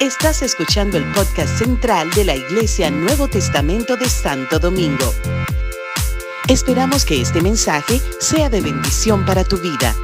Estás 0.00 0.42
escuchando 0.42 0.98
el 0.98 1.04
podcast 1.12 1.58
central 1.58 2.10
de 2.10 2.24
la 2.24 2.36
Iglesia 2.36 2.90
Nuevo 2.90 3.28
Testamento 3.28 3.96
de 3.96 4.08
Santo 4.08 4.58
Domingo. 4.58 5.12
Esperamos 6.48 7.04
que 7.04 7.20
este 7.20 7.40
mensaje 7.40 8.00
sea 8.20 8.50
de 8.50 8.60
bendición 8.60 9.24
para 9.24 9.44
tu 9.44 9.56
vida. 9.56 9.94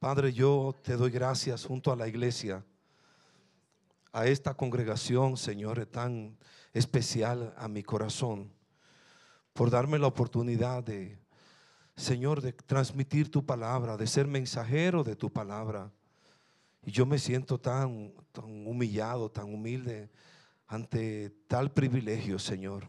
Padre, 0.00 0.32
yo 0.32 0.74
te 0.82 0.96
doy 0.96 1.10
gracias 1.10 1.64
junto 1.64 1.92
a 1.92 1.96
la 1.96 2.08
iglesia, 2.08 2.64
a 4.12 4.26
esta 4.26 4.54
congregación, 4.54 5.36
Señor, 5.36 5.86
tan 5.86 6.38
especial 6.72 7.54
a 7.56 7.68
mi 7.68 7.82
corazón, 7.82 8.50
por 9.52 9.70
darme 9.70 9.98
la 9.98 10.06
oportunidad 10.06 10.82
de, 10.82 11.18
Señor, 11.96 12.40
de 12.40 12.52
transmitir 12.52 13.30
tu 13.30 13.44
palabra, 13.44 13.96
de 13.96 14.06
ser 14.06 14.26
mensajero 14.26 15.04
de 15.04 15.16
tu 15.16 15.30
palabra. 15.32 15.92
Y 16.82 16.92
yo 16.92 17.04
me 17.06 17.18
siento 17.18 17.58
tan, 17.58 18.12
tan 18.32 18.66
humillado, 18.66 19.30
tan 19.30 19.52
humilde 19.52 20.10
ante 20.66 21.30
tal 21.46 21.72
privilegio, 21.72 22.38
Señor. 22.38 22.88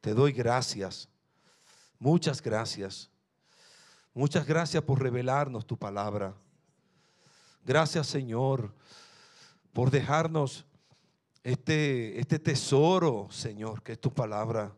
Te 0.00 0.14
doy 0.14 0.32
gracias, 0.32 1.08
muchas 1.98 2.40
gracias. 2.40 3.10
Muchas 4.12 4.44
gracias 4.44 4.82
por 4.82 5.00
revelarnos 5.00 5.64
tu 5.64 5.78
palabra. 5.78 6.34
Gracias, 7.64 8.08
Señor, 8.08 8.74
por 9.72 9.90
dejarnos 9.90 10.66
este, 11.44 12.18
este 12.18 12.40
tesoro, 12.40 13.28
Señor, 13.30 13.82
que 13.82 13.92
es 13.92 14.00
tu 14.00 14.12
palabra. 14.12 14.74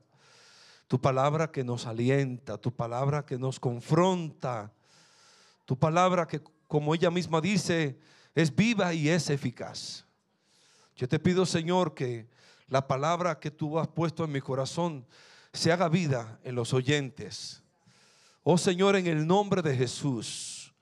Tu 0.92 1.00
palabra 1.00 1.50
que 1.50 1.64
nos 1.64 1.86
alienta, 1.86 2.58
tu 2.58 2.70
palabra 2.70 3.24
que 3.24 3.38
nos 3.38 3.58
confronta, 3.58 4.74
tu 5.64 5.78
palabra 5.78 6.28
que, 6.28 6.42
como 6.68 6.94
ella 6.94 7.10
misma 7.10 7.40
dice, 7.40 7.98
es 8.34 8.54
viva 8.54 8.92
y 8.92 9.08
es 9.08 9.30
eficaz. 9.30 10.04
Yo 10.94 11.08
te 11.08 11.18
pido, 11.18 11.46
Señor, 11.46 11.94
que 11.94 12.28
la 12.68 12.86
palabra 12.86 13.40
que 13.40 13.50
tú 13.50 13.78
has 13.78 13.88
puesto 13.88 14.22
en 14.22 14.32
mi 14.32 14.42
corazón 14.42 15.06
se 15.50 15.72
haga 15.72 15.88
vida 15.88 16.38
en 16.44 16.56
los 16.56 16.74
oyentes. 16.74 17.62
Oh 18.42 18.58
Señor, 18.58 18.94
en 18.94 19.06
el 19.06 19.26
nombre 19.26 19.62
de 19.62 19.74
Jesús, 19.74 20.74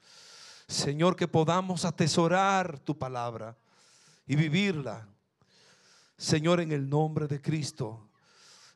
Señor, 0.66 1.14
que 1.14 1.28
podamos 1.28 1.84
atesorar 1.84 2.80
tu 2.80 2.98
palabra 2.98 3.56
y 4.26 4.34
vivirla. 4.34 5.06
Señor, 6.16 6.60
en 6.60 6.72
el 6.72 6.88
nombre 6.88 7.28
de 7.28 7.40
Cristo. 7.40 8.09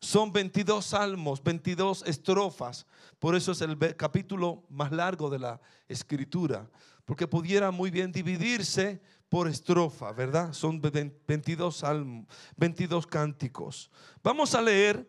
Son 0.00 0.32
22 0.32 0.84
salmos, 0.84 1.42
22 1.42 2.04
estrofas. 2.06 2.86
Por 3.18 3.34
eso 3.34 3.52
es 3.52 3.60
el 3.60 3.76
capítulo 3.96 4.64
más 4.70 4.90
largo 4.92 5.28
de 5.28 5.38
la 5.38 5.60
escritura. 5.88 6.68
Porque 7.04 7.28
pudiera 7.28 7.70
muy 7.70 7.90
bien 7.90 8.10
dividirse 8.10 9.02
por 9.28 9.46
estrofa, 9.46 10.12
¿verdad? 10.12 10.52
Son 10.54 10.80
22 10.80 11.76
salmos, 11.76 12.26
22 12.56 13.06
cánticos. 13.06 13.90
Vamos 14.22 14.54
a 14.54 14.62
leer 14.62 15.08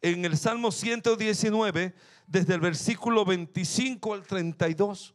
en 0.00 0.24
el 0.24 0.38
Salmo 0.38 0.72
119 0.72 1.94
desde 2.26 2.54
el 2.54 2.60
versículo 2.60 3.26
25 3.26 4.14
al 4.14 4.26
32. 4.26 5.14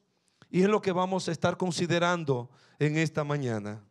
Y 0.52 0.62
es 0.62 0.70
lo 0.70 0.82
que 0.82 0.92
vamos 0.92 1.28
a 1.28 1.32
estar 1.32 1.58
considerando 1.58 2.52
en 2.78 2.98
esta 2.98 3.24
mañana. 3.24 3.84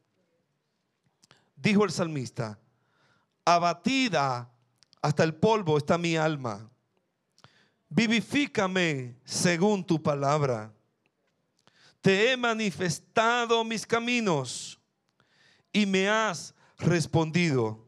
Dijo 1.56 1.84
el 1.84 1.90
salmista, 1.90 2.58
abatida 3.44 4.53
hasta 5.04 5.22
el 5.22 5.34
polvo 5.34 5.76
está 5.76 5.98
mi 5.98 6.16
alma. 6.16 6.66
Vivifícame 7.90 9.18
según 9.22 9.84
tu 9.84 10.02
palabra. 10.02 10.72
Te 12.00 12.32
he 12.32 12.38
manifestado 12.38 13.62
mis 13.64 13.86
caminos 13.86 14.80
y 15.70 15.84
me 15.84 16.08
has 16.08 16.54
respondido. 16.78 17.86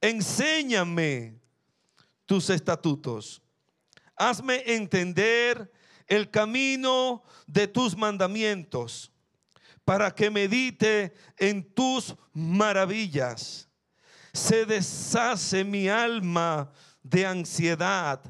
Enséñame 0.00 1.38
tus 2.26 2.50
estatutos. 2.50 3.40
Hazme 4.16 4.64
entender 4.66 5.70
el 6.08 6.32
camino 6.32 7.22
de 7.46 7.68
tus 7.68 7.96
mandamientos 7.96 9.12
para 9.84 10.12
que 10.12 10.30
medite 10.30 11.14
en 11.36 11.62
tus 11.62 12.16
maravillas 12.32 13.69
se 14.32 14.64
deshace 14.64 15.64
mi 15.64 15.88
alma 15.88 16.70
de 17.02 17.26
ansiedad. 17.26 18.20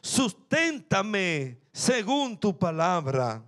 Susténtame 0.00 1.58
según 1.72 2.38
tu 2.38 2.56
palabra. 2.58 3.42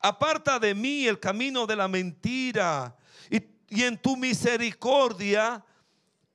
Aparta 0.00 0.58
de 0.58 0.74
mí 0.74 1.06
el 1.06 1.18
camino 1.18 1.66
de 1.66 1.76
la 1.76 1.88
mentira 1.88 2.96
y, 3.30 3.82
en 3.82 3.98
tu 3.98 4.16
misericordia 4.16 5.64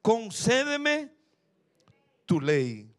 concédeme 0.02 1.12
tu 2.25 2.41
ley. 2.41 2.90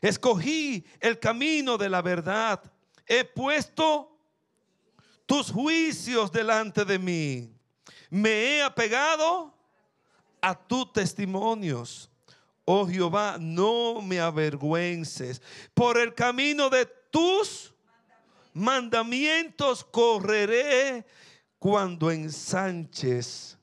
Escogí 0.00 0.84
el 0.98 1.18
camino 1.18 1.78
de 1.78 1.88
la 1.88 2.02
verdad. 2.02 2.60
He 3.06 3.24
puesto 3.24 4.18
tus 5.26 5.50
juicios 5.52 6.32
delante 6.32 6.84
de 6.84 6.98
mí. 6.98 7.54
Me 8.08 8.30
he 8.30 8.62
apegado 8.62 9.54
a 10.42 10.54
tus 10.54 10.92
testimonios. 10.92 12.10
Oh 12.64 12.86
Jehová, 12.86 13.36
no 13.38 14.00
me 14.00 14.20
avergüences. 14.20 15.42
Por 15.74 15.98
el 15.98 16.14
camino 16.14 16.70
de 16.70 16.86
tus 17.10 17.74
mandamientos 18.54 19.84
correré 19.84 21.04
cuando 21.58 22.10
ensanches 22.10 23.58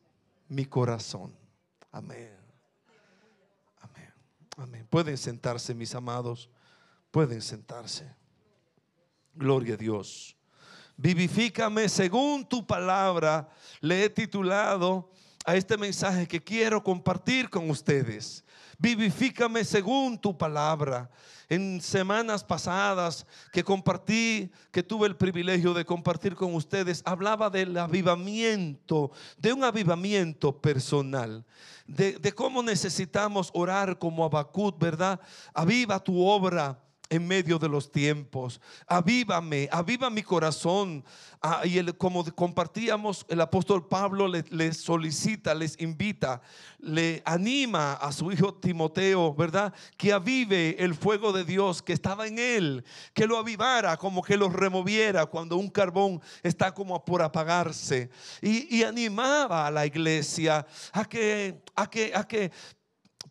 mi 0.48 0.66
corazón. 0.66 1.34
Amén. 1.92 2.36
Amén. 3.82 4.14
Amén. 4.58 4.88
Pueden 4.90 5.18
sentarse, 5.18 5.74
mis 5.74 5.96
amados. 5.96 6.50
Pueden 7.12 7.42
sentarse. 7.42 8.14
Gloria 9.34 9.76
a 9.76 9.78
Dios. 9.78 10.36
Vivifícame 10.98 11.88
según 11.90 12.48
tu 12.48 12.66
palabra. 12.66 13.50
Le 13.80 14.04
he 14.04 14.10
titulado 14.10 15.12
a 15.48 15.56
este 15.56 15.78
mensaje 15.78 16.28
que 16.28 16.44
quiero 16.44 16.84
compartir 16.84 17.50
con 17.50 17.70
ustedes. 17.70 18.44
Vivifícame 18.78 19.64
según 19.64 20.20
tu 20.20 20.38
palabra. 20.38 21.10
En 21.48 21.80
semanas 21.80 22.44
pasadas 22.44 23.26
que 23.54 23.64
compartí, 23.64 24.52
que 24.72 24.84
tuve 24.84 25.08
el 25.08 25.16
privilegio 25.16 25.74
de 25.74 25.86
compartir 25.86 26.36
con 26.36 26.54
ustedes, 26.54 27.02
hablaba 27.06 27.50
del 27.50 27.78
avivamiento, 27.78 29.12
de 29.38 29.54
un 29.54 29.64
avivamiento 29.64 30.62
personal, 30.62 31.46
de, 31.88 32.20
de 32.20 32.34
cómo 32.34 32.62
necesitamos 32.62 33.50
orar 33.54 33.98
como 33.98 34.26
Abacut, 34.26 34.78
¿verdad? 34.78 35.18
Aviva 35.54 36.04
tu 36.04 36.22
obra 36.22 36.78
en 37.10 37.28
medio 37.28 37.60
de 37.60 37.70
los 37.70 37.92
tiempos. 37.92 38.60
Avívame, 38.88 39.70
aviva 39.72 40.10
mi 40.10 40.24
corazón. 40.24 41.04
Ah, 41.42 41.62
y 41.66 41.82
como 41.94 42.26
compartíamos, 42.34 43.26
el 43.30 43.42
apóstol 43.42 43.88
Pablo 43.88 44.28
les 44.28 44.52
le, 44.52 44.74
solicita, 44.74 45.54
les 45.54 45.80
invita, 45.80 46.42
le 46.80 47.22
anima 47.26 47.94
a 47.94 48.12
su 48.12 48.32
hijo 48.32 48.54
Timoteo, 48.56 49.34
¿verdad? 49.34 49.74
Que 49.98 50.14
avive 50.14 50.76
el 50.84 50.96
fuego 50.96 51.32
de 51.32 51.44
Dios 51.44 51.82
que 51.82 51.94
estaba 51.94 52.28
en 52.28 52.40
él, 52.40 52.84
que 53.14 53.28
lo 53.28 53.38
avivara, 53.38 53.98
como 53.98 54.24
que 54.24 54.38
lo 54.38 54.50
removiera 54.50 55.26
cuando 55.28 55.58
un 55.58 55.70
carbón 55.70 56.22
está 56.44 56.74
como 56.74 57.04
por 57.06 57.22
apagarse. 57.22 58.10
Y, 58.42 58.76
y 58.76 58.84
animaba 58.84 59.68
a 59.68 59.72
la 59.72 59.86
iglesia 59.86 60.66
a 60.92 61.06
que, 61.06 61.62
a 61.76 61.90
que, 61.90 62.12
a 62.16 62.28
que 62.28 62.52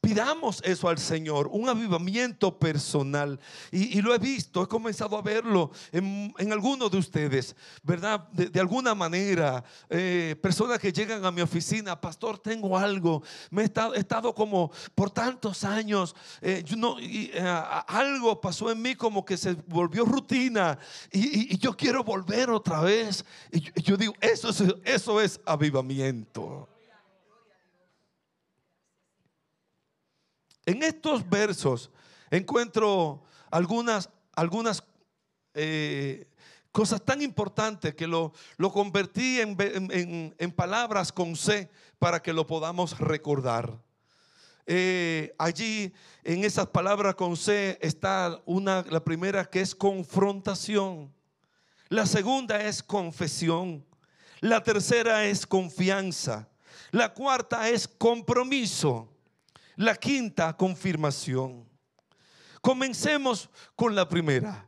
Pidamos 0.06 0.62
eso 0.64 0.88
al 0.88 0.98
Señor, 0.98 1.48
un 1.50 1.68
avivamiento 1.68 2.56
personal. 2.56 3.40
Y, 3.72 4.00
lo 4.00 4.14
he 4.14 4.18
visto, 4.18 4.62
he 4.62 4.68
comenzado 4.68 5.18
a 5.18 5.22
verlo 5.22 5.72
en, 5.90 6.32
algunos 6.52 6.92
de 6.92 6.98
ustedes, 6.98 7.56
¿verdad? 7.82 8.28
De, 8.28 8.60
alguna 8.60 8.94
manera, 8.94 9.64
eh, 9.90 10.36
personas 10.40 10.78
que 10.78 10.92
llegan 10.92 11.24
a 11.24 11.32
mi 11.32 11.40
oficina, 11.40 12.00
pastor, 12.00 12.38
tengo 12.38 12.78
algo, 12.78 13.24
me 13.50 13.62
he 13.62 13.64
estado, 13.64 14.32
como 14.32 14.70
por 14.94 15.10
tantos 15.10 15.64
años, 15.64 16.14
eh, 16.40 16.62
y, 17.00 17.30
eh, 17.34 17.62
algo 17.88 18.40
pasó 18.40 18.70
en 18.70 18.80
mí 18.80 18.94
como 18.94 19.24
que 19.24 19.36
se 19.36 19.54
volvió 19.66 20.04
rutina 20.04 20.78
y, 21.10 21.58
yo 21.58 21.76
quiero 21.76 22.04
volver 22.04 22.50
otra 22.50 22.80
vez. 22.80 23.24
Y 23.50 23.82
yo, 23.82 23.96
digo, 23.96 24.14
eso 24.20 24.50
eso 24.84 25.20
es 25.20 25.40
avivamiento. 25.44 26.75
En 30.66 30.82
estos 30.82 31.28
versos 31.28 31.90
encuentro 32.28 33.22
algunas, 33.50 34.10
algunas 34.34 34.82
eh, 35.54 36.26
cosas 36.72 37.02
tan 37.02 37.22
importantes 37.22 37.94
que 37.94 38.06
lo, 38.06 38.32
lo 38.58 38.70
convertí 38.72 39.40
en, 39.40 40.52
palabras 40.54 41.12
con 41.12 41.36
C 41.36 41.70
para 41.98 42.20
que 42.20 42.32
lo 42.32 42.46
podamos 42.46 42.98
recordar. 42.98 43.78
Eh, 44.66 45.34
allí 45.38 45.94
en 46.24 46.44
esas 46.44 46.66
palabras 46.66 47.14
con 47.14 47.36
C 47.36 47.78
está 47.80 48.42
una, 48.44 48.84
la 48.90 49.02
primera 49.02 49.44
que 49.44 49.60
es 49.60 49.74
confrontación, 49.74 51.14
la 51.88 52.04
segunda 52.04 52.60
es 52.60 52.82
confesión, 52.82 53.86
la 54.40 54.62
tercera 54.62 55.24
es 55.24 55.46
confianza, 55.46 56.48
la 56.90 57.14
cuarta 57.14 57.70
es 57.70 57.86
compromiso. 57.86 59.15
La 59.76 59.94
quinta 59.94 60.56
confirmación. 60.56 61.68
Comencemos 62.62 63.50
con 63.74 63.94
la 63.94 64.08
primera. 64.08 64.66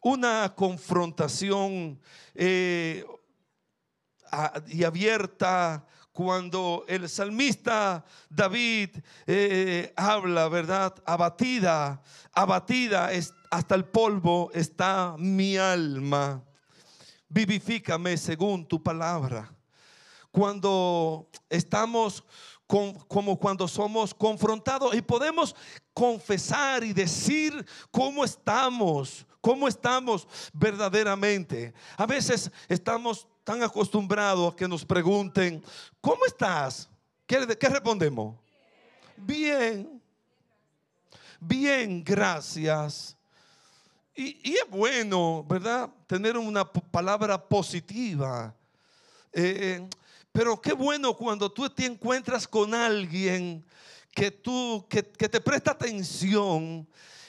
Una 0.00 0.52
confrontación 0.54 2.00
eh, 2.34 3.04
y 4.66 4.82
abierta 4.82 5.86
cuando 6.12 6.84
el 6.88 7.08
salmista 7.08 8.04
David 8.28 8.90
eh, 9.26 9.92
habla, 9.96 10.48
¿verdad? 10.48 10.94
Abatida, 11.06 12.02
abatida 12.32 13.10
hasta 13.50 13.74
el 13.76 13.84
polvo 13.84 14.50
está 14.52 15.14
mi 15.16 15.56
alma. 15.56 16.42
Vivifícame 17.28 18.16
según 18.16 18.66
tu 18.66 18.82
palabra. 18.82 19.54
Cuando 20.32 21.30
estamos 21.48 22.24
como 23.06 23.38
cuando 23.38 23.68
somos 23.68 24.12
confrontados 24.12 24.94
y 24.94 25.02
podemos 25.02 25.54
confesar 25.92 26.82
y 26.82 26.92
decir 26.92 27.64
cómo 27.90 28.24
estamos, 28.24 29.24
cómo 29.40 29.68
estamos 29.68 30.26
verdaderamente. 30.52 31.72
A 31.96 32.04
veces 32.04 32.50
estamos 32.68 33.28
tan 33.44 33.62
acostumbrados 33.62 34.52
a 34.52 34.56
que 34.56 34.66
nos 34.66 34.84
pregunten, 34.84 35.62
¿cómo 36.00 36.24
estás? 36.26 36.88
¿Qué, 37.26 37.46
qué 37.58 37.68
respondemos? 37.68 38.34
Bien, 39.16 40.02
bien, 41.38 42.02
gracias. 42.02 43.16
Y, 44.16 44.50
y, 44.50 44.54
es 44.54 44.68
bueno, 44.68 45.44
¿verdad? 45.48 45.90
Tener 46.06 46.36
una 46.36 46.64
palabra 46.64 47.36
positiva. 47.36 48.54
Eh, 49.32 49.88
pero 50.34 50.60
qué 50.60 50.72
bueno 50.72 51.14
cuando 51.14 51.48
tú 51.48 51.70
te 51.70 51.86
encuentras 51.86 52.48
con 52.48 52.74
alguien 52.74 53.64
que 54.12 54.32
tú 54.32 54.84
que, 54.90 55.00
te 55.04 55.40
presta 55.40 55.70
atención 55.70 56.88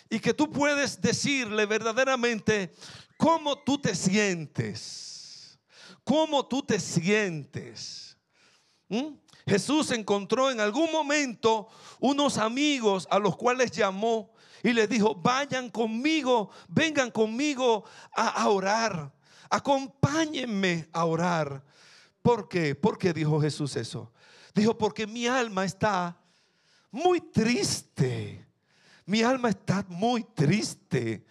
y 0.10 0.20
que 0.20 0.34
tú 0.34 0.52
puedes 0.52 1.00
decirle 1.00 1.68
verdaderamente 1.68 2.74
cómo 3.16 3.60
tú 3.60 3.78
te 3.78 3.94
sientes. 3.94 5.60
Cómo 6.04 6.48
tú 6.48 6.64
te 6.64 6.80
sientes. 6.80 8.18
¿Mm? 8.90 9.14
Jesús 9.46 9.92
encontró 9.92 10.50
en 10.50 10.60
algún 10.60 10.92
momento 10.92 11.68
unos 12.00 12.40
amigos 12.40 13.08
a 13.12 13.20
los 13.20 13.38
cuales 13.38 13.70
llamó 13.70 14.34
y 14.64 14.74
les 14.74 14.90
dijo, 14.90 15.14
vayan 15.14 15.70
conmigo, 15.70 16.50
vengan 16.70 17.12
conmigo 17.12 17.86
a 18.14 18.50
orar, 18.50 19.14
acompáñenme 19.52 20.90
a 20.92 21.06
orar. 21.06 21.64
¿Por 22.26 22.50
qué? 22.50 22.74
¿Por 22.74 22.98
qué 22.98 23.14
dijo 23.14 23.40
Jesús 23.40 23.76
eso? 23.76 24.12
Dijo, 24.56 24.76
porque 24.76 25.06
mi 25.06 25.28
alma 25.28 25.64
está 25.64 26.18
muy 26.90 27.22
triste. 27.22 28.44
Mi 29.06 29.22
alma 29.22 29.50
está 29.50 29.86
muy 29.90 30.24
triste. 30.24 31.24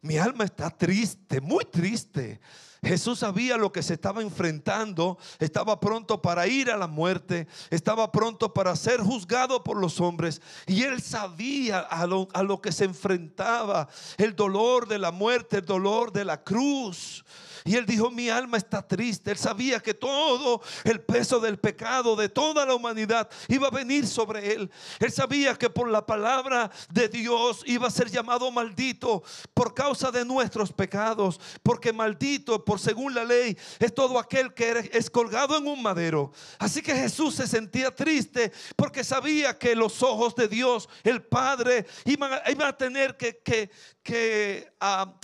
Mi 0.00 0.16
alma 0.16 0.44
está 0.44 0.70
triste, 0.70 1.40
muy 1.40 1.64
triste. 1.64 2.40
Jesús 2.84 3.18
sabía 3.18 3.56
lo 3.56 3.72
que 3.72 3.82
se 3.82 3.94
estaba 3.94 4.22
enfrentando, 4.22 5.18
estaba 5.40 5.80
pronto 5.80 6.22
para 6.22 6.46
ir 6.46 6.70
a 6.70 6.76
la 6.76 6.86
muerte, 6.86 7.48
estaba 7.68 8.12
pronto 8.12 8.54
para 8.54 8.76
ser 8.76 9.00
juzgado 9.00 9.64
por 9.64 9.76
los 9.76 10.00
hombres 10.00 10.40
y 10.68 10.84
él 10.84 11.02
sabía 11.02 11.80
a 11.80 12.06
lo, 12.06 12.28
a 12.32 12.44
lo 12.44 12.60
que 12.60 12.70
se 12.70 12.84
enfrentaba, 12.84 13.88
el 14.16 14.36
dolor 14.36 14.86
de 14.86 15.00
la 15.00 15.10
muerte, 15.10 15.56
el 15.56 15.64
dolor 15.64 16.12
de 16.12 16.24
la 16.24 16.44
cruz. 16.44 17.24
Y 17.64 17.76
él 17.76 17.86
dijo, 17.86 18.10
mi 18.10 18.28
alma 18.28 18.56
está 18.56 18.86
triste. 18.86 19.30
Él 19.30 19.38
sabía 19.38 19.80
que 19.80 19.94
todo 19.94 20.60
el 20.84 21.00
peso 21.00 21.40
del 21.40 21.58
pecado 21.58 22.16
de 22.16 22.28
toda 22.28 22.64
la 22.64 22.74
humanidad 22.74 23.28
iba 23.48 23.68
a 23.68 23.70
venir 23.70 24.06
sobre 24.06 24.52
él. 24.52 24.70
Él 24.98 25.12
sabía 25.12 25.54
que 25.54 25.70
por 25.70 25.88
la 25.88 26.04
palabra 26.04 26.70
de 26.90 27.08
Dios 27.08 27.62
iba 27.66 27.88
a 27.88 27.90
ser 27.90 28.10
llamado 28.10 28.50
maldito 28.50 29.22
por 29.54 29.74
causa 29.74 30.10
de 30.10 30.24
nuestros 30.24 30.72
pecados. 30.72 31.40
Porque 31.62 31.92
maldito, 31.92 32.64
por 32.64 32.80
según 32.80 33.14
la 33.14 33.24
ley, 33.24 33.56
es 33.78 33.94
todo 33.94 34.18
aquel 34.18 34.54
que 34.54 34.90
es 34.92 35.10
colgado 35.10 35.56
en 35.56 35.66
un 35.66 35.82
madero. 35.82 36.32
Así 36.58 36.82
que 36.82 36.94
Jesús 36.94 37.34
se 37.34 37.46
sentía 37.46 37.94
triste 37.94 38.52
porque 38.76 39.04
sabía 39.04 39.58
que 39.58 39.74
los 39.74 40.02
ojos 40.02 40.34
de 40.34 40.48
Dios, 40.48 40.88
el 41.04 41.22
Padre, 41.22 41.86
iban, 42.04 42.32
a 42.32 42.76
tener 42.76 43.16
que, 43.16 43.38
que, 43.38 43.70
que 44.02 44.70
ah, 44.80 45.14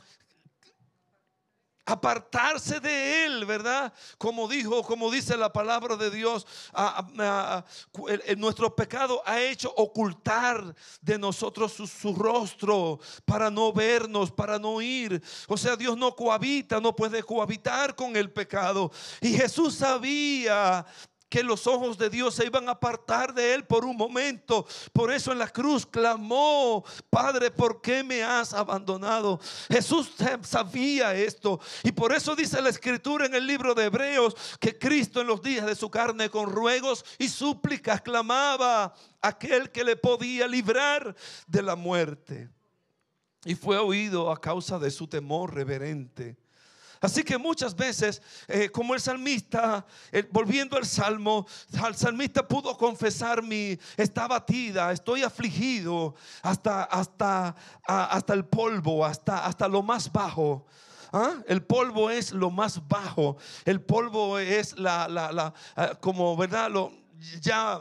apartarse 1.87 2.81
de 2.81 3.27
él, 3.27 3.45
¿verdad? 3.45 3.93
Como 4.19 4.49
dijo, 4.49 4.83
como 4.83 5.11
dice 5.11 5.37
la 5.37 5.53
palabra 5.53 5.97
de 5.97 6.11
Dios, 6.11 6.47
nuestro 8.37 8.75
pecado 8.75 9.23
ha 9.27 9.41
hecho 9.41 9.73
ocultar 9.77 10.75
de 11.01 11.19
nosotros 11.19 11.73
su, 11.73 12.15
rostro 12.15 13.01
para 13.25 13.51
no 13.51 13.73
vernos, 13.73 14.31
para 14.31 14.59
no 14.59 14.81
ir. 14.81 15.23
O 15.47 15.57
sea, 15.57 15.77
Dios 15.77 15.97
no 15.97 16.15
cohabita, 16.15 16.81
no 16.81 16.95
puede 16.97 17.23
cohabitar 17.23 17.95
con 17.95 18.17
el 18.17 18.31
pecado. 18.33 18.91
Y 19.21 19.35
Jesús 19.35 19.75
sabía 19.75 20.87
que 21.29 21.43
los 21.43 21.67
ojos 21.67 21.99
de 21.99 22.11
Dios 22.11 22.35
se 22.35 22.47
iban 22.47 22.69
a 22.69 22.73
apartar 22.73 23.35
de 23.35 23.55
él 23.55 23.65
por 23.65 23.85
un 23.85 23.97
momento. 23.97 24.67
Por 24.93 25.13
eso 25.13 25.33
en 25.33 25.39
la 25.39 25.49
cruz 25.49 25.85
clamó, 25.85 26.85
Padre, 27.11 27.51
¿por 27.51 27.81
qué 27.81 28.05
me 28.05 28.23
has 28.23 28.55
abandonado? 28.55 29.41
Jesús 29.69 30.13
sabía 30.43 31.15
esto. 31.15 31.61
Y 31.83 31.93
por 31.93 32.13
eso 32.13 32.37
dice 32.37 32.63
la 32.63 32.69
escritura 32.69 33.27
en 33.27 33.35
el 33.35 33.47
libro 33.47 33.75
de 33.75 33.85
Hebreos 33.85 34.37
que 34.61 34.79
Cristo 34.79 35.21
en 35.21 35.27
los 35.27 35.43
días 35.43 35.67
de 35.67 35.75
su 35.75 35.91
carne 35.91 36.31
con 36.31 36.51
ruegos 36.51 37.05
y 37.19 37.29
súplicas 37.29 38.01
clamaba 38.01 38.85
a 38.85 38.95
aquel 39.21 39.71
que 39.71 39.85
le 39.85 39.97
podía 39.97 40.47
librar 40.47 41.17
de 41.47 41.63
la 41.63 41.75
muerte. 41.75 42.49
Y 43.45 43.55
fue 43.55 43.79
oído 43.79 44.31
a 44.31 44.41
causa 44.41 44.79
de 44.79 44.91
su 44.91 45.07
temor 45.07 45.55
reverente. 45.55 46.44
Así 47.05 47.23
que 47.23 47.37
muchas 47.37 47.77
veces, 47.77 48.23
eh, 48.49 48.71
como 48.71 48.95
el 48.95 49.01
salmista, 49.01 49.85
eh, 50.11 50.27
volviendo 50.31 50.79
al 50.79 50.87
salmo, 50.87 51.47
el 51.87 51.95
salmista 51.95 52.49
pudo 52.49 52.79
confesar 52.79 53.43
mi, 53.43 53.79
está 53.99 54.27
batida, 54.27 54.91
estoy 54.91 55.23
afligido 55.23 56.15
hasta, 56.41 56.85
hasta, 56.85 57.55
hasta 57.87 58.33
el 58.33 58.47
polvo, 58.47 59.05
hasta, 59.05 59.45
hasta 59.45 59.69
lo 59.69 59.83
más 59.83 60.11
bajo. 60.11 60.65
¿Ah? 61.13 61.35
El 61.47 61.63
polvo 61.63 62.09
es 62.09 62.33
lo 62.33 62.51
más 62.51 62.81
bajo. 62.89 63.37
El 63.67 63.83
polvo 63.83 64.39
es 64.39 64.79
la, 64.79 65.07
la, 65.07 65.31
la 65.31 65.53
ah, 65.77 65.95
como, 66.01 66.35
¿verdad? 66.39 66.71
Lo, 66.71 66.91
ya 67.43 67.81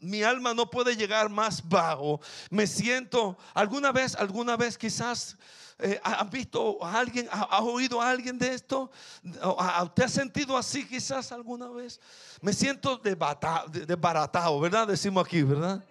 mi 0.00 0.22
alma 0.22 0.52
no 0.52 0.68
puede 0.68 0.94
llegar 0.94 1.30
más 1.30 1.66
bajo. 1.66 2.20
Me 2.50 2.66
siento, 2.66 3.38
alguna 3.54 3.92
vez, 3.92 4.14
alguna 4.14 4.58
vez 4.58 4.76
quizás 4.76 5.38
eh, 5.78 6.00
¿Has 6.02 6.30
visto 6.30 6.82
a 6.82 6.98
alguien? 6.98 7.28
¿Ha, 7.30 7.60
oído 7.60 8.00
a 8.00 8.10
alguien 8.10 8.38
de 8.38 8.54
esto? 8.54 8.90
¿Usted 9.22 10.04
ha 10.04 10.08
sentido 10.08 10.56
así 10.56 10.86
quizás 10.86 11.32
alguna 11.32 11.68
vez? 11.68 12.00
Me 12.40 12.54
siento 12.54 12.96
desbaratado, 12.96 14.58
¿verdad? 14.58 14.86
Decimos 14.86 15.26
aquí, 15.26 15.42
¿verdad? 15.42 15.84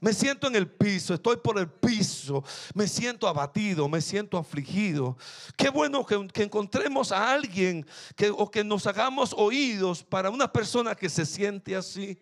Me 0.00 0.12
siento 0.12 0.46
en 0.46 0.56
el 0.56 0.68
piso, 0.68 1.12
estoy 1.12 1.36
por 1.36 1.58
el 1.58 1.68
piso, 1.68 2.44
me 2.72 2.86
siento 2.86 3.26
abatido, 3.26 3.88
me 3.88 4.00
siento 4.00 4.38
afligido. 4.38 5.18
Qué 5.56 5.68
bueno 5.70 6.06
que, 6.06 6.42
encontremos 6.42 7.10
a 7.10 7.32
alguien 7.32 7.84
que, 8.16 8.30
o 8.30 8.50
que 8.50 8.62
nos 8.62 8.86
hagamos 8.86 9.34
oídos 9.36 10.04
para 10.04 10.30
una 10.30 10.50
persona 10.50 10.94
que 10.94 11.08
se 11.08 11.26
siente 11.26 11.74
así. 11.74 12.18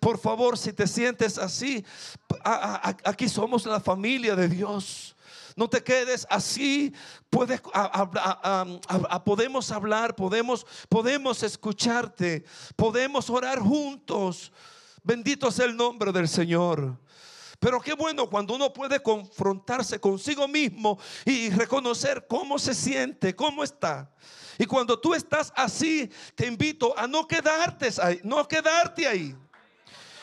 Por 0.00 0.18
favor, 0.18 0.56
si 0.56 0.72
te 0.72 0.86
sientes 0.86 1.38
así, 1.38 1.84
aquí 3.04 3.28
somos 3.28 3.66
la 3.66 3.78
familia 3.78 4.34
de 4.34 4.48
Dios. 4.48 5.14
No 5.58 5.68
te 5.68 5.82
quedes 5.82 6.24
así. 6.30 6.94
Puedes, 7.28 7.60
podemos 9.24 9.72
hablar, 9.72 10.14
podemos, 10.14 10.64
podemos 10.88 11.42
escucharte, 11.42 12.44
podemos 12.76 13.28
orar 13.28 13.58
juntos. 13.58 14.52
Bendito 15.02 15.50
sea 15.50 15.66
el 15.66 15.76
nombre 15.76 16.12
del 16.12 16.28
Señor. 16.28 16.96
Pero 17.58 17.80
qué 17.80 17.94
bueno 17.94 18.30
cuando 18.30 18.54
uno 18.54 18.72
puede 18.72 19.02
confrontarse 19.02 19.98
consigo 19.98 20.46
mismo 20.46 20.96
y 21.24 21.50
reconocer 21.50 22.24
cómo 22.28 22.56
se 22.60 22.72
siente, 22.72 23.34
cómo 23.34 23.64
está. 23.64 24.08
Y 24.58 24.64
cuando 24.64 24.96
tú 25.00 25.12
estás 25.12 25.52
así, 25.56 26.08
te 26.36 26.46
invito 26.46 26.96
a 26.96 27.08
no 27.08 27.26
quedarte 27.26 27.90
ahí, 28.00 28.20
no 28.22 28.46
quedarte 28.46 29.08
ahí. 29.08 29.34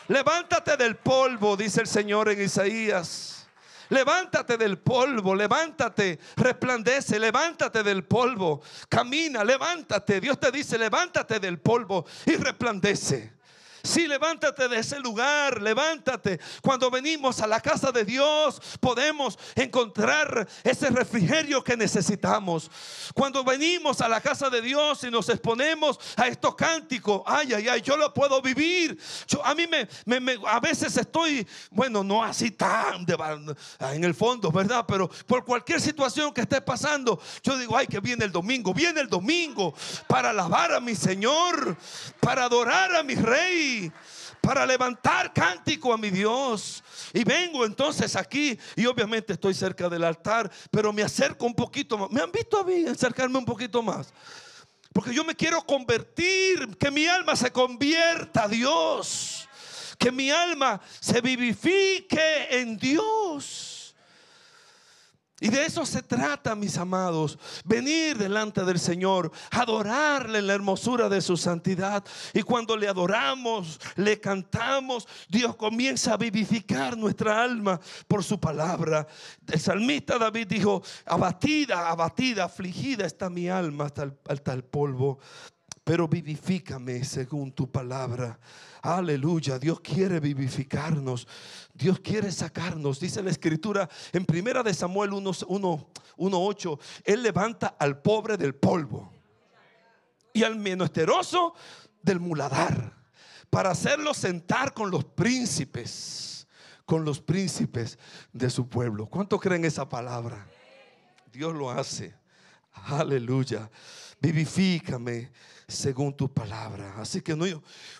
Levántate 0.08 0.78
del 0.78 0.96
polvo, 0.96 1.58
dice 1.58 1.82
el 1.82 1.88
Señor 1.88 2.30
en 2.30 2.40
Isaías. 2.40 3.35
Levántate 3.88 4.56
del 4.56 4.78
polvo, 4.78 5.34
levántate, 5.34 6.18
resplandece, 6.36 7.18
levántate 7.18 7.82
del 7.82 8.04
polvo, 8.04 8.62
camina, 8.88 9.44
levántate. 9.44 10.20
Dios 10.20 10.40
te 10.40 10.50
dice, 10.50 10.78
levántate 10.78 11.38
del 11.38 11.58
polvo 11.58 12.04
y 12.24 12.36
resplandece. 12.36 13.35
Sí, 13.86 14.08
levántate 14.08 14.68
de 14.68 14.80
ese 14.80 14.98
lugar, 14.98 15.62
levántate. 15.62 16.40
Cuando 16.60 16.90
venimos 16.90 17.40
a 17.40 17.46
la 17.46 17.60
casa 17.60 17.92
de 17.92 18.04
Dios, 18.04 18.60
podemos 18.80 19.38
encontrar 19.54 20.48
ese 20.64 20.90
refrigerio 20.90 21.62
que 21.62 21.76
necesitamos. 21.76 22.68
Cuando 23.14 23.44
venimos 23.44 24.00
a 24.00 24.08
la 24.08 24.20
casa 24.20 24.50
de 24.50 24.60
Dios 24.60 25.04
y 25.04 25.10
nos 25.10 25.28
exponemos 25.28 26.00
a 26.16 26.26
estos 26.26 26.56
cánticos, 26.56 27.22
ay, 27.26 27.54
ay, 27.54 27.68
ay, 27.68 27.80
yo 27.80 27.96
lo 27.96 28.12
puedo 28.12 28.42
vivir. 28.42 28.98
Yo, 29.28 29.44
a 29.46 29.54
mí 29.54 29.66
me, 29.68 29.86
a 30.48 30.58
veces 30.58 30.96
estoy, 30.96 31.46
bueno, 31.70 32.02
no 32.02 32.24
así 32.24 32.50
tan 32.50 33.06
en 33.92 34.04
el 34.04 34.14
fondo, 34.14 34.50
¿verdad? 34.50 34.84
Pero 34.88 35.08
por 35.26 35.44
cualquier 35.44 35.80
situación 35.80 36.34
que 36.34 36.40
esté 36.40 36.60
pasando, 36.60 37.20
yo 37.42 37.56
digo, 37.56 37.76
ay, 37.76 37.86
que 37.86 38.00
viene 38.00 38.24
el 38.24 38.32
domingo, 38.32 38.74
viene 38.74 39.00
el 39.00 39.08
domingo 39.08 39.74
para 40.08 40.30
alabar 40.30 40.72
a 40.72 40.80
mi 40.80 40.96
Señor, 40.96 41.76
para 42.20 42.44
adorar 42.44 42.96
a 42.96 43.04
mi 43.04 43.14
Rey 43.14 43.75
para 44.40 44.66
levantar 44.66 45.32
cántico 45.32 45.92
a 45.92 45.98
mi 45.98 46.10
Dios. 46.10 46.82
Y 47.12 47.24
vengo 47.24 47.64
entonces 47.64 48.16
aquí 48.16 48.58
y 48.74 48.86
obviamente 48.86 49.32
estoy 49.32 49.54
cerca 49.54 49.88
del 49.88 50.04
altar, 50.04 50.50
pero 50.70 50.92
me 50.92 51.02
acerco 51.02 51.46
un 51.46 51.54
poquito 51.54 51.98
más. 51.98 52.10
¿Me 52.10 52.20
han 52.20 52.32
visto 52.32 52.58
a 52.58 52.64
mí 52.64 52.86
acercarme 52.86 53.38
un 53.38 53.44
poquito 53.44 53.82
más? 53.82 54.12
Porque 54.92 55.12
yo 55.12 55.24
me 55.24 55.34
quiero 55.34 55.60
convertir, 55.62 56.76
que 56.78 56.90
mi 56.90 57.06
alma 57.06 57.36
se 57.36 57.50
convierta 57.50 58.44
a 58.44 58.48
Dios, 58.48 59.46
que 59.98 60.10
mi 60.10 60.30
alma 60.30 60.80
se 61.00 61.20
vivifique 61.20 62.48
en 62.50 62.78
Dios. 62.78 63.75
Y 65.38 65.48
de 65.48 65.66
eso 65.66 65.84
se 65.84 66.02
trata, 66.02 66.54
mis 66.54 66.78
amados, 66.78 67.38
venir 67.62 68.16
delante 68.16 68.64
del 68.64 68.78
Señor, 68.78 69.30
adorarle 69.50 70.38
en 70.38 70.46
la 70.46 70.54
hermosura 70.54 71.10
de 71.10 71.20
su 71.20 71.36
santidad. 71.36 72.02
Y 72.32 72.40
cuando 72.40 72.74
le 72.74 72.88
adoramos, 72.88 73.78
le 73.96 74.18
cantamos, 74.18 75.06
Dios 75.28 75.54
comienza 75.56 76.14
a 76.14 76.16
vivificar 76.16 76.96
nuestra 76.96 77.42
alma 77.42 77.78
por 78.08 78.24
su 78.24 78.40
palabra. 78.40 79.06
El 79.46 79.60
salmista 79.60 80.16
David 80.18 80.46
dijo, 80.46 80.82
abatida, 81.04 81.90
abatida, 81.90 82.44
afligida 82.44 83.04
está 83.04 83.28
mi 83.28 83.50
alma 83.50 83.84
hasta 83.84 84.52
el, 84.54 84.64
polvo, 84.64 85.18
pero 85.84 86.08
vivifícame 86.08 87.04
según 87.04 87.52
tu 87.52 87.70
palabra. 87.70 88.38
Aleluya, 88.80 89.58
Dios 89.58 89.80
quiere 89.80 90.18
vivificarnos. 90.20 91.26
Dios 91.76 92.00
quiere 92.00 92.32
sacarnos. 92.32 92.98
Dice 92.98 93.22
la 93.22 93.30
escritura 93.30 93.88
en 94.12 94.24
primera 94.24 94.62
de 94.62 94.72
Samuel 94.72 95.10
1:8, 95.10 96.78
él 97.04 97.22
levanta 97.22 97.76
al 97.78 98.00
pobre 98.00 98.36
del 98.36 98.54
polvo 98.54 99.12
y 100.32 100.42
al 100.42 100.56
menesteroso 100.56 101.54
del 102.02 102.20
muladar 102.20 102.94
para 103.50 103.70
hacerlo 103.70 104.14
sentar 104.14 104.72
con 104.72 104.90
los 104.90 105.04
príncipes, 105.04 106.46
con 106.84 107.04
los 107.04 107.20
príncipes 107.20 107.98
de 108.32 108.48
su 108.48 108.68
pueblo. 108.68 109.06
¿Cuánto 109.06 109.38
creen 109.38 109.64
esa 109.64 109.88
palabra? 109.88 110.46
Dios 111.30 111.54
lo 111.54 111.70
hace. 111.70 112.14
Aleluya. 112.72 113.70
Vivifícame 114.20 115.30
según 115.68 116.16
tu 116.16 116.32
palabra. 116.32 116.94
Así 116.98 117.20
que 117.20 117.34
no, 117.34 117.44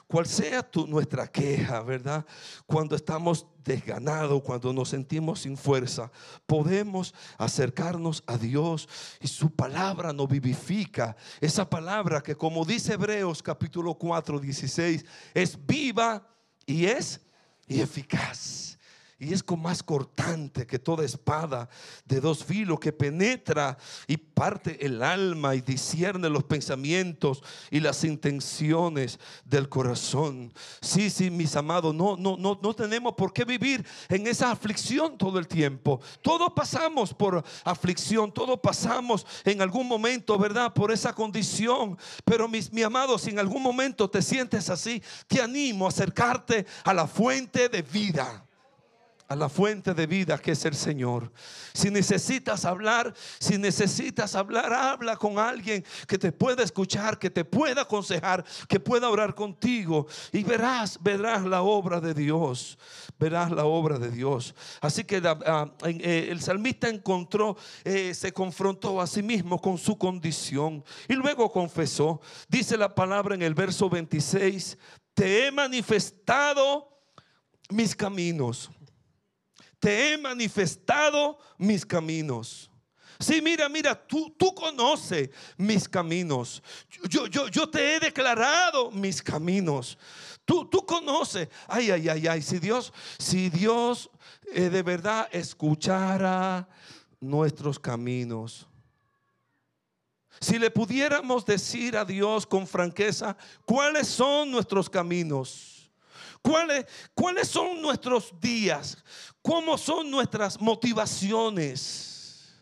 cual 0.07 0.27
sea 0.27 0.63
tu, 0.63 0.87
nuestra 0.87 1.27
queja, 1.27 1.83
¿verdad? 1.83 2.25
Cuando 2.67 2.95
estamos 2.95 3.47
desganados, 3.65 4.43
cuando 4.43 4.73
nos 4.73 4.91
sentimos 4.91 5.41
sin 5.41 5.57
fuerza, 5.57 6.11
podemos 6.47 7.15
acercarnos 7.37 8.23
a 8.27 8.39
Dios 8.39 8.89
y 9.21 9.27
su 9.27 9.51
palabra 9.51 10.13
nos 10.13 10.29
vivifica. 10.29 11.17
Esa 11.41 11.69
palabra 11.69 12.23
que 12.23 12.37
como 12.37 12.65
dice 12.65 12.95
Hebreos 12.95 13.43
capítulo 13.43 13.95
4, 13.95 14.39
16, 14.39 15.05
es 15.35 15.67
viva 15.67 16.29
y 16.65 16.87
es 16.87 17.21
y 17.67 17.81
eficaz 17.81 18.76
y 19.19 19.33
es 19.33 19.43
como 19.43 19.63
más 19.65 19.83
cortante 19.83 20.67
que 20.67 20.79
toda 20.79 21.05
espada 21.05 21.71
de 22.05 22.21
dos 22.21 22.45
filos 22.45 22.79
que 22.79 22.93
penetra 22.93 23.79
y 24.07 24.19
parte 24.19 24.85
el 24.85 25.03
alma 25.03 25.55
y 25.55 25.63
discierne 25.63 26.29
los 26.29 26.45
pensamientos 26.45 27.43
y 27.71 27.81
las 27.81 28.05
intenciones 28.05 29.19
del 29.45 29.71
corazón. 29.71 30.53
Sí, 30.83 31.09
sí, 31.09 31.31
mis 31.31 31.57
amados, 31.57 31.95
no, 31.95 32.17
no, 32.17 32.37
no, 32.37 32.59
no 32.63 32.75
tenemos 32.75 33.15
por 33.15 33.33
qué 33.33 33.45
vivir 33.45 33.87
en 34.11 34.27
esa 34.27 34.51
aflicción 34.51 35.17
todo 35.17 35.39
el 35.39 35.49
tiempo. 35.49 36.01
Todos 36.21 36.53
pasamos 36.55 37.15
por 37.15 37.43
aflicción, 37.65 38.33
todos 38.33 38.61
pasamos 38.61 39.27
en 39.45 39.63
algún 39.63 39.89
momento, 39.89 40.39
¿verdad? 40.39 40.75
Por 40.75 40.93
esa 40.93 41.15
condición. 41.15 41.97
Pero 42.25 42.49
mis, 42.49 42.71
mi 42.71 42.83
amado, 42.83 43.17
si 43.17 43.31
en 43.31 43.39
algún 43.39 43.63
momento 43.63 44.11
te 44.11 44.21
sientes 44.21 44.69
así, 44.69 45.03
te 45.27 45.41
animo 45.41 45.87
a 45.87 45.89
acercarte 45.89 46.67
a 46.85 46.93
la 46.93 47.07
fuente 47.07 47.71
de 47.71 47.81
vida 47.81 48.46
a 49.29 49.35
la 49.35 49.49
fuente 49.49 49.93
de 49.93 50.07
vida 50.07 50.39
que 50.39 50.53
es 50.53 50.65
el 50.65 50.75
Señor. 50.75 51.33
Si 51.75 51.91
necesitas 51.91 52.65
hablar, 52.65 53.13
si 53.39 53.59
necesitas 53.59 54.35
hablar, 54.35 54.73
habla 54.73 55.17
con 55.17 55.39
alguien 55.39 55.85
que 56.07 56.19
te 56.19 56.33
pueda 56.33 56.63
escuchar, 56.63 57.19
que 57.19 57.31
te 57.31 57.45
pueda 57.45 57.83
aconsejar, 57.83 58.45
que 58.69 58.79
pueda 58.79 59.09
orar 59.09 59.35
contigo 59.35 60.07
y 60.33 60.43
verás, 60.43 60.99
verás 61.03 61.45
la 61.45 61.63
obra 61.63 62.01
de 62.01 62.15
Dios. 62.15 62.79
Verás 63.19 63.51
la 63.51 63.65
obra 63.65 63.99
de 63.99 64.11
Dios. 64.11 64.55
Así 64.81 65.05
que 65.05 65.23
ah, 65.25 65.73
eh, 65.85 66.29
el 66.31 66.41
salmista 66.41 66.89
encontró, 66.89 67.57
eh, 67.83 68.13
se 68.13 68.33
confrontó 68.33 69.01
a 69.01 69.07
sí 69.07 69.23
mismo 69.23 69.61
con 69.61 69.79
su 69.79 69.97
condición 69.97 70.85
y 71.09 71.15
luego 71.15 71.51
confesó. 71.51 72.21
Dice 72.49 72.77
la 72.77 72.95
palabra 72.95 73.35
en 73.35 73.43
el 73.43 73.55
verso 73.55 73.89
26, 73.89 74.77
te 75.15 75.47
he 75.47 75.51
manifestado 75.51 76.97
mis 77.71 77.97
caminos 77.97 78.71
te 79.87 80.15
he 80.15 80.19
manifestado 80.19 81.39
mis 81.59 81.87
caminos. 81.87 82.69
Sí, 83.21 83.41
mira, 83.41 83.69
mira, 83.69 83.95
tú, 83.95 84.35
tú 84.37 84.53
conoces 84.53 85.31
mis 85.57 85.89
caminos. 85.89 86.61
Yo, 87.09 87.29
yo, 87.29 87.47
yo 87.47 87.69
te 87.69 87.95
he 87.95 88.01
declarado 88.01 88.91
mis 88.91 89.23
caminos. 89.23 89.97
Tú, 90.45 90.69
tú 90.69 90.85
conoces. 90.85 91.49
Ay, 91.69 91.93
ay, 91.93 92.09
ay, 92.09 92.27
ay. 92.27 92.43
Si 92.43 92.59
Dios, 92.59 92.93
si 93.17 93.49
Dios 93.49 94.11
eh, 94.53 94.71
de 94.71 94.83
verdad 94.83 95.29
escuchara 95.31 96.69
nuestros 97.21 97.79
caminos. 97.79 98.67
Si 100.41 100.59
le 100.59 100.69
pudiéramos 100.73 101.47
decir 101.47 101.97
a 101.97 102.05
Dios 102.05 102.45
con 102.45 102.67
franqueza, 102.67 103.37
¿cuáles 103.65 104.09
son 104.09 104.51
nuestros 104.51 104.91
caminos? 104.91 105.76
¿Cuáles, 106.43 106.87
¿Cuáles 107.15 107.49
son 107.49 107.81
nuestros 107.81 108.33
días? 108.41 109.03
¿Cómo 109.43 109.77
son 109.79 110.11
nuestras 110.11 110.61
motivaciones? 110.61 112.55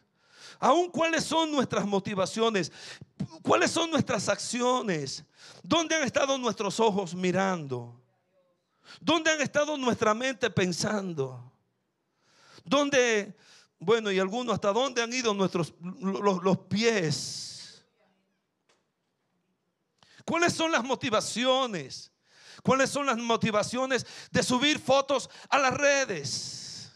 Aún 0.58 0.90
cuáles 0.90 1.24
son 1.24 1.50
nuestras 1.52 1.84
motivaciones, 1.84 2.72
cuáles 3.42 3.70
son 3.70 3.90
nuestras 3.90 4.28
acciones, 4.28 5.24
dónde 5.62 5.94
han 5.94 6.04
estado 6.04 6.38
nuestros 6.38 6.80
ojos 6.80 7.14
mirando, 7.14 8.00
dónde 9.00 9.30
han 9.30 9.40
estado 9.42 9.76
nuestra 9.76 10.14
mente 10.14 10.48
pensando, 10.48 11.52
dónde, 12.64 13.36
bueno, 13.78 14.10
y 14.10 14.18
algunos 14.18 14.54
hasta 14.54 14.72
dónde 14.72 15.02
han 15.02 15.12
ido 15.12 15.34
nuestros 15.34 15.74
los, 16.00 16.42
los 16.42 16.58
pies 16.58 17.54
¿Cuáles 20.24 20.54
son 20.54 20.72
las 20.72 20.82
motivaciones? 20.82 22.10
¿Cuáles 22.64 22.88
son 22.88 23.04
las 23.04 23.18
motivaciones 23.18 24.06
de 24.30 24.42
subir 24.42 24.78
fotos 24.78 25.28
a 25.50 25.58
las 25.58 25.74
redes? 25.74 26.90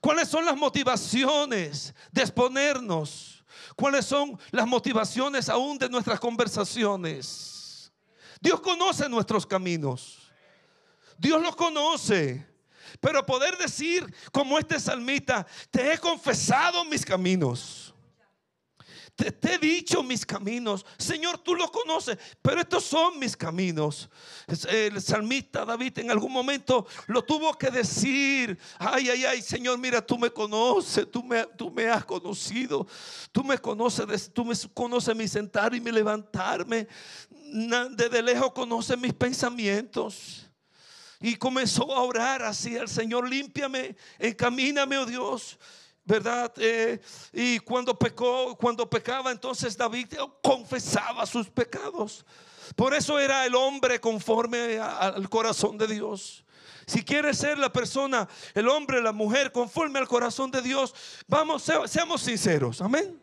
¿Cuáles 0.00 0.28
son 0.28 0.44
las 0.44 0.56
motivaciones 0.56 1.94
de 2.10 2.22
exponernos? 2.22 3.44
¿Cuáles 3.76 4.04
son 4.04 4.36
las 4.50 4.66
motivaciones 4.66 5.48
aún 5.48 5.78
de 5.78 5.88
nuestras 5.88 6.18
conversaciones? 6.18 7.92
Dios 8.40 8.60
conoce 8.60 9.08
nuestros 9.08 9.46
caminos. 9.46 10.32
Dios 11.16 11.40
los 11.40 11.54
conoce. 11.54 12.44
Pero 13.00 13.24
poder 13.24 13.56
decir 13.58 14.12
como 14.32 14.58
este 14.58 14.80
salmita, 14.80 15.46
te 15.70 15.92
he 15.92 15.98
confesado 15.98 16.84
mis 16.84 17.06
caminos. 17.06 17.85
Te, 19.16 19.34
he 19.54 19.58
dicho 19.58 20.02
mis 20.02 20.26
caminos. 20.26 20.84
Señor, 20.98 21.38
tú 21.38 21.54
los 21.54 21.70
conoces, 21.70 22.18
pero 22.42 22.60
estos 22.60 22.84
son 22.84 23.18
mis 23.18 23.34
caminos. 23.34 24.10
El 24.68 25.00
salmista 25.00 25.64
David 25.64 26.00
en 26.00 26.10
algún 26.10 26.30
momento 26.30 26.86
lo 27.06 27.24
tuvo 27.24 27.56
que 27.56 27.70
decir. 27.70 28.58
Ay, 28.78 29.08
ay, 29.08 29.24
ay, 29.24 29.40
Señor, 29.40 29.78
mira, 29.78 30.04
tú 30.04 30.18
me 30.18 30.30
conoces, 30.30 31.10
tú 31.10 31.22
me, 31.24 31.46
tú 31.56 31.70
me 31.70 31.88
has 31.88 32.04
conocido. 32.04 32.86
Tú 33.32 33.42
me 33.42 33.56
conoces, 33.56 34.30
tú 34.32 34.44
me 34.44 34.54
conoces 34.74 35.16
mi 35.16 35.26
sentar 35.26 35.74
y 35.74 35.80
mi 35.80 35.90
levantarme. 35.90 36.86
Desde 37.92 38.22
lejos 38.22 38.52
conoces 38.52 38.98
mis 38.98 39.14
pensamientos. 39.14 40.46
Y 41.20 41.36
comenzó 41.36 41.90
a 41.94 42.02
orar 42.02 42.42
así 42.42 42.76
al 42.76 42.88
Señor, 42.88 43.28
límpiame, 43.28 43.96
encamíname, 44.18 44.98
oh 44.98 45.06
Dios. 45.06 45.58
¿Verdad? 46.06 46.52
Eh, 46.56 47.00
y 47.32 47.58
cuando 47.58 47.98
pecó, 47.98 48.56
cuando 48.56 48.88
pecaba, 48.88 49.30
entonces 49.30 49.76
David 49.76 50.14
confesaba 50.42 51.26
sus 51.26 51.50
pecados. 51.50 52.24
Por 52.74 52.94
eso 52.94 53.18
era 53.18 53.44
el 53.44 53.54
hombre 53.54 54.00
conforme 54.00 54.78
al 54.78 55.28
corazón 55.28 55.76
de 55.76 55.88
Dios. 55.88 56.44
Si 56.86 57.04
quieres 57.04 57.38
ser 57.38 57.58
la 57.58 57.72
persona, 57.72 58.28
el 58.54 58.68
hombre, 58.68 59.02
la 59.02 59.12
mujer 59.12 59.50
conforme 59.50 59.98
al 59.98 60.06
corazón 60.06 60.52
de 60.52 60.62
Dios, 60.62 60.94
vamos, 61.26 61.68
seamos 61.86 62.22
sinceros, 62.22 62.80
amén. 62.80 63.20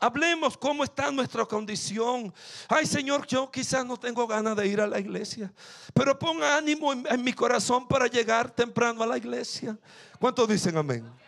Hablemos 0.00 0.58
cómo 0.58 0.84
está 0.84 1.10
nuestra 1.10 1.46
condición. 1.46 2.34
Ay 2.68 2.84
Señor, 2.84 3.26
yo 3.26 3.50
quizás 3.50 3.86
no 3.86 3.96
tengo 3.96 4.26
ganas 4.26 4.54
de 4.56 4.66
ir 4.66 4.80
a 4.80 4.86
la 4.86 4.98
iglesia, 4.98 5.50
pero 5.94 6.18
ponga 6.18 6.58
ánimo 6.58 6.92
en, 6.92 7.24
mi 7.24 7.32
corazón 7.32 7.88
para 7.88 8.06
llegar 8.06 8.50
temprano 8.50 9.02
a 9.02 9.06
la 9.06 9.16
iglesia. 9.16 9.78
¿Cuántos 10.18 10.46
dicen 10.46 10.76
amén? 10.76 11.23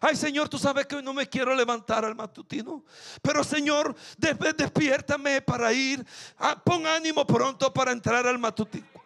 Ay 0.00 0.16
Señor, 0.16 0.48
tú 0.48 0.58
sabes 0.58 0.86
que 0.86 0.96
hoy 0.96 1.02
no 1.02 1.12
me 1.12 1.28
quiero 1.28 1.54
levantar 1.54 2.04
al 2.04 2.14
matutino. 2.14 2.84
Pero 3.22 3.44
Señor, 3.44 3.94
despiértame 4.16 5.42
para 5.42 5.72
ir. 5.72 6.04
Ah, 6.38 6.60
pon 6.62 6.86
ánimo 6.86 7.26
pronto 7.26 7.72
para 7.72 7.92
entrar 7.92 8.26
al 8.26 8.38
matutino. 8.38 8.97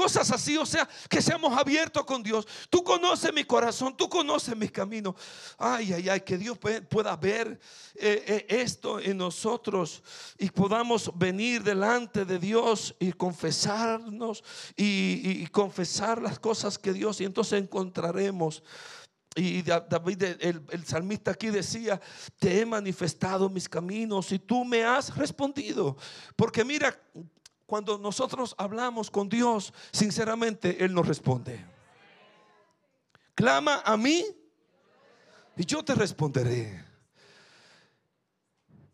Cosas 0.00 0.30
así, 0.30 0.56
o 0.56 0.64
sea, 0.64 0.88
que 1.10 1.20
seamos 1.20 1.54
abiertos 1.58 2.06
con 2.06 2.22
Dios. 2.22 2.48
Tú 2.70 2.82
conoces 2.82 3.34
mi 3.34 3.44
corazón, 3.44 3.94
tú 3.94 4.08
conoces 4.08 4.56
mis 4.56 4.72
caminos. 4.72 5.14
Ay, 5.58 5.92
ay, 5.92 6.08
ay, 6.08 6.22
que 6.22 6.38
Dios 6.38 6.58
pueda 6.88 7.14
ver 7.16 7.60
eh, 7.96 8.24
eh, 8.26 8.46
esto 8.48 8.98
en 8.98 9.18
nosotros 9.18 10.02
y 10.38 10.48
podamos 10.48 11.12
venir 11.18 11.62
delante 11.62 12.24
de 12.24 12.38
Dios 12.38 12.96
y 12.98 13.12
confesarnos 13.12 14.42
y, 14.74 15.46
confesar 15.48 16.22
las 16.22 16.38
cosas 16.38 16.78
que 16.78 16.94
Dios 16.94 17.20
y 17.20 17.26
entonces 17.26 17.62
encontraremos. 17.62 18.62
Y 19.36 19.60
David, 19.60 20.22
el, 20.22 20.64
el, 20.70 20.86
salmista 20.86 21.32
aquí 21.32 21.50
decía, 21.50 22.00
te 22.38 22.58
he 22.58 22.64
manifestado 22.64 23.50
mis 23.50 23.68
caminos 23.68 24.32
y 24.32 24.38
tú 24.38 24.64
me 24.64 24.82
has 24.82 25.14
respondido. 25.14 25.98
Porque 26.36 26.64
mira, 26.64 26.98
cuando 27.70 27.98
nosotros 27.98 28.52
hablamos 28.58 29.12
con 29.12 29.28
Dios, 29.28 29.72
sinceramente 29.92 30.84
Él 30.84 30.92
nos 30.92 31.06
responde. 31.06 31.64
Clama 33.32 33.80
a 33.84 33.96
mí 33.96 34.24
y 35.56 35.64
yo 35.64 35.84
te 35.84 35.94
responderé. 35.94 36.84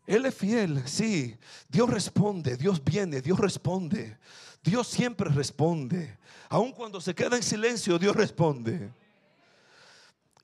Él 0.05 0.27
es 0.27 0.35
fiel, 0.35 0.87
sí. 0.87 1.35
Dios 1.67 1.89
responde, 1.89 2.55
Dios 2.55 2.83
viene, 2.83 3.19
Dios 3.19 3.39
responde. 3.39 4.19
Dios 4.61 4.87
siempre 4.87 5.27
responde. 5.31 6.15
Aun 6.47 6.71
cuando 6.71 7.01
se 7.01 7.15
queda 7.15 7.35
en 7.35 7.41
silencio, 7.41 7.97
Dios 7.97 8.15
responde. 8.15 8.91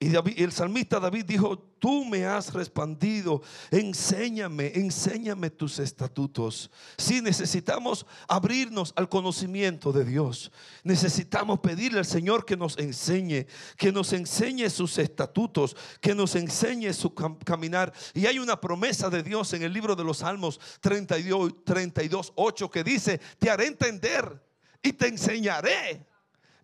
Y 0.04 0.44
el 0.44 0.52
salmista 0.52 1.00
David 1.00 1.24
dijo, 1.24 1.58
tú 1.80 2.04
me 2.04 2.26
has 2.26 2.54
respondido, 2.54 3.42
enséñame, 3.72 4.74
enséñame 4.76 5.50
tus 5.50 5.80
estatutos. 5.80 6.70
Si 6.98 7.22
necesitamos 7.22 8.06
abrirnos 8.28 8.92
al 8.98 9.08
conocimiento 9.08 9.94
de 9.94 10.04
Dios, 10.04 10.52
necesitamos 10.84 11.62
pedirle 11.62 12.00
al 12.00 12.06
Señor 12.06 12.44
que 12.44 12.58
nos 12.58 12.78
enseñe, 12.78 13.48
que 13.78 13.94
nos 13.94 14.12
enseñe 14.12 14.70
sus 14.70 14.98
estatutos, 14.98 15.78
que 16.02 16.13
nos 16.13 16.36
enseñe 16.36 16.92
su 16.92 17.13
caminar. 17.13 17.94
Y 18.13 18.26
hay 18.26 18.39
una 18.39 18.60
promesa 18.60 19.10
de 19.10 19.24
Dios 19.24 19.54
en 19.54 19.63
el 19.63 19.72
libro 19.72 19.96
de 19.96 20.04
los 20.04 20.18
Salmos 20.18 20.60
32, 20.82 21.63
32 21.63 22.34
8 22.36 22.70
que 22.70 22.84
dice, 22.84 23.22
te 23.39 23.50
haré 23.50 23.68
entender 23.68 24.44
y 24.82 24.92
te 24.92 25.08
enseñaré 25.08 26.06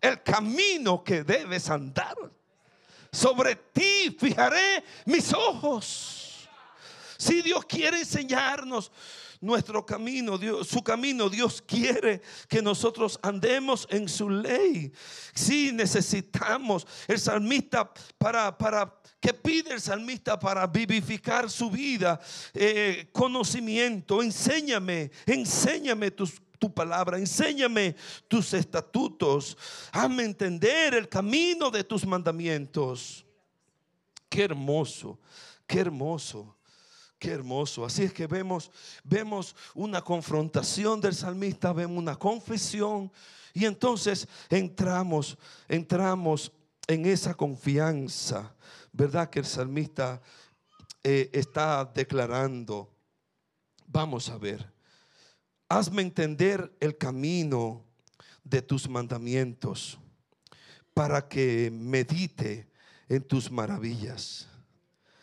el 0.02 0.22
camino 0.22 1.02
que 1.02 1.24
debes 1.24 1.70
andar 1.70 2.16
sobre 3.12 3.56
ti 3.56 4.16
fijaré 4.18 4.84
mis 5.06 5.32
ojos. 5.32 6.48
Si 7.18 7.42
Dios 7.42 7.64
quiere 7.66 7.98
enseñarnos 7.98 8.90
nuestro 9.40 9.84
camino, 9.84 10.38
Dios, 10.38 10.68
su 10.68 10.82
camino, 10.82 11.28
Dios 11.28 11.62
quiere 11.62 12.20
que 12.48 12.62
nosotros 12.62 13.18
andemos 13.22 13.86
en 13.90 14.08
su 14.08 14.28
ley. 14.28 14.92
Si 15.34 15.72
necesitamos 15.72 16.86
el 17.08 17.18
salmista 17.18 17.90
para, 18.18 18.56
para 18.56 19.00
que 19.18 19.34
pide 19.34 19.74
el 19.74 19.80
salmista 19.80 20.38
para 20.38 20.66
vivificar 20.66 21.50
su 21.50 21.70
vida, 21.70 22.20
eh, 22.54 23.08
conocimiento, 23.12 24.22
enséñame, 24.22 25.10
enséñame 25.26 26.10
tus 26.10 26.40
tu 26.60 26.72
palabra, 26.72 27.18
enséñame 27.18 27.96
tus 28.28 28.52
estatutos, 28.52 29.56
hazme 29.90 30.24
entender 30.24 30.94
el 30.94 31.08
camino 31.08 31.70
de 31.70 31.82
tus 31.82 32.06
mandamientos. 32.06 33.24
Qué 34.28 34.44
hermoso, 34.44 35.18
qué 35.66 35.80
hermoso. 35.80 36.56
Qué 37.18 37.32
hermoso. 37.32 37.84
Así 37.84 38.04
es 38.04 38.14
que 38.14 38.26
vemos, 38.26 38.70
vemos 39.04 39.54
una 39.74 40.00
confrontación 40.00 41.02
del 41.02 41.14
salmista, 41.14 41.70
vemos 41.70 41.98
una 41.98 42.16
confesión 42.16 43.12
y 43.52 43.66
entonces 43.66 44.26
entramos, 44.48 45.36
entramos 45.68 46.50
en 46.86 47.04
esa 47.04 47.34
confianza, 47.34 48.54
¿verdad? 48.90 49.28
Que 49.28 49.40
el 49.40 49.44
salmista 49.44 50.22
eh, 51.04 51.28
está 51.34 51.84
declarando. 51.84 52.90
Vamos 53.86 54.30
a 54.30 54.38
ver. 54.38 54.79
Hazme 55.72 56.02
entender 56.02 56.76
el 56.80 56.98
camino 56.98 57.84
de 58.42 58.60
tus 58.60 58.88
mandamientos 58.88 60.00
para 60.92 61.28
que 61.28 61.70
medite 61.70 62.68
en 63.08 63.22
tus 63.22 63.52
maravillas. 63.52 64.48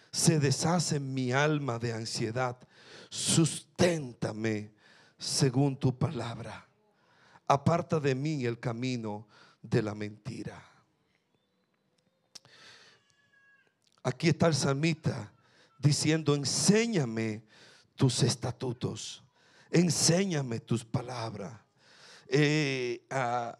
Se 0.09 0.39
deshace 0.39 1.01
mi 1.01 1.33
alma 1.33 1.77
de 1.79 1.91
ansiedad. 1.91 2.57
Susténtame 3.09 4.71
según 5.17 5.75
tu 5.75 5.99
palabra. 5.99 6.65
Aparta 7.45 7.99
de 7.99 8.15
mí 8.15 8.45
el 8.45 8.57
camino 8.57 9.27
de 9.61 9.81
la 9.81 9.93
mentira. 9.93 10.63
Aquí 14.01 14.29
está 14.29 14.47
el 14.47 14.55
salmita 14.55 15.33
diciendo, 15.77 16.35
enséñame 16.35 17.43
tus 17.97 18.23
estatutos 18.23 19.26
enséñame 19.71 20.59
tus 20.59 20.83
palabras. 20.85 21.53
eh, 22.29 23.01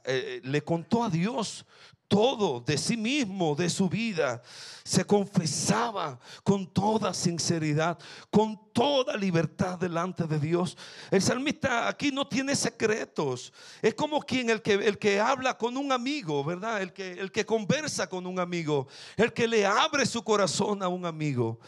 eh, 0.05 0.41
le 0.43 0.61
contó 0.63 1.03
a 1.03 1.09
Dios 1.09 1.65
todo 2.07 2.61
de 2.61 2.77
sí 2.77 2.95
mismo, 2.95 3.55
de 3.55 3.69
su 3.69 3.89
vida. 3.89 4.41
Se 4.83 5.05
confesaba 5.05 6.19
con 6.43 6.65
toda 6.71 7.13
sinceridad, 7.13 7.97
con 8.29 8.71
toda 8.71 9.17
libertad 9.17 9.77
delante 9.77 10.23
de 10.25 10.39
Dios. 10.39 10.77
El 11.11 11.21
salmista 11.21 11.87
aquí 11.87 12.11
no 12.11 12.25
tiene 12.27 12.55
secretos. 12.55 13.51
Es 13.81 13.93
como 13.93 14.21
quien 14.21 14.49
el 14.49 14.61
que, 14.61 14.73
el 14.73 14.97
que 14.97 15.19
habla 15.19 15.57
con 15.57 15.75
un 15.75 15.91
amigo, 15.91 16.43
¿verdad? 16.43 16.81
El 16.81 16.93
que, 16.93 17.11
el 17.11 17.31
que 17.31 17.45
conversa 17.45 18.07
con 18.07 18.25
un 18.25 18.39
amigo, 18.39 18.87
el 19.17 19.33
que 19.33 19.47
le 19.47 19.65
abre 19.65 20.05
su 20.05 20.23
corazón 20.23 20.81
a 20.81 20.87
un 20.87 21.05
amigo. 21.05 21.59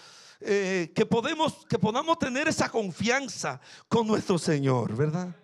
Eh, 0.41 0.91
que, 0.95 1.06
podemos, 1.06 1.65
que 1.67 1.78
podamos 1.78 2.17
tener 2.17 2.47
esa 2.47 2.69
confianza 2.69 3.60
con 3.88 4.08
nuestro 4.08 4.38
Señor, 4.38 4.95
¿verdad? 4.95 5.36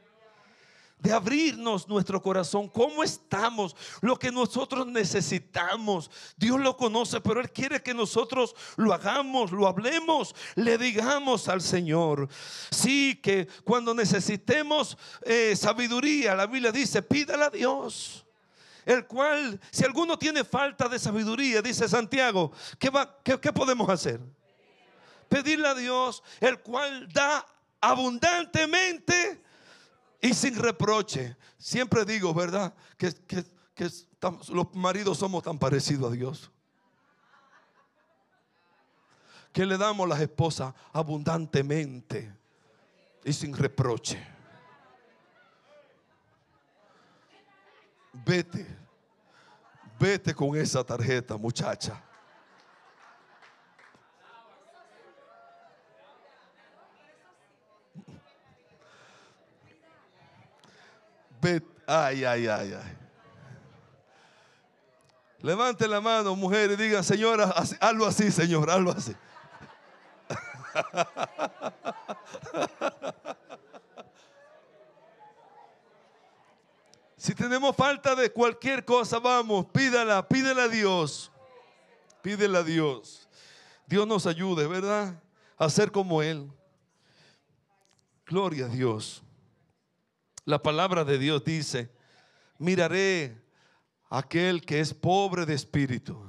de 1.06 1.14
abrirnos 1.14 1.88
nuestro 1.88 2.20
corazón, 2.20 2.68
cómo 2.68 3.04
estamos, 3.04 3.76
lo 4.02 4.18
que 4.18 4.32
nosotros 4.32 4.88
necesitamos. 4.88 6.10
Dios 6.36 6.60
lo 6.60 6.76
conoce, 6.76 7.22
pero 7.22 7.40
Él 7.40 7.52
quiere 7.52 7.84
que 7.84 7.94
nosotros 7.94 8.56
lo 8.76 8.92
hagamos, 8.92 9.52
lo 9.52 9.68
hablemos, 9.68 10.34
le 10.56 10.80
digamos 10.80 11.48
al 11.48 11.62
Señor. 11.62 12.28
Sí, 12.72 13.20
que 13.22 13.48
cuando 13.64 13.94
necesitemos 13.94 14.98
eh, 15.22 15.56
sabiduría, 15.56 16.34
la 16.34 16.48
Biblia 16.48 16.72
dice, 16.72 17.04
pídala 17.04 17.46
a 17.46 17.52
Dios. 17.52 18.26
El 18.84 19.06
cual, 19.06 19.60
si 19.72 19.84
alguno 19.84 20.18
tiene 20.18 20.44
falta 20.44 20.88
de 20.88 20.98
sabiduría, 20.98 21.62
dice 21.62 21.88
Santiago, 21.88 22.52
¿qué, 22.80 22.90
va, 22.90 23.20
qué 23.24 23.54
podemos 23.54 23.90
hacer? 23.90 24.20
Pedirle 25.30 25.68
a 25.68 25.76
Dios, 25.76 26.24
el 26.40 26.60
cual 26.62 27.08
da 27.12 27.46
abundantemente 27.82 29.42
y 30.22 30.34
sin 30.34 30.56
reproche. 30.56 31.36
Siempre 31.58 32.06
digo, 32.06 32.34
¿verdad? 32.34 32.74
Que, 32.98 33.14
los 34.50 34.74
maridos 34.74 35.18
somos 35.18 35.44
tan 35.44 35.60
parecidos 35.60 36.12
a 36.12 36.16
Dios. 36.16 36.52
Que 39.52 39.66
le 39.66 39.78
damos 39.78 40.06
a 40.06 40.10
las 40.10 40.22
esposas 40.22 40.74
abundantemente 40.92 42.34
y 43.24 43.34
sin 43.34 43.56
reproche. 43.56 44.26
Vete, 48.26 48.66
vete 50.00 50.34
con 50.34 50.56
esa 50.56 50.84
tarjeta, 50.84 51.38
muchacha. 51.38 52.05
Ay, 61.88 62.26
ay, 62.26 62.48
ay, 62.48 62.74
ay. 62.74 62.98
Levante 65.42 65.88
la 65.88 66.02
mano, 66.02 66.36
mujer, 66.36 66.72
y 66.72 66.76
diga, 66.76 67.04
señora, 67.04 67.54
hazlo 67.80 68.06
así, 68.06 68.32
señor, 68.32 68.70
hazlo 68.70 68.92
así. 68.92 69.16
Si 77.26 77.34
tenemos 77.34 77.76
falta 77.76 78.14
de 78.14 78.32
cualquier 78.32 78.86
cosa, 78.86 79.18
vamos, 79.18 79.66
pídala, 79.74 80.28
pídela 80.28 80.66
a 80.66 80.68
Dios. 80.68 81.32
Pídela 82.22 82.60
a 82.60 82.64
Dios. 82.64 83.28
Dios 83.88 84.06
nos 84.06 84.28
ayude, 84.28 84.68
¿verdad? 84.68 85.20
A 85.58 85.68
ser 85.72 85.92
como 85.92 86.22
Él. 86.22 86.48
Gloria 88.28 88.66
a 88.66 88.70
Dios. 88.70 89.24
La 90.46 90.62
palabra 90.62 91.04
de 91.04 91.18
Dios 91.18 91.44
dice, 91.44 91.90
miraré 92.60 93.36
aquel 94.12 94.62
que 94.62 94.80
es 94.80 94.94
pobre 94.94 95.46
de 95.48 95.56
espíritu. 95.56 96.22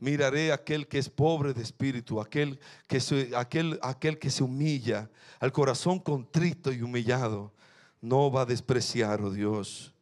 Miraré 0.00 0.52
aquel 0.52 0.88
que 0.88 0.98
es 0.98 1.08
pobre 1.08 1.54
de 1.54 1.62
espíritu, 1.62 2.20
aquel 2.20 2.58
que 2.88 3.00
se, 3.00 3.30
aquel, 3.36 3.78
aquel 3.80 4.18
que 4.18 4.28
se 4.28 4.42
humilla, 4.42 5.08
al 5.38 5.52
corazón 5.52 6.00
contrito 6.00 6.72
y 6.72 6.82
humillado. 6.82 7.54
No 8.00 8.30
va 8.30 8.42
a 8.42 8.46
despreciar, 8.46 9.22
oh 9.22 9.30
Dios. 9.30 9.94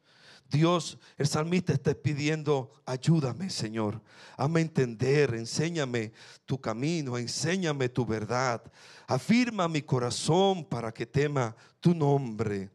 Dios, 0.51 0.99
el 1.19 1.27
salmista 1.27 1.73
está 1.73 1.95
pidiendo, 1.95 2.73
ayúdame 2.87 3.51
Señor, 3.51 4.01
hazme 4.37 4.61
entender, 4.61 5.35
enséñame 5.35 6.13
tu 6.47 6.61
camino, 6.61 7.19
enséñame 7.19 7.89
tu 7.89 8.07
verdad, 8.07 8.63
afirma 9.07 9.69
mi 9.69 9.83
corazón 9.83 10.65
para 10.65 10.93
que 10.93 11.07
tema 11.07 11.57
tu 11.81 11.95
nombre. 11.95 12.71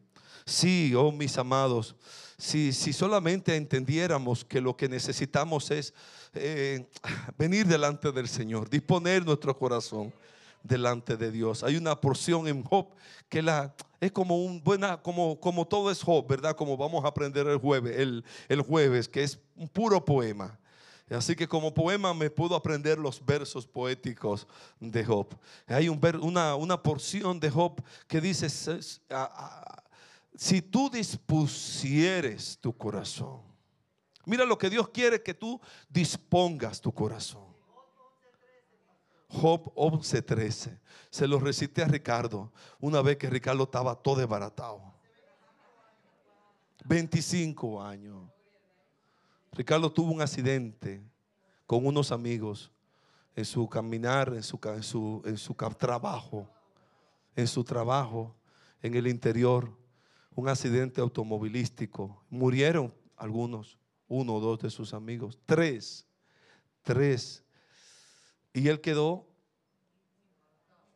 Sí, 0.50 0.92
oh 0.96 1.12
mis 1.12 1.38
amados, 1.38 1.94
si, 2.36 2.72
si 2.72 2.92
solamente 2.92 3.54
entendiéramos 3.54 4.44
que 4.44 4.60
lo 4.60 4.76
que 4.76 4.88
necesitamos 4.88 5.70
es 5.70 5.94
eh, 6.34 6.88
venir 7.38 7.68
delante 7.68 8.10
del 8.10 8.26
Señor, 8.26 8.68
disponer 8.68 9.24
nuestro 9.24 9.56
corazón 9.56 10.12
delante 10.64 11.16
de 11.16 11.30
Dios. 11.30 11.62
Hay 11.62 11.76
una 11.76 11.94
porción 12.00 12.48
en 12.48 12.64
Job 12.64 12.88
que 13.28 13.42
la, 13.42 13.72
es 14.00 14.10
como 14.10 14.44
un 14.44 14.60
buena, 14.60 15.00
como, 15.00 15.38
como 15.38 15.68
todo 15.68 15.88
es 15.88 16.02
Job, 16.02 16.26
¿verdad? 16.26 16.56
Como 16.56 16.76
vamos 16.76 17.04
a 17.04 17.08
aprender 17.08 17.46
el 17.46 17.58
jueves, 17.58 17.96
el, 17.96 18.24
el 18.48 18.60
jueves, 18.62 19.08
que 19.08 19.22
es 19.22 19.38
un 19.54 19.68
puro 19.68 20.04
poema. 20.04 20.58
Así 21.08 21.36
que 21.36 21.46
como 21.46 21.72
poema 21.72 22.12
me 22.12 22.28
puedo 22.28 22.56
aprender 22.56 22.98
los 22.98 23.24
versos 23.24 23.68
poéticos 23.68 24.48
de 24.80 25.04
Job. 25.04 25.28
Hay 25.68 25.88
un, 25.88 26.00
una, 26.22 26.56
una 26.56 26.82
porción 26.82 27.38
de 27.38 27.50
Job 27.50 27.80
que 28.08 28.20
dice, 28.20 28.48
si 30.40 30.62
tú 30.62 30.88
dispusieres 30.88 32.58
tu 32.58 32.74
corazón. 32.74 33.42
Mira 34.24 34.46
lo 34.46 34.56
que 34.56 34.70
Dios 34.70 34.88
quiere 34.88 35.22
que 35.22 35.34
tú 35.34 35.60
dispongas 35.86 36.80
tu 36.80 36.94
corazón. 36.94 37.44
Job 39.28 39.70
11:13. 39.74 40.80
Se 41.10 41.28
lo 41.28 41.38
recité 41.40 41.82
a 41.82 41.88
Ricardo 41.88 42.50
una 42.80 43.02
vez 43.02 43.18
que 43.18 43.28
Ricardo 43.28 43.64
estaba 43.64 43.94
todo 43.94 44.16
desbaratado. 44.16 44.80
25 46.86 47.82
años. 47.82 48.26
Ricardo 49.52 49.92
tuvo 49.92 50.10
un 50.10 50.22
accidente 50.22 51.02
con 51.66 51.84
unos 51.84 52.12
amigos 52.12 52.70
en 53.36 53.44
su 53.44 53.68
caminar, 53.68 54.32
en 54.32 54.42
su, 54.42 54.58
en 54.64 54.82
su, 54.82 55.22
en 55.26 55.36
su 55.36 55.52
trabajo, 55.54 56.48
en 57.36 57.46
su 57.46 57.62
trabajo 57.62 58.34
en 58.80 58.94
el 58.94 59.06
interior 59.06 59.78
un 60.34 60.48
accidente 60.48 61.00
automovilístico. 61.00 62.22
Murieron 62.30 62.94
algunos, 63.16 63.78
uno 64.08 64.34
o 64.34 64.40
dos 64.40 64.58
de 64.60 64.70
sus 64.70 64.94
amigos, 64.94 65.38
tres, 65.46 66.06
tres. 66.82 67.44
Y 68.52 68.68
él 68.68 68.80
quedó 68.80 69.26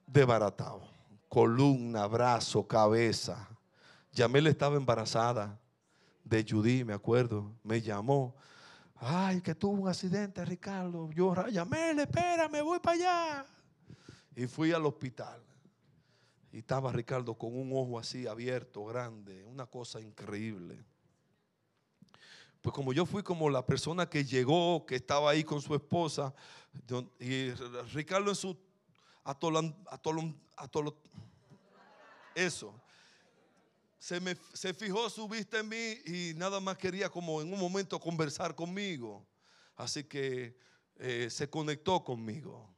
desbaratado. 0.07 0.83
Columna, 1.29 2.07
brazo, 2.07 2.67
cabeza. 2.67 3.49
Yamel 4.13 4.47
estaba 4.47 4.77
embarazada 4.77 5.59
de 6.23 6.45
Judy, 6.49 6.85
me 6.85 6.95
acuerdo. 6.95 7.53
Me 7.63 7.81
llamó. 7.81 8.35
Ay, 8.97 9.41
que 9.41 9.55
tuvo 9.55 9.83
un 9.83 9.89
accidente, 9.89 10.45
Ricardo. 10.45 11.11
Yo, 11.11 11.35
Yamel, 11.49 11.99
espérame, 11.99 12.63
voy 12.63 12.79
para 12.79 12.97
allá. 12.97 13.47
Y 14.37 14.47
fui 14.47 14.73
al 14.73 14.87
hospital. 14.87 15.43
Y 16.55 16.59
estaba 16.59 16.93
Ricardo 16.93 17.35
con 17.35 17.53
un 17.53 17.73
ojo 17.73 17.99
así 17.99 18.29
abierto, 18.29 18.85
grande, 18.85 19.43
una 19.43 19.67
cosa 19.67 20.01
increíble. 20.01 20.85
Pues 22.61 22.73
como 22.73 22.93
yo 22.93 23.05
fui 23.07 23.25
como 23.25 23.51
la 23.51 23.67
persona 23.67 24.09
que 24.09 24.25
llegó, 24.25 24.87
que 24.87 24.95
estaba 24.95 25.31
ahí 25.31 25.43
con 25.43 25.61
su 25.61 25.75
esposa, 25.75 26.33
y 27.19 27.51
Ricardo 27.93 28.31
en 28.31 28.37
su 28.37 28.57
atolón, 29.25 29.75
atolón, 29.91 30.41
atolón, 30.55 30.95
eso, 32.37 32.73
se, 33.99 34.21
me, 34.21 34.37
se 34.53 34.73
fijó 34.75 35.11
su 35.11 35.27
vista 35.29 35.59
en 35.59 35.69
mí 35.69 35.99
y 36.07 36.35
nada 36.37 36.61
más 36.61 36.79
quería 36.79 37.11
como 37.11 37.43
en 37.43 37.53
un 37.53 37.59
momento 37.59 37.99
conversar 37.99 38.55
conmigo. 38.55 39.27
Así 39.75 40.05
que 40.05 40.57
eh, 41.01 41.27
se 41.31 41.51
conectó 41.51 42.05
conmigo. 42.05 42.74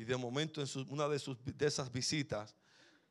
Y 0.00 0.04
de 0.04 0.16
momento 0.16 0.62
en 0.62 0.68
una 0.88 1.06
de, 1.08 1.18
sus, 1.18 1.36
de 1.44 1.66
esas 1.66 1.92
visitas 1.92 2.56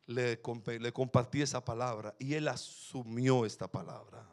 le, 0.08 0.42
le 0.80 0.92
compartí 0.92 1.40
esa 1.40 1.64
palabra 1.64 2.16
y 2.18 2.34
él 2.34 2.48
asumió 2.48 3.46
esta 3.46 3.68
palabra. 3.68 4.28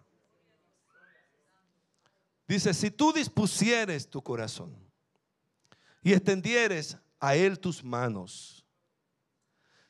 Dice, 2.49 2.73
si 2.73 2.91
tú 2.91 3.13
dispusieres 3.13 4.09
tu 4.09 4.23
corazón 4.23 4.75
y 6.03 6.15
extendieres 6.15 6.97
a 7.21 7.37
él 7.37 7.61
tus 7.61 7.85
manos, 7.85 8.65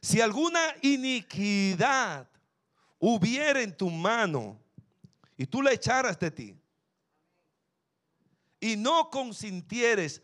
si 0.02 0.20
alguna 0.20 0.61
iniquidad 0.83 2.29
hubiera 2.98 3.62
en 3.62 3.76
tu 3.76 3.88
mano 3.90 4.61
y 5.37 5.46
tú 5.46 5.62
la 5.62 5.70
echaras 5.70 6.18
de 6.18 6.33
ti 6.33 6.57
y 8.59 8.74
no 8.74 9.09
consintieres 9.09 10.20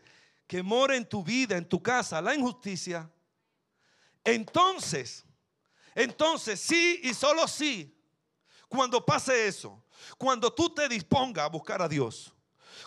que 0.53 0.61
mora 0.61 0.95
en 0.95 1.03
tu 1.03 1.23
vida, 1.23 1.57
en 1.57 1.67
tu 1.67 1.81
casa, 1.81 2.21
la 2.21 2.35
injusticia, 2.35 3.11
entonces, 4.23 5.25
entonces 5.95 6.59
sí 6.59 6.99
y 7.01 7.15
solo 7.15 7.47
sí, 7.47 7.99
cuando 8.69 9.03
pase 9.03 9.47
eso, 9.47 9.83
cuando 10.15 10.53
tú 10.53 10.71
te 10.71 10.87
dispongas 10.87 11.45
a 11.45 11.49
buscar 11.49 11.81
a 11.81 11.89
Dios, 11.89 12.35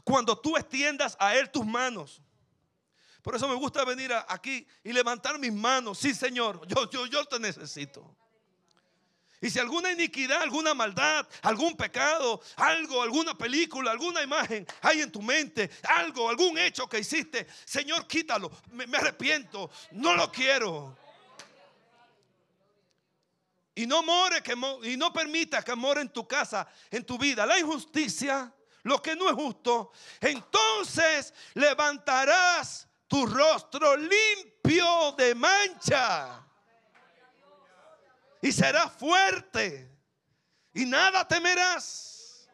cuando 0.05 0.39
tú 0.39 0.57
extiendas 0.57 1.17
a 1.19 1.35
Él 1.35 1.51
tus 1.51 1.67
manos, 1.67 2.23
por 3.21 3.35
eso 3.35 3.49
me 3.49 3.57
gusta 3.57 3.85
venir 3.85 4.13
aquí 4.29 4.65
y 4.85 4.93
levantar 4.93 5.37
mis 5.37 5.53
manos. 5.53 5.99
Sí, 5.99 6.15
Señor, 6.15 6.65
yo, 6.69 6.89
yo, 6.89 7.07
yo 7.07 7.25
te 7.25 7.41
necesito. 7.41 8.17
Y 9.41 9.51
si 9.51 9.59
alguna 9.59 9.93
iniquidad, 9.93 10.43
alguna 10.43 10.73
maldad, 10.73 11.27
algún 11.43 11.77
pecado, 11.77 12.41
algo, 12.57 13.03
alguna 13.03 13.37
película, 13.37 13.91
alguna 13.91 14.23
imagen 14.23 14.67
hay 14.81 15.03
en 15.03 15.13
tu 15.13 15.21
mente, 15.21 15.71
algo, 15.83 16.31
algún 16.31 16.57
hecho 16.57 16.89
que 16.89 17.01
hiciste, 17.01 17.47
Señor, 17.65 18.07
quítalo. 18.07 18.51
Me, 18.73 18.85
arrepiento, 18.97 19.71
no 19.93 20.15
lo 20.15 20.33
quiero. 20.33 20.97
Y 23.75 23.87
no 23.87 24.03
more 24.03 24.43
que 24.43 24.55
y 24.85 24.97
no 24.97 25.13
permita 25.13 25.63
que 25.63 25.75
more 25.75 26.01
en 26.01 26.09
tu 26.09 26.27
casa, 26.27 26.67
en 26.91 27.05
tu 27.05 27.19
vida, 27.19 27.45
la 27.45 27.59
injusticia, 27.59 28.51
lo 28.85 29.03
que 29.03 29.15
no 29.15 29.29
es 29.29 29.35
justo. 29.35 29.93
Entonces 30.19 31.35
levantarás 31.53 32.89
tu 33.07 33.27
rostro 33.27 33.97
limpio 33.99 35.13
de 35.13 35.35
mancha 35.35 36.46
y 38.43 38.53
serás 38.53 38.93
fuerte 38.93 39.91
y 40.73 40.85
nada 40.85 41.27
temerás. 41.27 42.49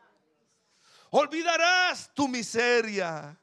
Olvidarás 1.10 2.10
tu 2.14 2.28
miseria. 2.28 3.36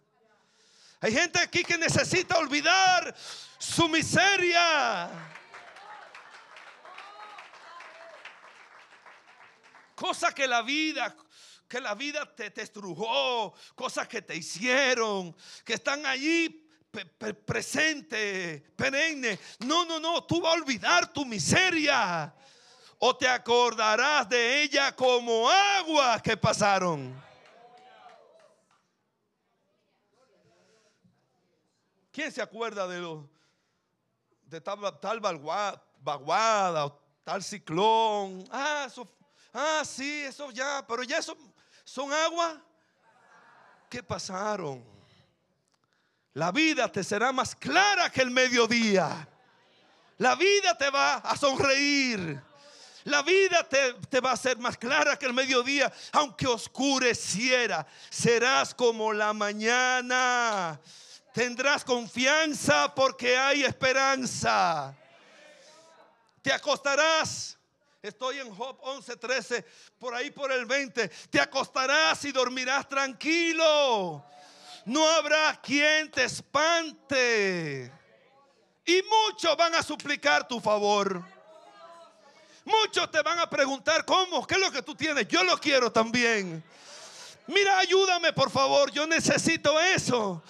Hay 1.02 1.13
gente 1.13 1.39
aquí 1.39 1.63
que 1.63 1.78
necesita 1.78 2.38
olvidar 2.38 3.15
su 3.58 3.88
miseria. 3.88 5.10
Cosas 9.95 10.34
que 10.34 10.47
la 10.47 10.62
vida, 10.62 11.15
que 11.67 11.80
la 11.82 11.93
vida 11.93 12.34
te, 12.34 12.49
te 12.49 12.62
estrujó, 12.62 13.54
cosas 13.75 14.08
que 14.08 14.21
te 14.21 14.36
hicieron, 14.36 15.36
que 15.65 15.73
están 15.73 16.06
allí 16.06 16.68
presente, 17.45 18.63
perenne. 18.75 19.39
No, 19.60 19.86
no, 19.86 19.99
no, 19.99 20.23
tú 20.23 20.41
vas 20.41 20.54
a 20.54 20.58
olvidar 20.58 21.12
tu 21.13 21.25
miseria. 21.25 22.34
O 22.97 23.15
te 23.15 23.28
acordarás 23.28 24.28
de 24.28 24.63
ella 24.63 24.93
como 24.95 25.49
agua 25.49 26.19
que 26.21 26.36
pasaron. 26.36 27.15
¿Quién 32.12 32.32
se 32.32 32.41
acuerda 32.41 32.86
de 32.88 32.99
lo 32.99 33.30
de 34.41 34.60
tal, 34.60 34.99
tal 34.99 35.21
vaguada 35.21 36.86
o 36.88 36.99
tal 37.23 37.41
ciclón? 37.41 38.43
Ah, 38.52 38.89
ah, 39.54 39.84
sí, 39.86 40.23
eso 40.23 40.52
ya, 40.52 40.84
pero 40.86 41.04
ya 41.04 41.19
eso 41.19 41.38
son 41.86 42.12
agua 42.12 42.62
que 43.89 44.04
pasaron. 44.04 44.98
La 46.39 46.54
vida 46.54 46.89
te 46.89 47.04
será 47.04 47.34
más 47.34 47.54
clara 47.54 48.10
que 48.10 48.21
el 48.21 48.32
mediodía. 48.32 49.28
La 50.19 50.36
vida 50.36 50.73
te 50.78 50.89
va 50.89 51.15
a 51.15 51.36
sonreír. 51.36 52.41
La 53.04 53.21
vida 53.23 53.67
te, 53.67 53.95
te, 54.10 54.21
va 54.21 54.32
a 54.32 54.38
ser 54.38 54.58
más 54.58 54.78
clara 54.78 55.19
que 55.19 55.25
el 55.25 55.34
mediodía, 55.34 55.91
aunque 56.13 56.47
oscureciera. 56.47 57.86
Serás 58.10 58.73
como 58.73 59.12
la 59.12 59.34
mañana. 59.34 60.80
Tendrás 61.34 61.84
confianza 61.84 62.95
porque 62.95 63.38
hay 63.38 63.65
esperanza. 63.65 64.95
Te 66.41 66.54
acostarás. 66.54 67.58
Estoy 68.02 68.39
en 68.39 68.56
Job 68.56 68.78
11, 68.80 69.17
13, 69.17 69.65
por 69.99 70.15
ahí 70.15 70.32
por 70.32 70.54
el 70.54 70.65
20. 70.65 71.10
Te 71.10 71.41
acostarás 71.41 72.23
y 72.23 72.32
dormirás 72.32 72.88
tranquilo 72.88 74.23
no 74.89 75.08
habrá 75.08 75.60
quien 75.62 76.10
te 76.10 76.23
espante. 76.23 77.91
Y 78.84 79.04
muchos 79.04 79.56
van 79.56 79.75
a 79.75 79.84
suplicar 79.84 80.47
tu 80.47 80.60
favor. 80.60 81.23
Muchos 82.65 83.12
te 83.12 83.21
van 83.21 83.38
a 83.38 83.47
preguntar, 83.47 84.04
¿cómo? 84.04 84.45
¿Qué 84.47 84.56
es 84.56 84.60
lo 84.60 84.71
que 84.71 84.82
tú 84.82 84.95
tienes? 84.95 85.28
Yo 85.28 85.43
lo 85.43 85.60
quiero 85.60 85.91
también. 85.91 86.63
Mira, 87.45 87.78
ayúdame 87.78 88.34
por 88.34 88.49
favor, 88.49 88.91
yo 88.91 89.06
necesito 89.06 89.80
eso. 89.80 90.41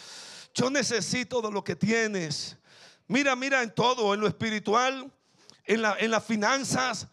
Yo 0.54 0.69
necesito 0.69 1.41
de 1.41 1.52
lo 1.52 1.62
que 1.62 1.75
tienes. 1.75 2.56
Mira, 3.08 3.36
mira 3.36 3.62
en 3.62 3.75
todo, 3.75 4.13
en 4.13 4.21
lo 4.21 4.28
espiritual, 4.28 5.12
en, 5.65 5.82
la, 5.82 5.97
en 5.99 6.12
las 6.12 6.23
finanzas. 6.23 7.08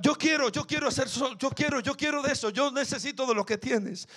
Yo 0.00 0.14
quiero, 0.14 0.48
yo 0.48 0.66
quiero 0.66 0.88
hacer, 0.88 1.06
yo 1.38 1.50
quiero, 1.50 1.80
yo 1.80 1.94
quiero 1.94 2.22
de 2.22 2.32
eso. 2.32 2.48
Yo 2.48 2.70
necesito 2.70 3.26
de 3.26 3.34
lo 3.34 3.44
que 3.44 3.58
tienes. 3.58 4.08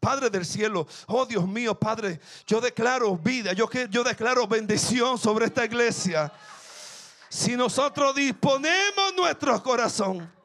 Padre 0.00 0.30
del 0.30 0.44
cielo, 0.44 0.86
oh 1.06 1.26
Dios 1.26 1.46
mío, 1.46 1.74
Padre, 1.74 2.20
yo 2.46 2.60
declaro 2.60 3.16
vida, 3.16 3.52
yo, 3.52 3.68
yo 3.90 4.04
declaro 4.04 4.46
bendición 4.46 5.18
sobre 5.18 5.46
esta 5.46 5.64
iglesia. 5.64 6.32
Si 7.28 7.56
nosotros 7.56 8.14
disponemos 8.14 9.14
nuestro 9.16 9.60
corazón 9.62 10.35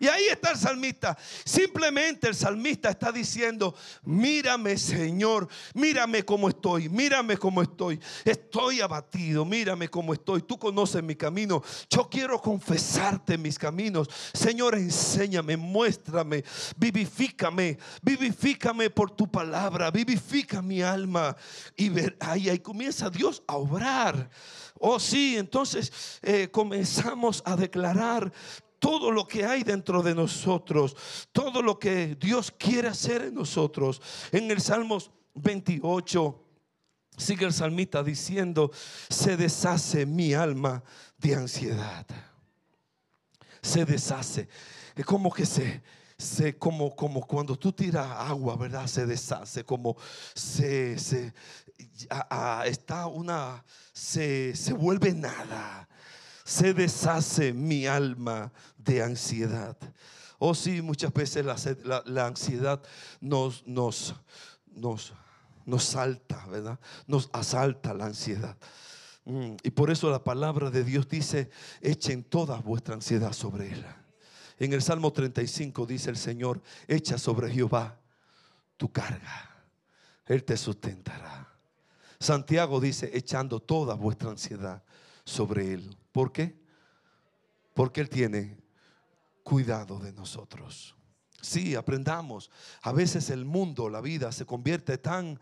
y 0.00 0.08
ahí 0.08 0.24
está 0.30 0.52
el 0.52 0.58
salmista. 0.58 1.16
Simplemente 1.44 2.28
el 2.28 2.34
salmista 2.34 2.88
está 2.88 3.12
diciendo, 3.12 3.74
mírame 4.02 4.78
Señor, 4.78 5.46
mírame 5.74 6.24
cómo 6.24 6.48
estoy, 6.48 6.88
mírame 6.88 7.36
cómo 7.36 7.60
estoy. 7.60 8.00
Estoy 8.24 8.80
abatido, 8.80 9.44
mírame 9.44 9.88
cómo 9.88 10.14
estoy. 10.14 10.42
Tú 10.42 10.58
conoces 10.58 11.02
mi 11.02 11.14
camino. 11.14 11.62
Yo 11.90 12.08
quiero 12.08 12.40
confesarte 12.40 13.36
mis 13.36 13.58
caminos. 13.58 14.08
Señor, 14.32 14.74
enséñame, 14.74 15.58
muéstrame, 15.58 16.44
vivifícame, 16.76 17.78
vivifícame 18.02 18.88
por 18.88 19.10
tu 19.10 19.30
palabra, 19.30 19.90
vivifica 19.90 20.62
mi 20.62 20.80
alma. 20.80 21.36
Y 21.76 21.90
ver, 21.90 22.16
ahí, 22.20 22.48
ahí 22.48 22.58
comienza 22.58 23.10
Dios 23.10 23.42
a 23.46 23.56
obrar. 23.56 24.30
Oh 24.78 24.98
sí, 24.98 25.36
entonces 25.36 25.92
eh, 26.22 26.48
comenzamos 26.50 27.42
a 27.44 27.54
declarar 27.54 28.32
todo 28.80 29.12
lo 29.12 29.28
que 29.28 29.44
hay 29.44 29.62
dentro 29.62 30.02
de 30.02 30.14
nosotros, 30.14 30.96
todo 31.30 31.62
lo 31.62 31.78
que 31.78 32.16
Dios 32.16 32.50
quiere 32.50 32.88
hacer 32.88 33.22
en 33.22 33.34
nosotros. 33.34 34.02
En 34.32 34.50
el 34.50 34.60
Salmos 34.60 35.12
28 35.34 36.44
sigue 37.16 37.44
el 37.44 37.52
salmista 37.52 38.02
diciendo, 38.02 38.72
se 39.08 39.36
deshace 39.36 40.06
mi 40.06 40.32
alma 40.32 40.82
de 41.18 41.34
ansiedad. 41.34 42.06
Se 43.62 43.84
deshace. 43.84 44.48
Es 44.96 45.04
como 45.04 45.30
que 45.30 45.44
se, 45.44 45.82
se 46.16 46.56
como, 46.56 46.96
como 46.96 47.20
cuando 47.20 47.58
tú 47.58 47.72
tiras 47.72 48.06
agua, 48.10 48.56
¿verdad? 48.56 48.86
Se 48.86 49.04
deshace, 49.04 49.62
como 49.62 49.96
se, 50.34 50.98
se 50.98 51.34
está 52.64 53.06
una, 53.06 53.62
se, 53.92 54.56
se 54.56 54.72
vuelve 54.72 55.12
nada 55.12 55.89
se 56.50 56.74
deshace 56.74 57.52
mi 57.52 57.86
alma 57.86 58.52
de 58.76 59.04
ansiedad. 59.04 59.76
Oh 60.40 60.52
sí, 60.52 60.82
muchas 60.82 61.12
veces 61.12 61.44
la, 61.44 62.26
ansiedad 62.26 62.82
nos, 63.20 63.64
nos, 63.68 64.16
nos, 64.66 65.12
nos 65.64 65.84
salta, 65.84 66.44
¿verdad? 66.46 66.80
Nos 67.06 67.30
asalta 67.32 67.94
la 67.94 68.06
ansiedad. 68.06 68.56
Mm, 69.26 69.54
y 69.62 69.70
por 69.70 69.92
eso 69.92 70.10
la 70.10 70.24
palabra 70.24 70.72
de 70.72 70.82
Dios 70.82 71.08
dice, 71.08 71.50
echen 71.80 72.24
toda 72.24 72.56
vuestra 72.56 72.94
ansiedad 72.94 73.32
sobre 73.32 73.70
Él. 73.72 73.86
En 74.58 74.72
el 74.72 74.82
Salmo 74.82 75.12
35 75.12 75.86
dice 75.86 76.10
el 76.10 76.16
Señor, 76.16 76.60
echa 76.88 77.16
sobre 77.16 77.48
Jehová 77.52 78.00
tu 78.76 78.90
carga. 78.90 79.50
Él 80.26 80.42
te 80.42 80.56
sustentará. 80.56 81.48
Santiago 82.18 82.80
dice, 82.80 83.08
echando 83.14 83.60
toda 83.60 83.94
vuestra 83.94 84.30
ansiedad 84.30 84.82
sobre 85.30 85.72
Él. 85.72 85.96
¿Por 86.12 86.32
qué? 86.32 86.58
Porque 87.74 88.00
Él 88.00 88.08
tiene 88.08 88.58
cuidado 89.42 89.98
de 89.98 90.12
nosotros. 90.12 90.94
Sí, 91.40 91.74
aprendamos. 91.74 92.50
A 92.82 92.92
veces 92.92 93.30
el 93.30 93.44
mundo, 93.44 93.88
la 93.88 94.00
vida 94.00 94.30
se 94.32 94.44
convierte 94.44 94.98
tan, 94.98 95.40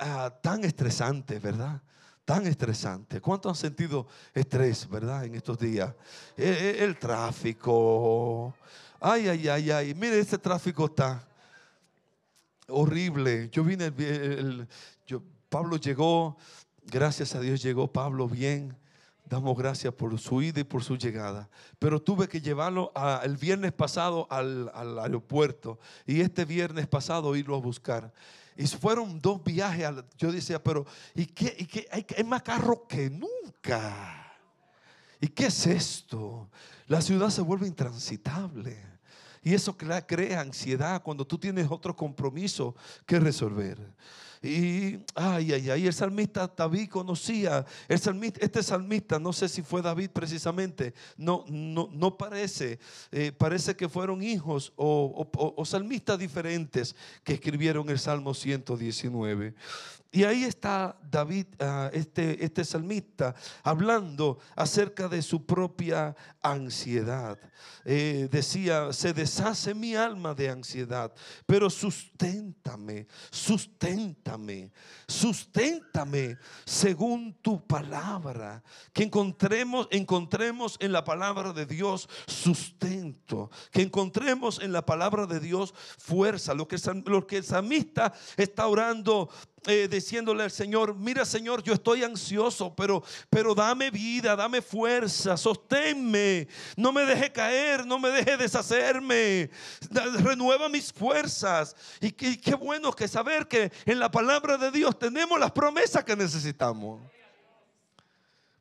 ah, 0.00 0.36
tan 0.42 0.64
estresante, 0.64 1.38
¿verdad? 1.38 1.80
Tan 2.24 2.46
estresante. 2.46 3.20
¿Cuánto 3.20 3.48
han 3.48 3.54
sentido 3.54 4.08
estrés, 4.34 4.88
verdad, 4.88 5.24
en 5.24 5.34
estos 5.34 5.58
días? 5.58 5.94
E, 6.36 6.48
e, 6.48 6.84
el, 6.84 6.98
tráfico. 6.98 8.54
Ay, 9.00 9.28
ay, 9.28 9.48
ay, 9.48 9.70
ay. 9.70 9.94
Mire, 9.94 10.18
este 10.18 10.38
tráfico 10.38 10.86
está 10.86 11.26
horrible. 12.68 13.48
Yo 13.50 13.62
vine, 13.62 13.86
el, 13.86 14.66
yo, 15.06 15.22
Pablo 15.48 15.76
llegó, 15.76 16.36
gracias 16.86 17.34
a 17.34 17.40
Dios 17.40 17.62
llegó 17.62 17.92
Pablo 17.92 18.28
bien. 18.28 18.76
Damos 19.32 19.56
gracias 19.56 19.94
por 19.94 20.18
su 20.20 20.42
ida 20.42 20.60
y 20.60 20.64
por 20.64 20.84
su 20.84 20.94
llegada. 20.98 21.48
Pero 21.78 22.02
tuve 22.02 22.28
que 22.28 22.42
llevarlo 22.42 22.92
el 23.22 23.38
viernes 23.38 23.72
pasado 23.72 24.26
al, 24.28 24.70
aeropuerto 25.00 25.78
y 26.04 26.20
este 26.20 26.44
viernes 26.44 26.86
pasado 26.86 27.34
irlo 27.34 27.56
a 27.56 27.58
buscar. 27.58 28.12
Y 28.58 28.66
fueron 28.66 29.18
dos 29.22 29.42
viajes. 29.42 29.88
yo 30.18 30.30
decía, 30.30 30.62
pero 30.62 30.84
¿y 31.14 31.24
qué? 31.24 31.56
¿Y 31.58 31.64
qué? 31.64 31.88
Hay, 31.90 32.04
hay 32.14 32.24
más 32.24 32.42
carro 32.42 32.86
que 32.86 33.08
nunca. 33.08 34.34
¿Y 35.18 35.28
qué 35.28 35.46
es 35.46 35.66
esto? 35.66 36.50
La 36.86 37.00
ciudad 37.00 37.30
se 37.30 37.40
vuelve 37.40 37.66
intransitable. 37.66 38.76
Y 39.42 39.54
eso 39.54 39.74
crea 39.78 40.42
ansiedad 40.42 41.02
cuando 41.02 41.26
tú 41.26 41.38
tienes 41.38 41.68
otro 41.70 41.96
compromiso 41.96 42.76
que 43.06 43.18
resolver. 43.18 43.78
Y, 44.42 44.98
ay, 45.14 45.52
ay, 45.52 45.70
ay, 45.70 45.86
el 45.86 45.92
salmista 45.92 46.52
David 46.54 46.88
conocía, 46.88 47.64
el 47.86 47.98
salmista, 48.00 48.40
este 48.42 48.62
salmista, 48.62 49.18
no 49.18 49.32
sé 49.32 49.48
si 49.48 49.62
fue 49.62 49.82
David 49.82 50.10
precisamente, 50.10 50.94
no, 51.16 51.44
no, 51.48 51.88
no 51.92 52.18
parece, 52.18 52.80
eh, 53.12 53.30
parece 53.30 53.76
que 53.76 53.88
fueron 53.88 54.20
hijos 54.22 54.72
o, 54.74 55.28
o 55.56 55.64
salmistas 55.64 56.18
diferentes 56.18 56.96
que 57.22 57.34
escribieron 57.34 57.88
el 57.88 58.00
Salmo 58.00 58.34
119. 58.34 59.54
Y 60.14 60.24
ahí 60.24 60.44
está 60.44 60.94
David, 61.10 61.46
ah, 61.58 61.88
este, 61.90 62.44
este 62.44 62.66
salmista, 62.66 63.34
hablando 63.62 64.38
acerca 64.54 65.08
de 65.08 65.22
su 65.22 65.46
propia 65.46 66.14
ansiedad. 66.42 67.38
Eh, 67.86 68.28
decía, 68.30 68.92
se 68.92 69.14
deshace 69.14 69.74
mi 69.74 69.94
alma 69.96 70.34
de 70.34 70.50
ansiedad, 70.50 71.14
pero 71.46 71.70
susténtame, 71.70 73.06
susténtame, 73.30 74.31
susténtame 75.06 76.38
según 76.64 77.34
tu 77.42 77.66
palabra. 77.66 78.62
Que 78.92 79.04
encontremos, 79.04 79.88
encontremos 79.90 80.76
en 80.80 80.92
la 80.92 81.04
palabra 81.04 81.52
de 81.52 81.66
Dios 81.66 82.08
sustento, 82.26 83.50
que 83.70 83.82
encontremos 83.82 84.60
en 84.60 84.72
la 84.72 84.84
palabra 84.84 85.26
de 85.26 85.40
Dios 85.40 85.74
fuerza. 85.98 86.54
Lo 86.54 86.68
que, 86.68 86.76
lo 87.06 87.26
que 87.26 87.38
el 87.38 87.44
salmista 87.44 88.12
está 88.36 88.66
orando 88.66 89.28
eh, 89.66 89.86
diciéndole 89.88 90.42
al 90.42 90.50
Señor, 90.50 90.94
mira 90.96 91.24
Señor, 91.24 91.62
yo 91.62 91.74
estoy 91.74 92.02
ansioso, 92.02 92.74
pero, 92.74 93.02
pero 93.30 93.54
dame 93.54 93.90
vida, 93.90 94.34
dame 94.34 94.60
fuerza, 94.60 95.36
sosténme, 95.36 96.48
no 96.76 96.92
me 96.92 97.02
deje 97.06 97.30
caer, 97.30 97.86
no 97.86 97.98
me 98.00 98.10
deje 98.10 98.36
deshacerme, 98.36 99.50
renueva 100.18 100.68
mis 100.68 100.92
fuerzas. 100.92 101.76
Y, 102.00 102.10
qué 102.10 102.54
bueno 102.54 102.92
que 102.92 103.06
saber 103.06 103.46
que 103.46 103.70
en 103.84 104.00
la 104.00 104.10
palabra 104.10 104.58
de 104.58 104.72
Dios 104.72 104.98
tenemos 104.98 105.38
las 105.38 105.52
promesas 105.52 106.02
que 106.02 106.16
necesitamos. 106.16 107.00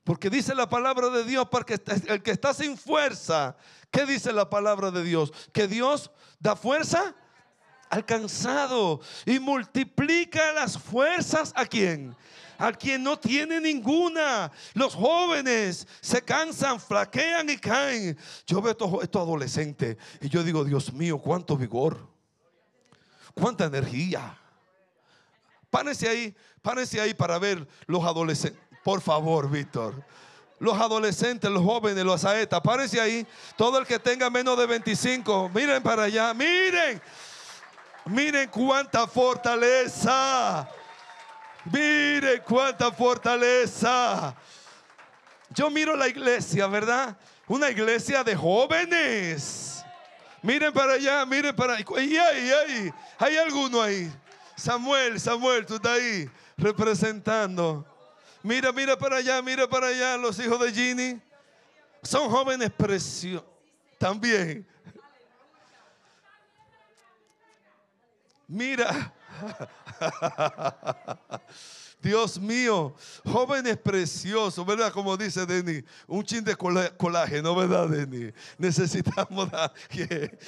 Porque 0.04 0.30
dice 0.30 0.54
la 0.54 0.70
palabra 0.70 1.10
de 1.10 1.24
Dios, 1.24 1.48
porque 1.50 1.80
el 2.08 2.22
que 2.22 2.32
está 2.32 2.54
sin 2.54 2.78
fuerza, 2.78 3.56
¿qué 3.90 4.06
dice 4.06 4.34
la 4.34 4.50
palabra 4.50 4.92
de 4.92 5.04
Dios? 5.04 5.32
Que 5.52 5.68
Dios 5.68 6.12
da 6.40 6.56
fuerza 6.56 7.16
alcanzado 7.92 9.02
y 9.26 9.40
multiplica 9.40 10.52
las 10.54 10.78
fuerzas 10.78 11.54
a 11.56 11.66
quien 11.66 12.16
a 12.62 12.72
quien 12.72 13.04
no 13.04 13.18
tiene 13.18 13.60
ninguna. 13.60 14.52
Los 14.76 14.94
jóvenes 14.94 15.88
se 16.00 16.22
cansan, 16.22 16.80
flaquean 16.80 17.50
y 17.50 17.58
caen. 17.58 18.16
Yo 18.46 18.62
veo 18.62 18.72
estos, 18.72 19.04
estos 19.04 19.22
adolescentes 19.22 19.98
y 20.22 20.30
yo 20.30 20.44
digo, 20.44 20.64
Dios 20.64 20.94
mío, 20.94 21.18
cuánto 21.18 21.58
vigor, 21.58 22.08
cuánta 23.34 23.66
energía. 23.66 24.38
Párense 25.72 26.08
ahí, 26.08 26.36
párense 26.62 27.02
ahí 27.02 27.16
para 27.16 27.40
ver 27.40 27.68
los 27.88 28.04
adolescentes. 28.04 28.62
Por 28.84 29.02
favor, 29.02 29.50
Víctor. 29.50 30.06
Los 30.60 30.80
adolescentes, 30.80 31.50
los 31.50 31.64
jóvenes, 31.64 32.06
los 32.06 32.24
aetas, 32.24 32.62
párense 32.62 33.02
ahí. 33.02 33.26
Todo 33.58 33.80
el 33.80 33.88
que 33.88 33.98
tenga 33.98 34.30
menos 34.30 34.56
de 34.60 34.68
25, 34.68 35.50
miren 35.52 35.82
para 35.82 36.04
allá, 36.04 36.32
miren. 36.36 37.02
Miren 38.06 38.50
cuánta 38.50 39.08
fortaleza. 39.08 40.68
Miren 41.66 42.42
cuánta 42.48 42.92
fortaleza. 42.92 44.36
Yo 45.50 45.70
miro 45.70 45.96
la 45.96 46.08
iglesia, 46.08 46.68
¿verdad? 46.68 47.18
Una 47.48 47.70
iglesia 47.70 48.24
de 48.24 48.36
jóvenes. 48.36 49.84
Miren 50.42 50.74
para 50.74 50.94
allá, 50.94 51.26
miren 51.26 51.56
para 51.56 51.74
allá. 51.76 52.02
Y 52.02 52.18
hay, 52.18 52.92
hay 53.20 53.38
alguno 53.38 53.82
ahí. 53.82 54.12
Samuel, 54.56 55.20
Samuel, 55.20 55.66
tú 55.66 55.76
estás 55.76 56.00
ahí 56.00 56.30
representando. 56.58 57.86
Mira, 58.44 58.72
mira 58.72 58.98
para 58.98 59.18
allá, 59.18 59.42
mira 59.42 59.68
para 59.68 59.88
allá, 59.88 60.18
los 60.18 60.40
hijos 60.40 60.60
de 60.60 60.72
Ginny. 60.72 61.22
Son 62.02 62.30
jóvenes 62.30 62.72
preciosos. 62.72 63.46
También. 64.00 64.66
Mira. 68.52 69.14
Dios 72.02 72.38
mío, 72.38 72.94
jóvenes 73.24 73.78
preciosos, 73.78 74.66
¿verdad? 74.66 74.92
Como 74.92 75.16
dice 75.16 75.46
Denny, 75.46 75.82
un 76.08 76.26
chin 76.26 76.44
de 76.44 76.54
colágeno, 76.56 77.56
¿verdad, 77.56 77.88
Denny? 77.88 78.34
Necesitamos 78.58 79.50
que... 79.88 80.38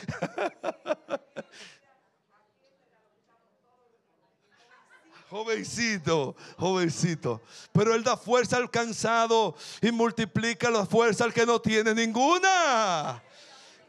Jovencito, 5.29 6.35
jovencito. 6.57 7.41
Pero 7.71 7.95
Él 7.95 8.03
da 8.03 8.17
fuerza 8.17 8.57
al 8.57 8.69
cansado 8.69 9.55
y 9.81 9.91
multiplica 9.91 10.69
la 10.69 10.85
fuerza 10.85 11.23
al 11.23 11.33
que 11.33 11.45
no 11.45 11.59
tiene 11.59 11.95
ninguna. 11.95 13.23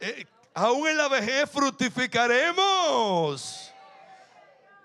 Eh, 0.00 0.24
aún 0.54 0.88
en 0.88 0.96
la 0.96 1.08
vejez 1.08 1.50
fructificaremos. 1.50 3.63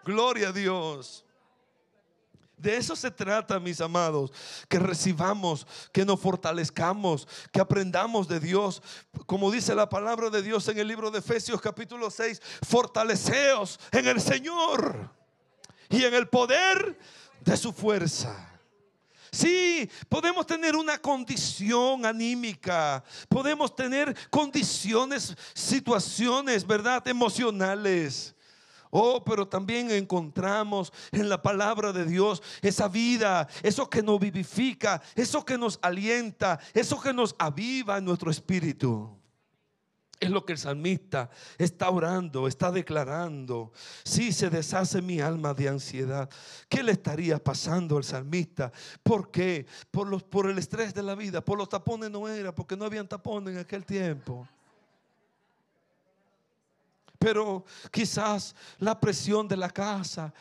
Gloria 0.04 0.50
a 0.50 0.52
Dios. 0.52 1.26
De 2.60 2.76
eso 2.76 2.94
se 2.94 3.10
trata, 3.10 3.58
mis 3.58 3.80
amados, 3.80 4.32
que 4.68 4.80
recibamos, 4.80 5.66
que 5.94 6.04
nos 6.04 6.20
fortalezcamos, 6.20 7.26
que 7.54 7.62
aprendamos 7.62 8.28
de 8.28 8.42
Dios. 8.42 8.82
Como 9.26 9.50
dice 9.50 9.74
la 9.74 9.88
palabra 9.88 10.30
de 10.30 10.42
Dios 10.42 10.68
en 10.68 10.78
el 10.78 10.88
libro 10.88 11.10
de 11.10 11.20
Efesios 11.20 11.62
capítulo 11.62 12.12
6, 12.12 12.42
fortaleceos 12.68 13.80
en 13.94 14.08
el 14.10 14.20
Señor 14.20 15.10
y 15.90 16.04
en 16.04 16.14
el 16.14 16.28
poder 16.28 17.00
de 17.40 17.56
su 17.56 17.72
fuerza. 17.72 18.60
Sí, 19.32 19.90
podemos 20.10 20.46
tener 20.46 20.76
una 20.76 20.98
condición 20.98 22.06
anímica, 22.06 23.04
podemos 23.30 23.74
tener 23.74 24.14
condiciones, 24.30 25.34
situaciones, 25.54 26.68
¿verdad? 26.68 27.08
Emocionales 27.08 28.36
Oh, 28.90 29.24
pero 29.24 29.48
también 29.48 29.92
encontramos 29.92 30.92
en 31.12 31.30
la 31.30 31.42
palabra 31.42 31.94
de 31.94 32.06
Dios 32.06 32.42
esa 32.62 32.88
vida, 32.88 33.48
eso 33.62 33.90
que 33.90 34.02
nos 34.02 34.20
vivifica, 34.20 35.02
eso 35.16 35.46
que 35.46 35.58
nos 35.58 35.78
alienta, 35.82 36.60
eso 36.74 37.00
que 37.00 37.14
nos 37.14 37.36
aviva 37.38 37.98
en 37.98 38.06
nuestro 38.06 38.32
espíritu. 38.32 39.16
Es 40.20 40.30
lo 40.30 40.46
que 40.46 40.54
el 40.54 40.58
salmista 40.58 41.30
está 41.58 41.90
orando, 41.90 42.48
está 42.48 42.72
declarando. 42.72 43.72
Si 44.04 44.34
se 44.34 44.50
deshace 44.50 45.02
mi 45.02 45.22
alma 45.22 45.54
de 45.54 45.70
ansiedad, 45.70 46.30
¿qué 46.68 46.84
le 46.84 46.92
estaría 46.92 47.42
pasando 47.42 47.96
al 47.96 48.04
salmista? 48.04 48.72
¿Por 49.02 49.32
qué? 49.32 49.66
Por, 49.92 50.08
los, 50.08 50.24
por 50.24 50.50
el 50.50 50.58
estrés 50.58 50.94
de 50.94 51.04
la 51.04 51.16
vida, 51.16 51.46
por 51.46 51.58
los 51.58 51.70
tapones 51.70 52.10
no 52.10 52.28
era, 52.28 52.54
porque 52.54 52.76
no 52.76 52.84
habían 52.84 53.08
tapones 53.08 53.54
en 53.54 53.60
aquel 53.60 53.86
tiempo 53.86 54.46
pero 57.20 57.66
quizás 57.92 58.56
la 58.80 58.98
presión 58.98 59.48
de 59.48 59.58
la 59.58 59.70
casa, 59.70 60.34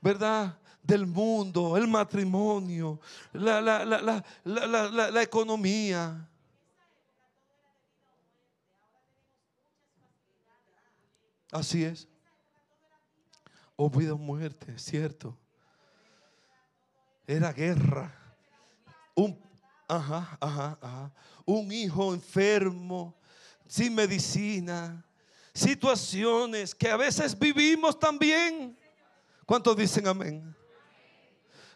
¿verdad? 0.00 0.58
Del 0.82 1.06
mundo, 1.06 1.76
el 1.76 1.86
matrimonio, 1.86 3.00
la, 3.32 3.60
la, 3.62 5.22
economía. 5.22 6.28
Así 11.52 11.84
es. 11.84 12.08
O 13.76 13.88
vida 13.88 14.12
o 14.12 14.18
muerte, 14.18 14.76
cierto. 14.76 15.38
Era 17.26 17.52
guerra. 17.52 18.12
Un, 19.14 19.40
ajá, 19.88 20.36
ajá, 20.40 20.78
ajá. 20.82 21.12
un 21.46 21.70
hijo 21.72 22.12
enfermo, 22.12 23.14
sin 23.66 23.94
medicina 23.94 25.02
situaciones 25.54 26.74
que 26.74 26.90
a 26.90 26.96
veces 26.96 27.38
vivimos 27.38 27.98
también. 27.98 28.76
¿Cuántos 29.46 29.76
dicen 29.76 30.08
amén? 30.08 30.54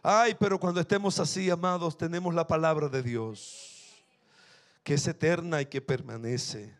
Ay, 0.02 0.36
pero 0.38 0.58
cuando 0.58 0.80
estemos 0.80 1.18
así, 1.18 1.48
amados, 1.50 1.96
tenemos 1.96 2.34
la 2.34 2.46
palabra 2.46 2.88
de 2.88 3.02
Dios, 3.02 4.04
que 4.82 4.94
es 4.94 5.06
eterna 5.06 5.60
y 5.60 5.66
que 5.66 5.80
permanece. 5.80 6.74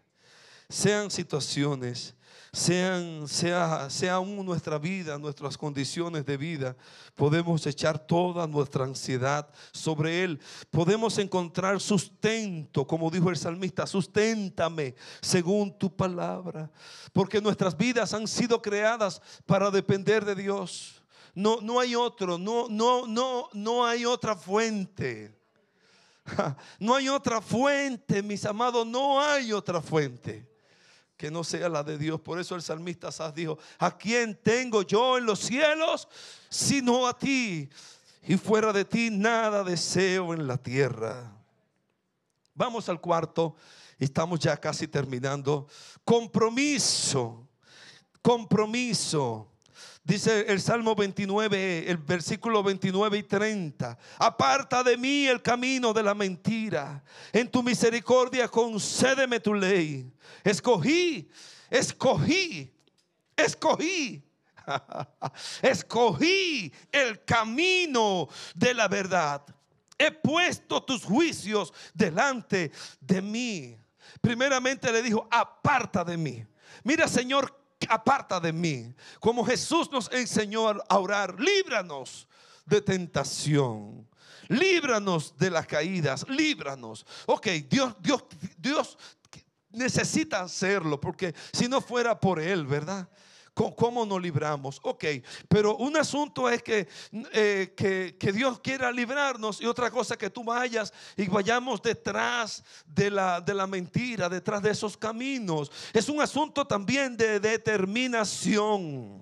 Sean 0.69 1.11
situaciones 1.11 2.15
sean, 2.53 3.29
sea, 3.29 3.91
sea 3.91 4.15
aún 4.15 4.45
nuestra 4.45 4.79
vida, 4.79 5.19
nuestras 5.19 5.57
condiciones 5.57 6.25
de 6.25 6.37
vida, 6.37 6.77
podemos 7.15 7.67
echar 7.67 7.99
toda 7.99 8.47
nuestra 8.47 8.85
ansiedad 8.85 9.49
sobre 9.73 10.25
Él. 10.25 10.41
Podemos 10.71 11.19
encontrar 11.19 11.81
sustento, 11.81 12.87
como 12.87 13.11
dijo 13.11 13.31
el 13.31 13.37
salmista, 13.37 13.87
susténtame 13.87 14.95
según 15.21 15.77
tu 15.77 15.95
palabra, 15.95 16.71
porque 17.13 17.41
nuestras 17.41 17.77
vidas 17.77 18.15
han 18.15 18.27
sido 18.27 18.63
creadas 18.63 19.21
para 19.47 19.71
depender 19.71 20.25
de 20.25 20.35
Dios. 20.35 21.03
No, 21.35 21.61
no 21.61 21.79
hay 21.79 21.95
otro, 21.95 22.39
no, 22.39 22.69
no, 22.69 23.07
no, 23.07 23.49
no 23.53 23.87
hay 23.87 24.05
otra 24.05 24.35
fuente. 24.35 25.37
No 26.79 26.95
hay 26.95 27.09
otra 27.09 27.41
fuente, 27.41 28.23
mis 28.23 28.45
amados, 28.45 28.87
no 28.87 29.19
hay 29.19 29.51
otra 29.51 29.81
fuente. 29.81 30.58
Que 31.19 31.33
no 31.33 31.43
sea 31.43 31.69
la 31.69 31.83
de 31.83 31.99
Dios. 31.99 32.21
Por 32.21 32.39
eso 32.39 32.55
el 32.55 32.63
salmista 32.63 33.11
Saz 33.11 33.35
dijo, 33.35 33.59
¿a 33.79 33.99
quién 33.99 34.39
tengo 34.41 34.83
yo 34.83 35.19
en 35.19 35.27
los 35.27 35.41
cielos 35.41 36.09
sino 36.49 37.07
a 37.07 37.19
ti? 37.19 37.69
Y 38.23 38.37
fuera 38.37 38.73
de 38.73 38.85
ti 38.85 39.11
nada 39.11 39.65
deseo 39.65 40.33
en 40.33 40.47
la 40.47 40.57
tierra. 40.57 41.33
Vamos 42.55 42.89
al 42.89 43.01
cuarto, 43.01 43.57
estamos 43.99 44.39
ya 44.39 44.57
casi 44.57 44.87
terminando. 44.87 45.67
Compromiso, 46.05 47.49
compromiso. 48.23 49.51
Dice 50.05 50.47
el 50.49 50.61
Salmo 50.61 50.95
29, 50.95 51.91
el 51.91 51.99
versículo 51.99 52.63
29 52.63 53.19
y 53.19 53.23
30. 53.25 53.99
Aparta 54.19 54.83
de 54.83 54.97
mí 54.97 55.27
el 55.27 55.43
camino 55.43 55.93
de 55.93 56.03
la 56.03 56.15
mentira. 56.15 57.05
En 57.33 57.51
tu 57.51 57.63
misericordia 57.63 58.49
concédeme 58.49 59.39
tu 59.39 59.53
ley. 59.53 60.11
Escogí, 60.43 61.29
escogí, 61.71 62.73
escogí. 63.37 64.25
Escogí 65.63 66.73
el 66.93 67.25
camino 67.25 68.29
de 68.55 68.75
la 68.75 68.89
verdad. 68.89 69.43
He 69.99 70.13
puesto 70.13 70.83
tus 70.83 71.05
juicios 71.05 71.73
delante 71.93 72.71
de 73.01 73.23
mí. 73.23 73.77
Primeramente 74.21 74.93
le 74.93 75.03
dijo, 75.03 75.27
aparta 75.31 76.05
de 76.05 76.17
mí. 76.17 76.47
Mira, 76.85 77.09
Señor, 77.09 77.59
aparta 77.89 78.41
de 78.41 78.53
mí. 78.53 78.95
Como 79.21 79.45
Jesús 79.45 79.91
nos 79.91 80.11
enseñó 80.13 80.69
a 80.69 80.99
orar, 80.99 81.39
líbranos 81.39 82.27
de 82.65 82.81
tentación. 82.81 84.09
Líbranos 84.49 85.37
de 85.37 85.51
las 85.51 85.67
caídas, 85.67 86.27
líbranos. 86.29 87.05
Ok, 87.27 87.47
Dios, 87.69 87.95
Dios, 88.01 88.25
Dios 88.57 88.99
necesita 89.71 90.41
hacerlo 90.41 91.01
porque 91.01 91.35
si 91.53 91.69
no 91.69 91.81
fuera 91.81 92.19
por 92.19 92.41
Él, 92.41 92.67
¿verdad? 92.67 93.09
¿Cómo 93.77 94.07
nos 94.07 94.23
libramos? 94.23 94.79
Ok, 94.85 95.05
pero 95.49 95.77
un 95.77 95.97
asunto 95.97 96.49
es 96.49 96.63
que, 96.63 96.87
eh, 97.33 97.75
que, 97.77 98.17
que, 98.17 98.33
Dios 98.33 98.61
quiera 98.61 98.93
librarnos 98.93 99.61
y 99.61 99.67
otra 99.67 99.91
cosa 99.91 100.17
que 100.17 100.31
tú 100.31 100.45
vayas 100.45 100.93
y 101.17 101.27
vayamos 101.27 101.83
detrás 101.83 102.63
de 102.87 103.11
la, 103.11 103.41
de 103.41 103.55
la 103.55 103.67
mentira, 103.67 104.29
detrás 104.29 104.63
de 104.63 104.71
esos 104.71 104.97
caminos. 104.97 105.73
Es 105.93 106.09
un 106.09 106.21
asunto 106.21 106.65
también 106.67 107.17
de 107.17 107.41
determinación. 107.41 109.21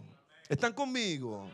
¿Están 0.50 0.74
conmigo? 0.74 1.48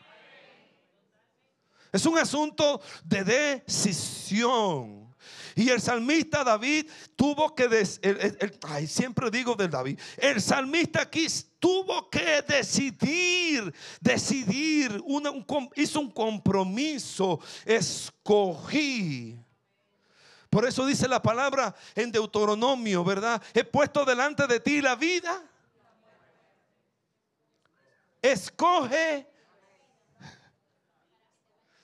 Es 1.92 2.04
un 2.04 2.18
asunto 2.18 2.80
de 3.04 3.22
decisión. 3.22 5.14
Y 5.54 5.68
el 5.68 5.80
salmista 5.80 6.42
David 6.42 6.90
tuvo 7.14 7.54
que, 7.54 7.86
siempre 8.86 9.30
digo 9.30 9.54
del 9.54 9.70
David, 9.70 10.00
el 10.16 10.40
salmista 10.40 11.02
aquí 11.02 11.28
tuvo 11.62 12.10
que 12.10 12.42
decidir, 12.42 13.72
decidir, 14.00 15.00
hizo 15.76 16.00
un 16.00 16.10
compromiso, 16.10 17.38
escogí. 17.64 19.38
Por 20.50 20.66
eso 20.66 20.84
dice 20.84 21.06
la 21.06 21.22
palabra 21.22 21.72
en 21.94 22.10
Deuteronomio, 22.10 23.04
¿verdad? 23.04 23.40
He 23.54 23.62
puesto 23.62 24.04
delante 24.04 24.48
de 24.48 24.58
ti 24.58 24.82
la 24.82 24.96
vida. 24.96 25.40
Escoge. 28.20 29.28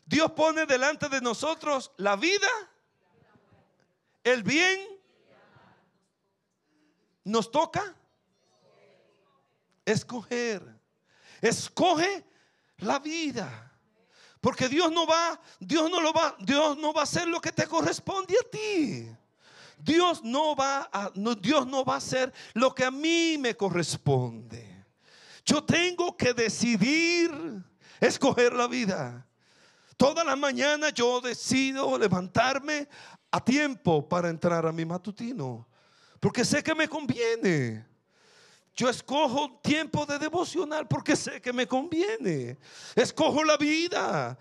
Dios 0.07 0.33
pone 0.33 0.66
delante 0.66 1.09
de 1.09 1.20
nosotros 1.20 1.93
la 1.99 2.16
vida 2.16 2.49
el 4.24 4.43
bien 4.43 4.81
nos 7.22 7.53
toca 7.53 7.95
escoger. 9.93 10.62
Escoge 11.41 12.24
la 12.78 12.99
vida. 12.99 13.68
Porque 14.41 14.68
Dios 14.68 14.93
no 14.93 15.07
va, 15.07 15.41
Dios 15.59 15.91
no 15.91 16.01
lo 16.01 16.12
va, 16.12 16.36
Dios 16.39 16.76
no 16.78 16.93
va 16.93 17.01
a 17.01 17.05
hacer 17.05 17.26
lo 17.26 17.41
que 17.41 17.51
te 17.51 17.66
corresponde 17.66 18.34
a 18.39 18.49
ti. 18.49 19.09
Dios 19.78 20.22
no 20.22 20.55
va 20.55 20.89
a, 20.93 21.11
Dios 21.41 21.66
no 21.66 21.84
va 21.84 21.95
a 21.95 21.99
hacer 21.99 22.32
lo 22.55 22.74
que 22.74 22.84
a 22.84 22.91
mí 22.91 23.36
me 23.39 23.57
corresponde. 23.57 24.86
Yo 25.45 25.62
tengo 25.64 26.16
que 26.16 26.34
decidir 26.34 27.30
escoger 28.01 28.53
la 28.53 28.68
vida. 28.68 29.26
Toda 29.97 30.22
la 30.22 30.36
mañana 30.36 30.91
yo 30.91 31.20
decido 31.20 31.99
levantarme 31.99 32.89
a 33.30 33.45
tiempo 33.45 34.09
para 34.09 34.28
entrar 34.28 34.66
a 34.66 34.72
mi 34.72 34.84
matutino. 34.84 35.66
Porque 36.20 36.45
sé 36.45 36.62
que 36.62 36.74
me 36.74 36.89
conviene. 36.89 37.88
Yo 38.79 38.89
escojo 38.89 39.59
tiempo 39.61 40.07
de 40.07 40.20
devocional 40.20 40.87
porque 40.87 41.16
sé 41.16 41.41
que 41.41 41.53
me 41.53 41.66
conviene. 41.66 42.57
Escojo 42.95 43.43
la 43.43 43.57
vida. 43.57 44.39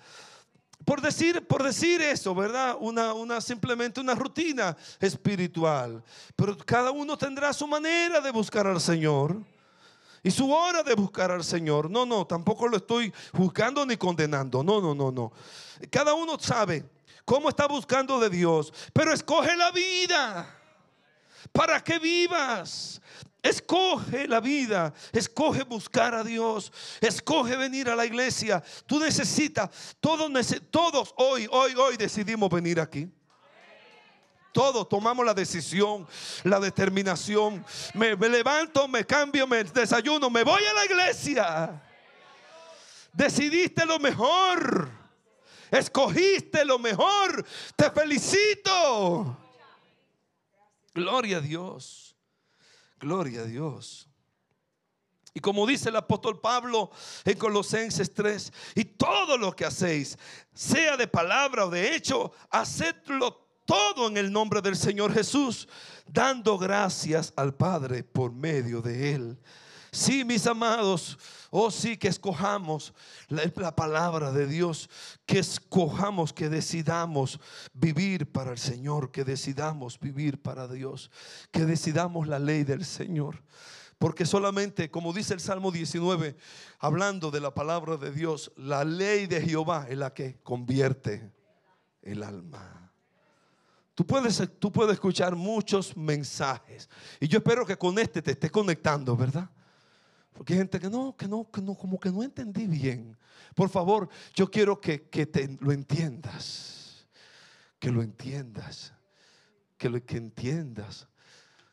Por 0.86 1.02
decir, 1.02 1.48
por 1.48 1.64
decir 1.64 2.04
eso, 2.04 2.36
¿verdad? 2.36 2.78
Una, 2.80 3.16
una, 3.16 3.42
simplemente 3.42 4.00
una 4.00 4.14
rutina 4.14 4.78
espiritual. 5.00 6.04
Pero 6.36 6.56
cada 6.56 6.92
uno 6.92 7.18
tendrá 7.18 7.52
su 7.52 7.66
manera 7.66 8.22
de 8.22 8.30
buscar 8.30 8.68
al 8.68 8.80
Señor. 8.80 9.42
Y 10.22 10.30
su 10.30 10.52
hora 10.52 10.84
de 10.84 10.94
buscar 10.94 11.32
al 11.32 11.44
Señor. 11.44 11.90
No, 11.90 12.06
no, 12.06 12.28
tampoco 12.28 12.68
lo 12.68 12.78
estoy 12.78 13.12
juzgando 13.36 13.88
ni 13.88 13.98
condenando. 13.98 14.64
No, 14.64 14.80
no, 14.80 14.94
no, 14.94 15.12
no. 15.12 15.32
Cada 15.90 16.14
uno 16.14 16.38
sabe 16.38 16.88
cómo 17.26 17.50
está 17.50 17.66
buscando 17.68 18.20
de 18.20 18.30
Dios. 18.30 18.72
Pero 18.94 19.12
escoge 19.12 19.56
la 19.56 19.72
vida 19.72 20.48
para 21.52 21.84
que 21.84 21.98
vivas. 21.98 23.02
Escoge 23.48 24.28
la 24.28 24.42
vida, 24.42 24.94
escoge 25.14 25.64
buscar 25.64 26.14
a 26.14 26.22
Dios, 26.22 26.70
escoge 27.00 27.56
venir 27.56 27.90
a 27.90 27.96
la 27.96 28.06
iglesia. 28.06 28.62
Tú 28.86 29.00
necesitas, 29.00 29.96
todos, 30.02 30.30
todos 30.70 31.14
hoy, 31.16 31.48
hoy, 31.50 31.74
hoy 31.76 31.96
decidimos 31.96 32.50
venir 32.50 32.78
aquí. 32.80 33.10
Todos 34.52 34.90
tomamos 34.90 35.26
la 35.26 35.34
decisión, 35.34 36.06
la 36.44 36.60
determinación. 36.60 37.64
Me, 37.94 38.18
me, 38.18 38.28
levanto, 38.28 38.86
me 38.88 39.06
cambio, 39.06 39.48
me 39.48 39.64
desayuno, 39.64 40.30
me 40.30 40.44
voy 40.44 40.64
a 40.66 40.74
la 40.74 40.86
iglesia. 40.86 41.82
Decidiste 43.14 43.86
lo 43.86 43.98
mejor. 43.98 44.90
Escogiste 45.72 46.66
lo 46.66 46.80
mejor. 46.80 47.46
Te 47.78 47.90
felicito. 47.92 49.38
Gloria 50.94 51.38
a 51.38 51.42
Dios. 51.42 52.07
Gloria 53.00 53.42
a 53.42 53.46
Dios. 53.46 54.08
Y 55.34 55.40
como 55.40 55.68
dice 55.68 55.90
el 55.90 55.96
apóstol 55.96 56.40
Pablo 56.40 56.90
en 57.24 57.38
Colosenses 57.38 58.12
3, 58.12 58.52
y 58.74 58.86
todo 58.86 59.38
lo 59.38 59.56
que 59.56 59.66
hacéis, 59.66 60.18
sea 60.52 60.98
de 60.98 61.08
palabra 61.08 61.66
o 61.66 61.70
de 61.70 61.96
hecho, 61.96 62.32
hacedlo 62.50 63.48
todo 63.66 64.08
en 64.08 64.18
el 64.18 64.32
nombre 64.32 64.62
del 64.62 64.76
Señor 64.76 65.14
Jesús, 65.14 65.68
dando 66.08 66.58
gracias 66.58 67.34
al 67.36 67.54
Padre 67.54 68.04
por 68.04 68.32
medio 68.32 68.82
de 68.82 69.14
Él. 69.14 69.38
Sí, 69.98 70.24
mis 70.24 70.46
amados, 70.46 71.18
Oh 71.50 71.72
sí, 71.72 71.98
que 71.98 72.10
escojamos 72.10 72.94
la, 73.30 73.76
palabra 73.76 74.32
de 74.32 74.48
Dios, 74.48 74.90
que 75.26 75.40
escojamos, 75.40 76.34
que 76.34 76.50
decidamos 76.50 77.40
vivir 77.74 78.32
para 78.32 78.52
el 78.52 78.58
Señor, 78.58 79.12
que 79.12 79.24
decidamos 79.24 80.00
vivir 80.00 80.42
para 80.42 80.68
Dios, 80.68 81.10
que 81.52 81.66
decidamos 81.66 82.28
la 82.28 82.38
ley 82.38 82.64
del 82.64 82.84
Señor. 82.84 83.44
Porque 83.98 84.26
solamente, 84.26 84.92
como 84.92 85.14
dice 85.14 85.34
el 85.34 85.40
Salmo 85.40 85.72
19, 85.72 86.36
hablando 86.80 87.32
de 87.32 87.40
la 87.40 87.54
palabra 87.54 87.98
de 87.98 88.12
Dios, 88.12 88.52
la 88.58 88.84
ley 88.84 89.26
de 89.26 89.42
Jehová 89.42 89.88
es 89.90 89.98
la 89.98 90.14
que 90.14 90.40
convierte 90.44 91.32
el 92.02 92.24
alma. 92.24 92.92
Tú 93.96 94.06
puedes, 94.06 94.44
tú 94.60 94.72
puedes 94.72 94.94
escuchar 94.94 95.36
muchos 95.36 95.98
mensajes. 95.98 96.88
Y 97.20 97.28
yo 97.28 97.40
espero 97.40 97.66
que 97.66 97.78
con 97.78 97.98
este 97.98 98.22
te 98.22 98.32
estés 98.32 98.52
conectando, 98.52 99.16
¿verdad? 99.16 99.50
Porque 100.38 100.54
hay 100.54 100.60
gente 100.60 100.80
que 100.80 100.90
no, 100.90 101.18
que 101.18 101.28
no, 101.28 101.50
que 101.50 101.62
no, 101.62 101.74
como 101.74 102.00
que 102.00 102.12
no 102.12 102.22
entendí 102.22 102.68
bien. 102.68 103.18
Por 103.56 103.70
favor, 103.70 104.08
yo 104.36 104.52
quiero 104.52 104.80
que, 104.80 105.10
que 105.10 105.26
te 105.26 105.58
lo 105.60 105.72
entiendas. 105.72 107.08
Que 107.80 107.90
lo 107.90 108.04
entiendas. 108.04 108.94
Que 109.80 109.90
lo 109.90 110.06
que 110.06 110.18
entiendas. 110.18 111.08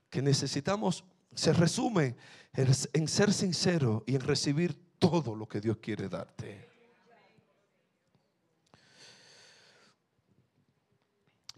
Que 0.09 0.23
necesitamos, 0.23 1.05
se 1.35 1.53
resume 1.53 2.17
en 2.55 3.07
ser 3.09 3.35
sincero 3.35 4.03
y 4.07 4.15
en 4.15 4.23
recibir 4.23 4.75
todo 4.99 5.35
lo 5.35 5.47
que 5.47 5.61
Dios 5.61 5.77
quiere 5.77 6.09
darte. 6.09 6.67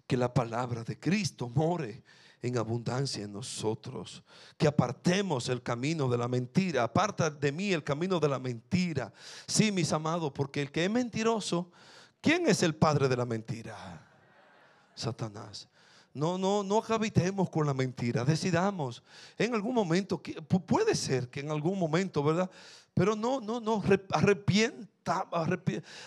Que 0.09 0.17
la 0.17 0.35
palabra 0.35 0.83
de 0.83 0.99
Cristo 0.99 1.49
more 1.49 2.03
en 2.43 2.59
abundancia 2.59 3.24
en 3.24 3.32
nosotros. 3.32 4.22
Que 4.57 4.66
apartemos 4.66 5.49
el 5.49 5.62
camino 5.62 6.09
de 6.09 6.18
la 6.18 6.28
mentira. 6.28 6.84
Aparta 6.84 7.30
de 7.30 7.53
mí 7.53 7.72
el 7.72 7.84
camino 7.84 8.20
de 8.20 8.28
la 8.28 8.39
mentira. 8.39 9.12
Sí, 9.47 9.72
mis 9.72 9.93
amados, 9.93 10.32
porque 10.34 10.62
el 10.62 10.70
que 10.70 10.84
es 10.84 10.91
mentiroso, 10.91 11.70
¿quién 12.20 12.47
es 12.49 12.62
el 12.62 12.74
padre 12.74 13.09
de 13.09 13.16
la 13.16 13.26
mentira? 13.26 14.03
Satanás. 14.95 15.68
no, 16.14 16.39
no, 16.39 16.62
no 16.62 16.82
habitemos 16.89 17.51
con 17.51 17.66
la 17.66 17.74
mentira. 17.74 18.24
Decidamos. 18.24 19.03
En 19.37 19.55
algún 19.55 19.74
momento, 19.74 20.22
puede 20.66 20.95
ser 20.95 21.28
que 21.28 21.41
en 21.41 21.51
algún 21.51 21.78
momento, 21.78 22.22
¿verdad? 22.22 22.51
Pero 22.95 23.14
no, 23.14 23.41
no, 23.41 23.61
no, 23.61 23.82
arrepienta, 24.11 24.89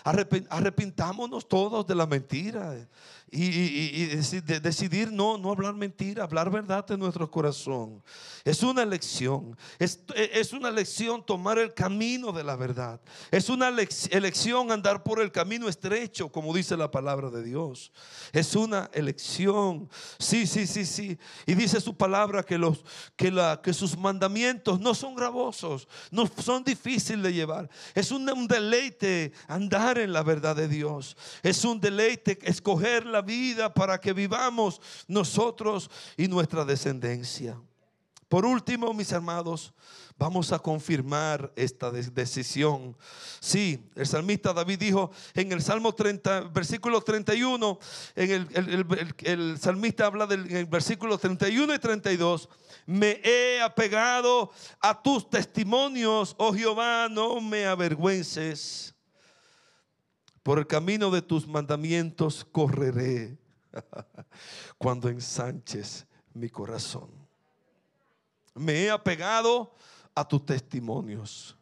arrepintámonos 0.04 1.48
todos 1.48 1.86
de 1.86 1.94
la 1.94 2.06
mentira 2.06 2.88
y, 3.32 4.06
decidir 4.60 5.12
no, 5.12 5.38
no 5.38 5.52
hablar 5.52 5.74
mentira, 5.74 6.24
hablar 6.24 6.50
verdad 6.50 6.84
en 6.90 6.98
nuestro 6.98 7.30
corazón. 7.30 8.02
Es 8.44 8.62
una 8.62 8.82
elección, 8.82 9.56
es, 9.78 10.00
es 10.16 10.52
una 10.52 10.68
elección 10.68 11.24
tomar 11.24 11.58
el 11.58 11.72
camino 11.72 12.32
de 12.32 12.42
la 12.42 12.56
verdad. 12.56 13.00
Es 13.30 13.48
una 13.48 13.68
elección 13.68 14.72
andar 14.72 15.04
por 15.04 15.20
el 15.20 15.30
camino 15.30 15.68
estrecho, 15.68 16.28
como 16.28 16.52
dice 16.54 16.76
la 16.76 16.90
palabra 16.90 17.30
de 17.30 17.44
Dios. 17.44 17.92
Es 18.32 18.56
una 18.56 18.90
elección. 18.92 19.88
Sí, 20.18 20.46
sí, 20.46 20.66
sí, 20.66 20.84
sí. 20.84 21.18
Y 21.46 21.54
dice 21.54 21.80
su 21.80 21.96
palabra 21.96 22.42
que, 22.42 22.58
los, 22.58 22.84
que, 23.16 23.30
la, 23.30 23.60
que 23.62 23.72
sus 23.72 23.96
mandamientos 23.96 24.80
no 24.80 24.92
son 24.92 25.14
gravosos, 25.14 25.86
no 26.10 26.28
son 26.42 26.64
difíciles 26.64 27.22
de 27.22 27.32
llevar. 27.32 27.70
Es 27.94 28.10
un, 28.10 28.28
un 28.28 28.48
andar 29.48 29.98
en 29.98 30.12
la 30.12 30.22
verdad 30.22 30.56
de 30.56 30.68
Dios. 30.68 31.16
Es 31.42 31.64
un 31.64 31.80
deleite 31.80 32.38
escoger 32.42 33.06
la 33.06 33.22
vida 33.22 33.72
para 33.72 34.00
que 34.00 34.12
vivamos 34.12 34.80
nosotros 35.08 35.90
y 36.16 36.28
nuestra 36.28 36.64
descendencia. 36.64 37.60
Por 38.28 38.46
último, 38.46 38.94
mis 38.94 39.10
hermanos, 39.10 39.74
vamos 40.20 40.52
a 40.52 40.58
confirmar 40.58 41.50
esta 41.56 41.90
decisión. 41.90 42.94
Sí, 43.40 43.82
el 43.94 44.06
salmista 44.06 44.52
David 44.52 44.78
dijo 44.78 45.10
en 45.32 45.50
el 45.50 45.62
Salmo 45.62 45.94
30, 45.94 46.42
versículo 46.52 47.00
31, 47.00 47.78
en 48.16 48.46
el, 49.24 49.58
salmista 49.58 50.04
habla 50.04 50.26
del 50.26 50.46
en 50.50 50.58
el 50.58 50.66
versículo 50.66 51.16
31 51.16 51.74
y 51.74 51.78
32, 51.78 52.50
me 52.84 53.18
he 53.24 53.62
apegado 53.62 54.52
a 54.78 55.02
tus 55.02 55.30
testimonios, 55.30 56.34
oh 56.36 56.52
Jehová, 56.52 57.08
no 57.10 57.40
me 57.40 57.64
avergüences. 57.64 58.94
Por 60.42 60.58
el 60.58 60.66
camino 60.66 61.10
de 61.10 61.22
tus 61.22 61.48
mandamientos 61.48 62.44
correré 62.44 63.38
cuando 64.76 65.08
ensanches 65.08 66.06
mi 66.34 66.50
corazón. 66.50 67.08
Me 68.54 68.84
he 68.84 68.90
apegado 68.90 69.74
a 70.20 70.28
tus 70.28 70.44
testimonios. 70.44 71.56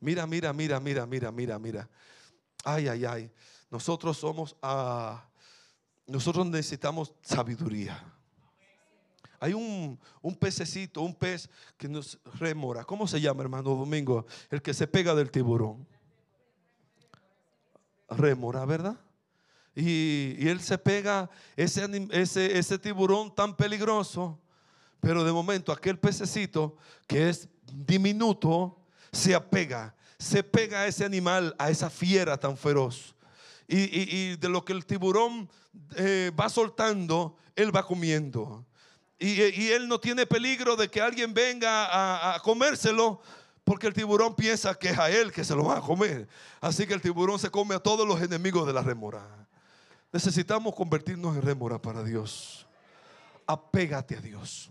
Mira, 0.00 0.26
mira, 0.26 0.52
mira, 0.52 0.78
mira, 0.78 1.06
mira, 1.06 1.32
mira, 1.32 1.58
mira. 1.58 1.88
Ay, 2.64 2.86
ay, 2.86 3.04
ay. 3.04 3.32
Nosotros 3.68 4.16
somos, 4.16 4.56
ah, 4.62 5.24
nosotros 6.06 6.46
necesitamos 6.46 7.12
sabiduría. 7.20 8.00
Hay 9.40 9.52
un, 9.52 9.98
un, 10.22 10.34
pececito, 10.36 11.02
un 11.02 11.14
pez 11.14 11.50
que 11.76 11.88
nos 11.88 12.18
remora. 12.38 12.84
¿Cómo 12.84 13.08
se 13.08 13.20
llama, 13.20 13.42
hermano 13.42 13.70
Domingo? 13.74 14.24
El 14.50 14.62
que 14.62 14.72
se 14.72 14.86
pega 14.86 15.14
del 15.14 15.30
tiburón 15.30 15.86
rémora, 18.08 18.64
¿verdad? 18.64 18.96
Y, 19.74 20.48
él 20.48 20.60
se 20.60 20.78
pega 20.78 21.28
ese, 21.56 22.08
ese, 22.12 22.56
ese 22.56 22.78
tiburón 22.78 23.34
tan 23.34 23.56
peligroso, 23.56 24.38
pero 25.00 25.24
de 25.24 25.32
momento 25.32 25.72
aquel 25.72 25.98
pececito 25.98 26.76
que 27.06 27.28
es 27.28 27.48
diminuto 27.72 28.78
se 29.12 29.34
apega, 29.34 29.94
se 30.18 30.42
pega 30.42 30.80
a 30.80 30.86
ese 30.86 31.04
animal, 31.04 31.54
a 31.58 31.70
esa 31.70 31.90
fiera 31.90 32.38
tan 32.38 32.56
feroz. 32.56 33.14
Y, 33.68 34.36
de 34.36 34.48
lo 34.48 34.64
que 34.64 34.72
el 34.72 34.86
tiburón 34.86 35.50
eh, 35.96 36.30
va 36.38 36.48
soltando, 36.48 37.36
él 37.56 37.74
va 37.74 37.84
comiendo. 37.84 38.64
Y, 39.18 39.70
él 39.70 39.88
no 39.88 39.98
tiene 39.98 40.26
peligro 40.26 40.76
de 40.76 40.88
que 40.88 41.00
alguien 41.00 41.32
venga 41.32 42.34
a, 42.34 42.40
comérselo 42.40 43.20
porque 43.64 43.86
el 43.88 43.94
tiburón 43.94 44.36
piensa 44.36 44.74
que 44.74 44.90
es 44.90 44.98
a 44.98 45.10
él 45.10 45.32
que 45.32 45.42
se 45.42 45.54
lo 45.54 45.64
va 45.64 45.78
a 45.78 45.80
comer. 45.80 46.28
Así 46.60 46.86
que 46.86 46.94
el 46.94 47.00
tiburón 47.00 47.38
se 47.38 47.50
come 47.50 47.74
a 47.74 47.80
todos 47.80 48.06
los 48.06 48.20
enemigos 48.20 48.66
de 48.66 48.72
la 48.72 48.82
rémora. 48.82 49.26
Necesitamos 50.12 50.74
convertirnos 50.74 51.34
en 51.34 51.42
rémora 51.42 51.80
para 51.80 52.04
Dios. 52.04 52.65
Apégate 53.46 54.16
a 54.16 54.20
Dios. 54.20 54.70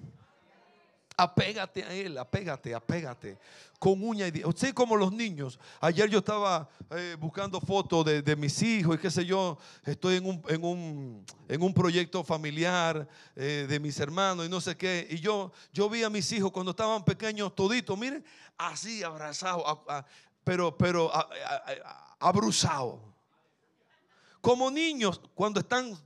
Apégate 1.18 1.82
a 1.82 1.94
Él, 1.94 2.18
apégate, 2.18 2.74
apégate. 2.74 3.38
Con 3.80 4.04
uña 4.04 4.28
y 4.28 4.32
dientes. 4.32 4.60
Sí, 4.60 4.74
como 4.74 4.98
los 4.98 5.14
niños. 5.14 5.58
Ayer 5.80 6.10
yo 6.10 6.20
estaba 6.20 6.68
eh, 6.92 7.16
buscando 7.18 7.62
fotos 7.62 8.06
de, 8.06 8.36
mis 8.36 8.62
hijos 8.62 8.98
y 8.98 9.00
qué 9.00 9.10
sé 9.10 9.26
yo. 9.26 9.58
Estoy 9.86 10.18
en 10.18 10.26
un, 10.26 10.44
en 10.50 10.64
un, 10.66 11.26
en 11.48 11.62
un 11.62 11.74
proyecto 11.74 12.22
familiar 12.22 13.08
eh, 13.36 13.66
de 13.70 13.80
mis 13.80 13.98
hermanos 14.00 14.46
y 14.46 14.50
no 14.50 14.60
sé 14.60 14.76
qué. 14.76 15.08
Y 15.10 15.20
yo, 15.20 15.54
yo 15.72 15.90
vi 15.90 16.04
a 16.04 16.10
mis 16.10 16.30
hijos 16.34 16.52
cuando 16.52 16.72
estaban 16.72 17.06
pequeños, 17.06 17.56
toditos, 17.56 17.98
miren, 17.98 18.26
así 18.58 19.02
abrazados, 19.02 19.64
pero, 20.44 20.78
pero 20.78 21.12
abruzados. 22.20 23.00
Como 24.42 24.70
niños, 24.70 25.22
cuando 25.34 25.62
están 25.62 25.98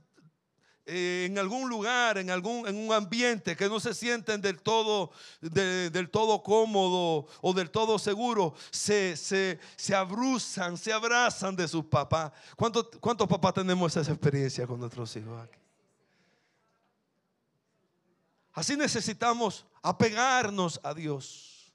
eh, 0.86 1.26
en 1.28 1.38
algún 1.38 1.68
lugar, 1.68 2.18
en 2.18 2.30
algún 2.30 2.66
en 2.66 2.76
un 2.76 2.92
ambiente 2.92 3.56
que 3.56 3.68
no 3.68 3.78
se 3.78 3.94
sienten 3.94 4.40
del 4.40 4.60
todo, 4.60 5.12
del 5.40 6.10
todo 6.10 6.42
cómodo 6.42 7.26
o 7.40 7.52
del 7.52 7.70
todo 7.70 7.98
seguro, 7.98 8.54
se, 8.70 9.16
se, 9.16 9.58
se 9.76 9.94
abruzan, 9.94 10.76
se 10.76 10.92
abrazan 10.92 11.54
de 11.54 11.68
sus 11.68 11.84
papás. 11.84 12.32
¿Cuántos, 12.56 12.88
¿Cuántos 12.98 13.28
papás 13.28 13.54
tenemos 13.54 13.96
esa 13.96 14.10
experiencia 14.10 14.66
con 14.66 14.80
nuestros 14.80 15.14
hijos 15.16 15.40
aquí? 15.42 15.58
Así 18.52 18.76
necesitamos 18.76 19.64
apegarnos 19.82 20.80
a 20.82 20.92
Dios. 20.92 21.72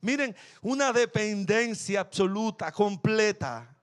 Miren, 0.00 0.34
una 0.62 0.92
dependencia 0.92 2.00
absoluta, 2.00 2.72
completa. 2.72 3.75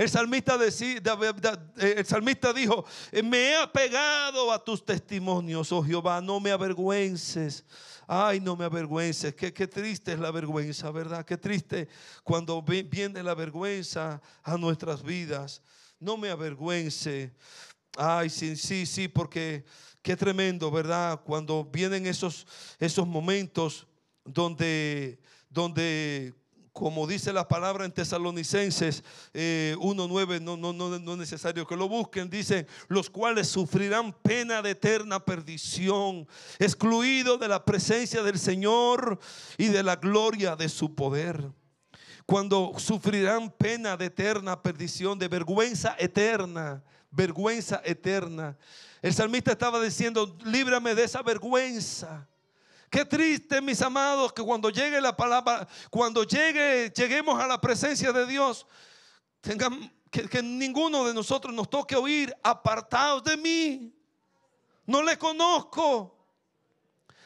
El 0.00 0.08
salmista, 0.08 0.58
eh, 0.64 1.94
el 1.98 2.06
salmista 2.06 2.54
dijo, 2.54 2.86
me 3.22 3.50
he 3.50 3.56
apegado 3.56 4.50
a 4.50 4.64
tus 4.64 4.82
testimonios, 4.82 5.70
oh 5.72 5.82
Jehová, 5.82 6.22
no 6.22 6.40
me 6.40 6.50
avergüences. 6.50 7.66
Ay, 8.06 8.40
no 8.40 8.56
me 8.56 8.64
avergüences. 8.64 9.34
Qué, 9.34 9.52
qué 9.52 9.66
triste 9.66 10.14
es 10.14 10.18
la 10.18 10.30
vergüenza, 10.30 10.90
¿verdad? 10.90 11.22
Qué 11.26 11.36
triste 11.36 11.86
cuando 12.24 12.62
viene 12.62 13.22
la 13.22 13.34
vergüenza 13.34 14.22
a 14.42 14.56
nuestras 14.56 15.02
vidas. 15.02 15.60
No 15.98 16.16
me 16.16 16.30
avergüence. 16.30 17.34
Ay, 17.94 18.30
sí, 18.30 18.56
sí, 18.56 18.86
sí, 18.86 19.06
porque 19.06 19.66
qué 20.00 20.16
tremendo, 20.16 20.70
¿verdad? 20.70 21.20
Cuando 21.22 21.62
vienen 21.62 22.06
esos, 22.06 22.46
esos 22.78 23.06
momentos 23.06 23.86
donde, 24.24 25.20
donde 25.50 26.39
como 26.80 27.06
dice 27.06 27.30
la 27.30 27.46
palabra 27.46 27.84
en 27.84 27.92
Tesalonicenses 27.92 29.04
1.9, 29.34 30.36
eh, 30.36 30.40
no, 30.40 30.56
no, 30.56 30.94
es 30.94 31.18
necesario 31.18 31.66
que 31.66 31.76
lo 31.76 31.90
busquen, 31.90 32.30
dice, 32.30 32.66
los 32.88 33.10
cuales 33.10 33.48
sufrirán 33.48 34.14
pena 34.14 34.62
de 34.62 34.70
eterna 34.70 35.22
perdición, 35.22 36.26
excluidos 36.58 37.38
de 37.38 37.48
la 37.48 37.66
presencia 37.66 38.22
del 38.22 38.38
Señor 38.38 39.20
y 39.58 39.66
de 39.66 39.82
la 39.82 39.96
gloria 39.96 40.56
de 40.56 40.70
su 40.70 40.94
poder. 40.94 41.52
Cuando 42.24 42.72
sufrirán 42.78 43.50
pena 43.50 43.98
de 43.98 44.06
eterna 44.06 44.62
perdición, 44.62 45.18
de 45.18 45.28
vergüenza 45.28 45.96
eterna, 45.98 46.82
vergüenza 47.10 47.82
eterna. 47.84 48.56
El 49.02 49.12
salmista 49.12 49.52
estaba 49.52 49.82
diciendo, 49.82 50.34
líbrame 50.46 50.94
de 50.94 51.04
esa 51.04 51.20
vergüenza. 51.20 52.26
Qué 52.90 53.04
triste, 53.04 53.60
mis 53.60 53.80
amados, 53.82 54.32
que 54.32 54.42
cuando 54.42 54.68
llegue 54.68 55.00
la 55.00 55.16
palabra, 55.16 55.66
cuando 55.90 56.24
llegue, 56.24 56.90
lleguemos 56.90 57.40
a 57.40 57.46
la 57.46 57.60
presencia 57.60 58.12
de 58.12 58.26
Dios, 58.26 58.66
tengan, 59.40 59.92
que, 60.10 60.28
que 60.28 60.42
ninguno 60.42 61.06
de 61.06 61.14
nosotros 61.14 61.54
nos 61.54 61.70
toque 61.70 61.94
oír 61.94 62.36
apartados 62.42 63.22
de 63.22 63.36
mí. 63.36 63.94
No 64.86 65.04
les 65.04 65.16
conozco. 65.18 66.16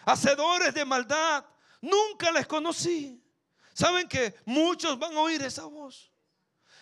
Hacedores 0.05 0.75
de 0.75 0.85
maldad, 0.85 1.47
nunca 1.81 2.31
les 2.31 2.47
conocí. 2.47 3.25
Saben 3.73 4.07
que 4.07 4.35
muchos 4.45 4.99
van 4.99 5.17
a 5.17 5.21
oír 5.21 5.41
esa 5.41 5.65
voz. 5.65 6.13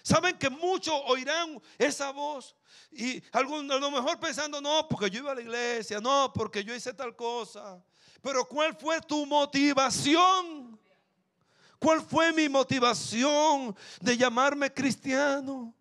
Saben 0.02 0.36
que 0.36 0.50
muchos 0.50 1.00
oirán 1.06 1.62
esa 1.78 2.10
voz. 2.10 2.56
Y 2.90 3.22
algunos 3.30 3.76
a 3.76 3.80
lo 3.80 3.92
mejor 3.92 4.18
pensando, 4.18 4.60
no, 4.60 4.88
porque 4.88 5.08
yo 5.08 5.20
iba 5.20 5.30
a 5.30 5.36
la 5.36 5.40
iglesia, 5.40 6.00
no, 6.00 6.32
porque 6.32 6.64
yo 6.64 6.74
hice 6.74 6.92
tal 6.92 7.14
cosa. 7.14 7.80
Pero 8.22 8.44
¿cuál 8.46 8.76
fue 8.76 9.00
tu 9.00 9.26
motivación? 9.26 10.78
¿Cuál 11.78 12.00
fue 12.00 12.32
mi 12.32 12.48
motivación 12.48 13.76
de 14.00 14.16
llamarme 14.16 14.72
cristiano? 14.72 15.74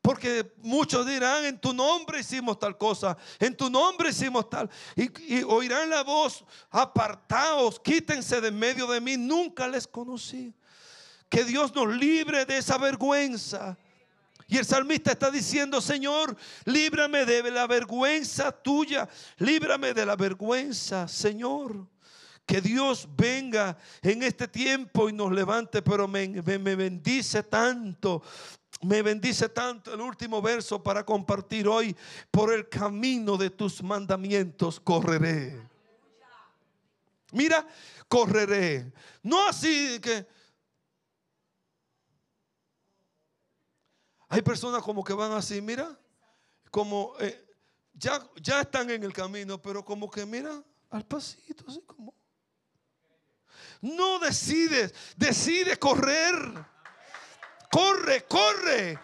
Porque 0.00 0.52
muchos 0.62 1.06
dirán, 1.06 1.44
en 1.44 1.60
tu 1.60 1.72
nombre 1.72 2.18
hicimos 2.18 2.58
tal 2.58 2.76
cosa, 2.76 3.16
en 3.38 3.56
tu 3.56 3.70
nombre 3.70 4.08
hicimos 4.08 4.50
tal. 4.50 4.68
Y, 4.96 5.42
oirán 5.44 5.90
la 5.90 6.02
voz, 6.02 6.44
apartaos, 6.70 7.78
quítense 7.78 8.40
de 8.40 8.50
medio 8.50 8.88
de 8.88 9.00
mí, 9.00 9.16
nunca 9.16 9.68
les 9.68 9.86
conocí. 9.86 10.52
Que 11.28 11.44
Dios 11.44 11.72
nos 11.74 11.86
libre 11.94 12.44
de 12.44 12.56
esa 12.56 12.78
vergüenza. 12.78 13.76
Y 14.46 14.58
el 14.58 14.64
salmista 14.64 15.12
está 15.12 15.30
diciendo, 15.30 15.80
Señor, 15.80 16.36
líbrame 16.64 17.24
de 17.24 17.50
la 17.50 17.66
vergüenza 17.66 18.52
tuya, 18.52 19.08
líbrame 19.38 19.94
de 19.94 20.06
la 20.06 20.16
vergüenza, 20.16 21.08
Señor. 21.08 21.86
Que 22.44 22.60
Dios 22.60 23.08
venga 23.16 23.78
en 24.02 24.22
este 24.24 24.48
tiempo 24.48 25.08
y 25.08 25.12
nos 25.12 25.30
levante, 25.30 25.80
pero 25.80 26.08
me, 26.08 26.28
me 26.28 26.76
bendice 26.76 27.42
tanto 27.44 28.22
me 28.82 29.00
bendice 29.00 29.48
tanto 29.48 29.94
el 29.94 30.00
último 30.00 30.42
verso 30.42 30.82
para 30.82 31.04
compartir 31.04 31.68
hoy. 31.68 31.96
Por 32.30 32.52
el 32.52 32.68
camino 32.68 33.36
de 33.36 33.50
tus 33.50 33.82
mandamientos 33.82 34.80
correré. 34.80 35.60
Mira, 37.32 37.66
correré. 38.08 38.92
No 39.22 39.48
así 39.48 39.98
que 40.00 40.26
Hay 44.32 44.40
personas 44.40 44.82
como 44.82 45.04
que 45.04 45.12
van 45.12 45.32
así, 45.32 45.60
mira, 45.60 45.94
como 46.70 47.12
eh, 47.20 47.54
ya, 47.92 48.18
ya 48.40 48.62
están 48.62 48.88
en 48.88 49.04
el 49.04 49.12
camino, 49.12 49.60
pero 49.60 49.84
como 49.84 50.10
que 50.10 50.24
mira 50.24 50.64
al 50.88 51.04
pasito, 51.04 51.66
así 51.68 51.82
como. 51.82 52.14
No 53.82 54.18
decides, 54.20 54.94
decide 55.18 55.76
correr. 55.78 56.32
Corre, 57.70 58.24
corre. 58.24 58.98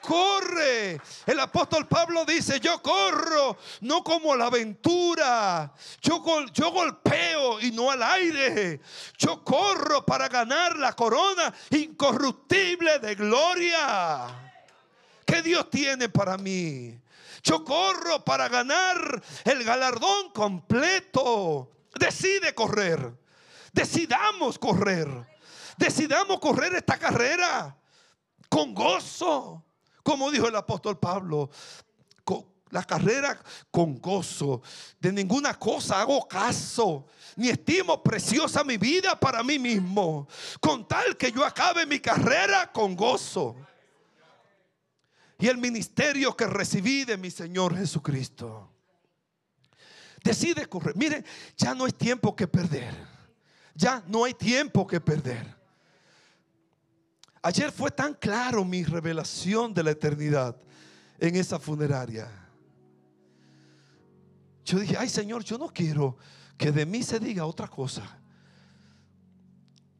Corre. 0.00 1.00
El 1.26 1.40
apóstol 1.40 1.86
Pablo 1.86 2.24
dice, 2.24 2.60
yo 2.60 2.80
corro, 2.82 3.56
no 3.82 4.02
como 4.02 4.34
la 4.34 4.46
aventura. 4.46 5.72
Yo, 6.00 6.22
yo 6.52 6.70
golpeo 6.72 7.60
y 7.60 7.70
no 7.70 7.90
al 7.90 8.02
aire. 8.02 8.80
Yo 9.18 9.44
corro 9.44 10.04
para 10.04 10.28
ganar 10.28 10.76
la 10.76 10.94
corona 10.94 11.52
incorruptible 11.70 12.98
de 12.98 13.14
gloria. 13.14 14.26
Que 15.24 15.42
Dios 15.42 15.70
tiene 15.70 16.08
para 16.08 16.36
mí. 16.36 16.98
Yo 17.42 17.64
corro 17.64 18.24
para 18.24 18.48
ganar 18.48 19.22
el 19.44 19.64
galardón 19.64 20.30
completo. 20.32 21.70
Decide 21.98 22.54
correr. 22.54 23.12
Decidamos 23.72 24.58
correr. 24.58 25.08
Decidamos 25.76 26.38
correr 26.40 26.74
esta 26.74 26.98
carrera 26.98 27.76
con 28.48 28.74
gozo. 28.74 29.64
Como 30.02 30.30
dijo 30.30 30.48
el 30.48 30.56
apóstol 30.56 30.98
Pablo, 30.98 31.50
la 32.70 32.84
carrera 32.84 33.38
con 33.70 34.00
gozo. 34.00 34.62
De 34.98 35.12
ninguna 35.12 35.58
cosa 35.58 36.00
hago 36.00 36.26
caso, 36.26 37.06
ni 37.36 37.48
estimo 37.48 38.02
preciosa 38.02 38.64
mi 38.64 38.76
vida 38.76 39.18
para 39.18 39.42
mí 39.42 39.58
mismo, 39.58 40.28
con 40.60 40.86
tal 40.86 41.16
que 41.16 41.32
yo 41.32 41.44
acabe 41.44 41.86
mi 41.86 42.00
carrera 42.00 42.70
con 42.72 42.96
gozo. 42.96 43.56
Y 45.38 45.48
el 45.48 45.58
ministerio 45.58 46.36
que 46.36 46.46
recibí 46.46 47.04
de 47.04 47.16
mi 47.16 47.30
Señor 47.30 47.76
Jesucristo. 47.76 48.70
Decide 50.22 50.66
correr. 50.66 50.94
Mire, 50.96 51.24
ya 51.56 51.74
no 51.74 51.86
hay 51.86 51.92
tiempo 51.92 52.36
que 52.36 52.46
perder. 52.46 52.94
Ya 53.74 54.02
no 54.06 54.24
hay 54.24 54.34
tiempo 54.34 54.86
que 54.86 55.00
perder. 55.00 55.59
Ayer 57.42 57.72
fue 57.72 57.90
tan 57.90 58.14
claro 58.14 58.64
mi 58.64 58.84
revelación 58.84 59.72
de 59.72 59.82
la 59.82 59.92
eternidad 59.92 60.56
en 61.18 61.36
esa 61.36 61.58
funeraria. 61.58 62.28
Yo 64.64 64.78
dije, 64.78 64.96
ay 64.98 65.08
Señor, 65.08 65.42
yo 65.42 65.56
no 65.56 65.68
quiero 65.68 66.16
que 66.58 66.70
de 66.70 66.84
mí 66.84 67.02
se 67.02 67.18
diga 67.18 67.46
otra 67.46 67.68
cosa. 67.68 68.18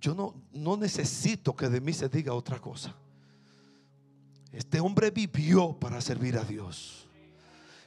Yo 0.00 0.14
no, 0.14 0.34
no 0.52 0.76
necesito 0.76 1.54
que 1.56 1.68
de 1.68 1.80
mí 1.80 1.92
se 1.92 2.08
diga 2.08 2.34
otra 2.34 2.58
cosa. 2.58 2.94
Este 4.52 4.80
hombre 4.80 5.10
vivió 5.10 5.72
para 5.78 6.00
servir 6.00 6.36
a 6.36 6.44
Dios. 6.44 7.08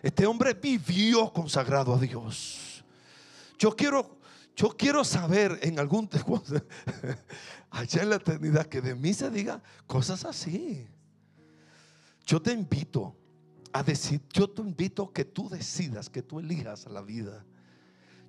Este 0.01 0.26
hombre 0.26 0.54
vivió 0.54 1.32
consagrado 1.32 1.93
a 1.93 1.99
Dios. 1.99 2.84
Yo 3.58 3.76
quiero 3.76 4.18
yo 4.56 4.70
quiero 4.78 5.04
saber 5.04 5.60
en 5.64 5.80
algún 5.80 6.10
allá 7.72 8.04
en 8.04 8.10
la 8.10 8.16
eternidad 8.18 8.68
que 8.68 8.82
de 8.82 8.93
mí 8.93 9.14
se 9.14 9.30
diga 9.30 9.62
cosas 9.88 10.26
así. 10.26 10.88
Yo 12.26 12.41
te 12.41 12.54
invito 12.54 13.16
a 13.72 13.82
decir, 13.82 14.22
yo 14.32 14.49
te 14.49 14.62
invito 14.62 15.04
a 15.04 15.14
que 15.14 15.26
tú 15.26 15.49
decidas, 15.49 16.10
que 16.10 16.22
tú 16.22 16.39
elijas 16.39 16.86
la 16.86 17.01
vida. 17.01 17.43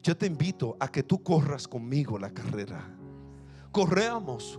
Yo 0.03 0.16
te 0.16 0.27
invito 0.27 0.77
a 0.81 0.89
que 0.89 1.03
tú 1.03 1.22
corras 1.22 1.68
conmigo 1.68 2.18
la 2.18 2.31
carrera. 2.31 2.89
Correamos 3.70 4.59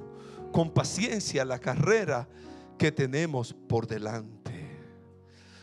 con 0.52 0.72
paciencia 0.72 1.46
la 1.46 1.60
carrera 1.60 2.28
que 2.78 2.92
tenemos 2.92 3.54
por 3.54 3.88
delante. 3.88 4.54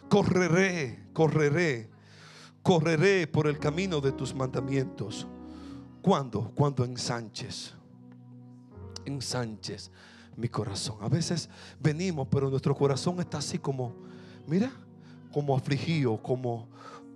Correré, 0.09 1.09
correré, 1.13 1.89
correré 2.63 3.27
por 3.29 3.47
el 3.47 3.59
camino 3.59 4.01
de 4.01 4.13
tus 4.13 4.35
mandamientos 4.35 5.27
¿Cuándo? 6.03 6.53
Cuando 6.55 6.85
ensanches. 6.85 7.75
Ensanches 9.05 9.91
mi 10.37 10.49
corazón. 10.49 10.97
A 11.01 11.09
veces 11.09 11.49
venimos, 11.79 12.27
pero 12.31 12.51
nuestro 12.51 12.75
corazón 12.75 13.21
está 13.21 13.39
así 13.39 13.59
como, 13.59 13.95
mira, 14.47 14.73
como 15.33 15.57
afligido, 15.57 16.21
como, 16.21 16.69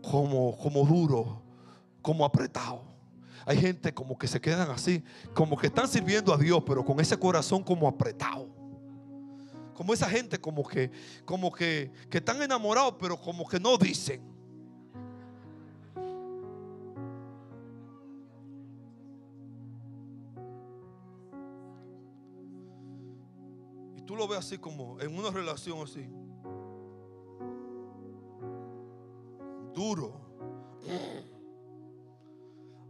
como, 0.03 0.57
como 0.57 0.85
duro, 0.87 1.43
como 2.01 2.25
apretado. 2.25 2.83
Hay 3.45 3.59
gente 3.59 3.93
como 3.93 4.19
que 4.19 4.27
se 4.27 4.41
quedan 4.41 4.71
así, 4.71 5.03
como 5.35 5.57
que 5.57 5.69
están 5.69 5.89
sirviendo 5.89 6.33
a 6.33 6.37
Dios, 6.37 6.63
pero 6.67 6.85
con 6.85 7.01
ese 7.01 7.17
corazón 7.19 7.63
como 7.63 7.87
apretado. 7.89 8.49
Como 9.75 9.93
esa 9.93 10.09
gente 10.09 10.41
como 10.41 10.67
que, 10.67 10.91
como 11.25 11.53
que, 11.53 11.93
que 12.11 12.19
están 12.19 12.41
enamorados, 12.43 12.95
pero 12.99 13.21
como 13.21 13.47
que 13.47 13.61
no 13.61 13.77
dicen. 13.77 14.36
Lo 24.15 24.29
ve 24.29 24.37
así 24.37 24.59
como 24.59 25.01
en 25.01 25.17
una 25.19 25.31
relación 25.31 25.81
así. 25.83 26.07
Duro. 29.75 30.21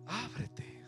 Ábrete. 0.06 0.84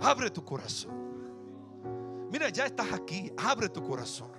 Abre 0.00 0.30
tu 0.30 0.44
corazón. 0.44 2.28
Mira, 2.30 2.48
ya 2.48 2.66
estás 2.66 2.92
aquí. 2.92 3.32
Abre 3.36 3.68
tu 3.68 3.82
corazón. 3.82 4.30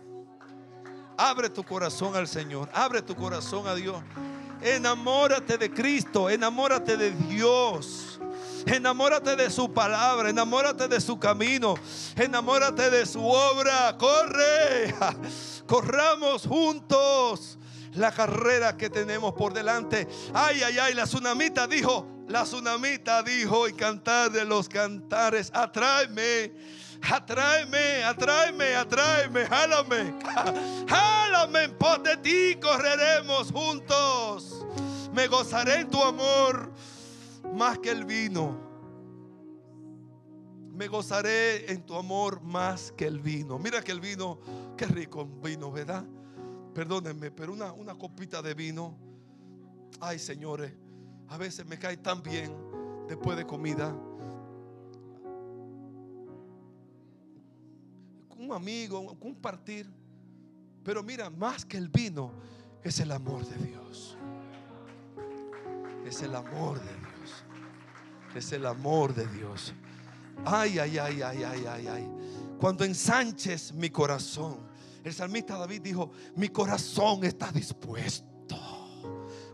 Abre 1.17 1.49
tu 1.49 1.63
corazón 1.63 2.15
al 2.15 2.27
Señor. 2.27 2.69
Abre 2.73 3.01
tu 3.01 3.15
corazón 3.15 3.67
a 3.67 3.75
Dios. 3.75 4.01
Enamórate 4.61 5.57
de 5.57 5.71
Cristo. 5.71 6.29
Enamórate 6.29 6.97
de 6.97 7.11
Dios. 7.11 8.10
Enamórate 8.65 9.35
de 9.35 9.49
su 9.49 9.71
palabra, 9.73 10.29
enamórate 10.29 10.87
de 10.87 11.01
su 11.01 11.19
camino, 11.19 11.75
enamórate 12.15 12.89
de 12.89 13.05
su 13.05 13.25
obra. 13.25 13.97
Corre, 13.97 14.93
corramos 15.67 16.45
juntos 16.45 17.57
la 17.93 18.11
carrera 18.11 18.77
que 18.77 18.89
tenemos 18.89 19.33
por 19.33 19.53
delante. 19.53 20.07
Ay, 20.33 20.61
ay, 20.63 20.77
ay, 20.79 20.93
la 20.93 21.05
tsunamita 21.05 21.67
dijo, 21.67 22.07
la 22.27 22.43
tsunamita 22.43 23.23
dijo 23.23 23.67
y 23.67 23.73
cantar 23.73 24.31
de 24.31 24.45
los 24.45 24.69
cantares, 24.69 25.51
atráeme. 25.53 26.51
Atráeme, 27.03 28.03
atráeme, 28.03 28.75
atráeme, 28.75 29.47
jálame, 29.47 30.13
jálame 30.87 31.63
en 31.63 31.75
pos 31.75 32.03
de 32.03 32.15
ti, 32.17 32.59
correremos 32.61 33.51
juntos. 33.51 34.63
Me 35.11 35.25
gozaré 35.25 35.79
en 35.79 35.89
tu 35.89 35.99
amor 36.01 36.71
más 37.53 37.79
que 37.79 37.91
el 37.91 38.05
vino. 38.05 38.69
Me 40.73 40.87
gozaré 40.87 41.71
en 41.71 41.85
tu 41.85 41.95
amor 41.95 42.41
más 42.41 42.91
que 42.93 43.05
el 43.05 43.19
vino. 43.19 43.59
Mira 43.59 43.81
que 43.83 43.91
el 43.91 43.99
vino, 43.99 44.39
qué 44.77 44.85
rico 44.85 45.25
vino, 45.25 45.71
¿verdad? 45.71 46.05
Perdónenme, 46.73 47.31
pero 47.31 47.53
una, 47.53 47.71
una 47.73 47.95
copita 47.95 48.41
de 48.41 48.53
vino. 48.53 48.97
Ay, 49.99 50.17
señores, 50.17 50.73
a 51.27 51.37
veces 51.37 51.65
me 51.65 51.77
cae 51.77 51.97
tan 51.97 52.23
bien 52.23 52.55
después 53.07 53.37
de 53.37 53.45
comida. 53.45 53.95
Un 58.37 58.51
amigo, 58.53 59.17
compartir. 59.19 59.87
Pero 60.83 61.03
mira, 61.03 61.29
más 61.29 61.63
que 61.63 61.77
el 61.77 61.89
vino 61.89 62.31
es 62.83 62.99
el 62.99 63.11
amor 63.11 63.45
de 63.45 63.67
Dios. 63.67 64.17
Es 66.05 66.21
el 66.23 66.35
amor 66.35 66.79
de 66.79 66.97
Dios. 66.97 67.10
Es 68.35 68.51
el 68.51 68.65
amor 68.65 69.13
de 69.13 69.27
Dios. 69.27 69.73
Ay, 70.45 70.79
ay, 70.79 70.97
ay, 70.97 71.21
ay, 71.21 71.43
ay, 71.43 71.65
ay, 71.67 71.87
ay. 71.87 72.09
Cuando 72.59 72.83
ensanches 72.83 73.73
mi 73.73 73.89
corazón. 73.89 74.59
El 75.03 75.13
salmista 75.13 75.57
David 75.57 75.81
dijo, 75.81 76.11
mi 76.35 76.49
corazón 76.49 77.23
está 77.23 77.51
dispuesto. 77.51 78.55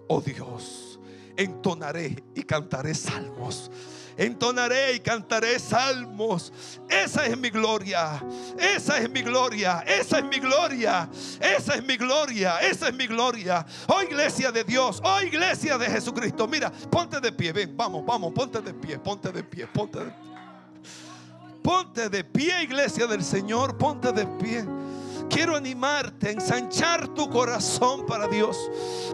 Oh 0.10 0.22
Dios, 0.22 1.00
entonaré 1.36 2.24
y 2.36 2.44
cantaré 2.44 2.94
salmos. 2.94 3.72
Entonaré 4.18 4.94
y 4.94 5.00
cantaré 5.00 5.60
salmos. 5.60 6.52
Esa 6.90 7.26
es 7.26 7.38
mi 7.38 7.50
gloria, 7.50 8.24
esa 8.58 8.98
es 9.00 9.10
mi 9.10 9.22
gloria, 9.22 9.84
esa 9.88 10.20
es 10.20 10.26
mi 10.26 10.40
gloria, 10.40 11.10
esa 11.40 11.76
es 11.76 11.84
mi 11.84 11.98
gloria, 11.98 12.58
esa 12.60 12.88
es 12.90 12.94
mi 12.94 13.08
gloria. 13.08 13.66
Oh 13.88 14.02
iglesia 14.02 14.52
de 14.52 14.64
Dios, 14.64 15.02
oh 15.04 15.22
iglesia 15.22 15.78
de 15.78 15.86
Jesucristo, 15.86 16.48
mira, 16.48 16.72
ponte 16.90 17.20
de 17.20 17.32
pie, 17.32 17.52
ven, 17.54 17.78
vamos, 17.78 18.06
vamos, 18.06 18.34
ponte 18.34 18.62
de 18.62 18.74
pie, 18.74 18.98
ponte 19.00 19.32
de 19.32 19.44
pie, 19.44 19.68
ponte 19.68 20.00
de 20.00 20.06
pie. 20.06 20.28
Ponte 21.68 22.08
de 22.08 22.24
pie, 22.24 22.64
iglesia 22.64 23.08
del 23.08 23.22
Señor, 23.22 23.78
ponte 23.78 24.14
de 24.14 24.26
pie. 24.42 24.66
Quiero 25.30 25.56
animarte 25.56 26.30
a 26.30 26.32
ensanchar 26.32 27.08
tu 27.10 27.30
corazón 27.30 28.06
para 28.06 28.28
Dios. 28.28 28.58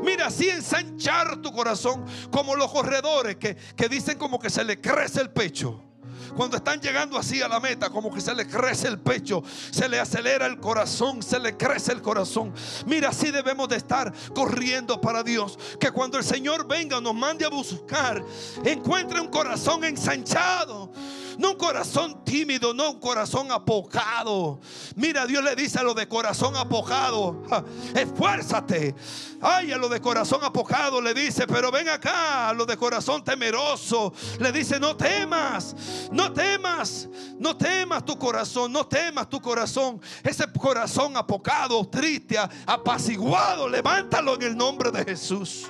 Mira, 0.04 0.28
así 0.28 0.50
ensanchar 0.50 1.42
tu 1.42 1.52
corazón 1.52 2.06
como 2.32 2.56
los 2.56 2.72
corredores 2.72 3.36
que, 3.38 3.56
que 3.56 3.90
dicen 3.90 4.18
como 4.18 4.40
que 4.40 4.50
se 4.50 4.64
le 4.64 4.80
crece 4.80 5.22
el 5.22 5.32
pecho. 5.32 5.93
Cuando 6.36 6.58
están 6.58 6.80
llegando 6.80 7.18
así 7.18 7.42
a 7.42 7.48
la 7.48 7.60
meta, 7.60 7.90
como 7.90 8.14
que 8.14 8.22
se 8.22 8.34
le 8.34 8.48
crece 8.48 8.88
el 8.88 9.00
pecho, 9.00 9.44
se 9.72 9.88
le 9.88 10.00
acelera 10.00 10.46
el 10.46 10.60
corazón, 10.60 11.22
se 11.22 11.40
le 11.40 11.56
crece 11.58 11.92
el 11.92 12.02
corazón. 12.02 12.54
Mira, 12.86 13.10
así 13.10 13.32
debemos 13.32 13.70
de 13.70 13.78
estar 13.78 14.14
corriendo 14.34 15.00
para 15.00 15.24
Dios. 15.24 15.58
Que 15.80 15.92
cuando 15.92 16.18
el 16.18 16.24
Señor 16.24 16.68
venga, 16.68 17.00
nos 17.02 17.16
mande 17.16 17.46
a 17.46 17.50
buscar, 17.50 18.24
encuentre 18.64 19.20
un 19.20 19.28
corazón 19.28 19.84
ensanchado. 19.84 20.92
No 21.38 21.52
un 21.52 21.58
corazón 21.58 22.24
tímido, 22.24 22.74
no 22.74 22.92
un 22.92 23.00
corazón 23.00 23.52
apocado. 23.52 24.60
Mira, 24.96 25.26
Dios 25.26 25.44
le 25.44 25.56
dice 25.56 25.80
a 25.80 25.84
lo 25.84 25.94
de 25.94 26.08
corazón 26.08 26.56
apocado, 26.56 27.44
esfuérzate. 27.96 28.96
Ay, 29.46 29.74
a 29.74 29.78
lo 29.78 29.90
de 29.90 30.00
corazón 30.00 30.42
apocado 30.42 31.02
le 31.02 31.14
dice, 31.14 31.46
pero 31.46 31.70
ven 31.70 31.90
acá, 31.90 32.48
a 32.48 32.54
lo 32.54 32.66
de 32.66 32.78
corazón 32.78 33.22
temeroso. 33.26 34.14
Le 34.40 34.54
dice, 34.54 34.80
no 34.80 34.96
temas, 34.96 35.76
no 36.14 36.32
temas, 36.32 37.10
no 37.38 37.58
temas 37.58 38.06
tu 38.06 38.18
corazón, 38.18 38.72
no 38.72 38.88
temas 38.88 39.30
tu 39.30 39.42
corazón. 39.42 40.02
Ese 40.24 40.46
corazón 40.54 41.18
apocado, 41.18 41.86
triste, 41.90 42.38
apaciguado, 42.66 43.68
levántalo 43.68 44.36
en 44.36 44.44
el 44.44 44.56
nombre 44.56 44.92
de 44.92 45.04
Jesús. 45.04 45.70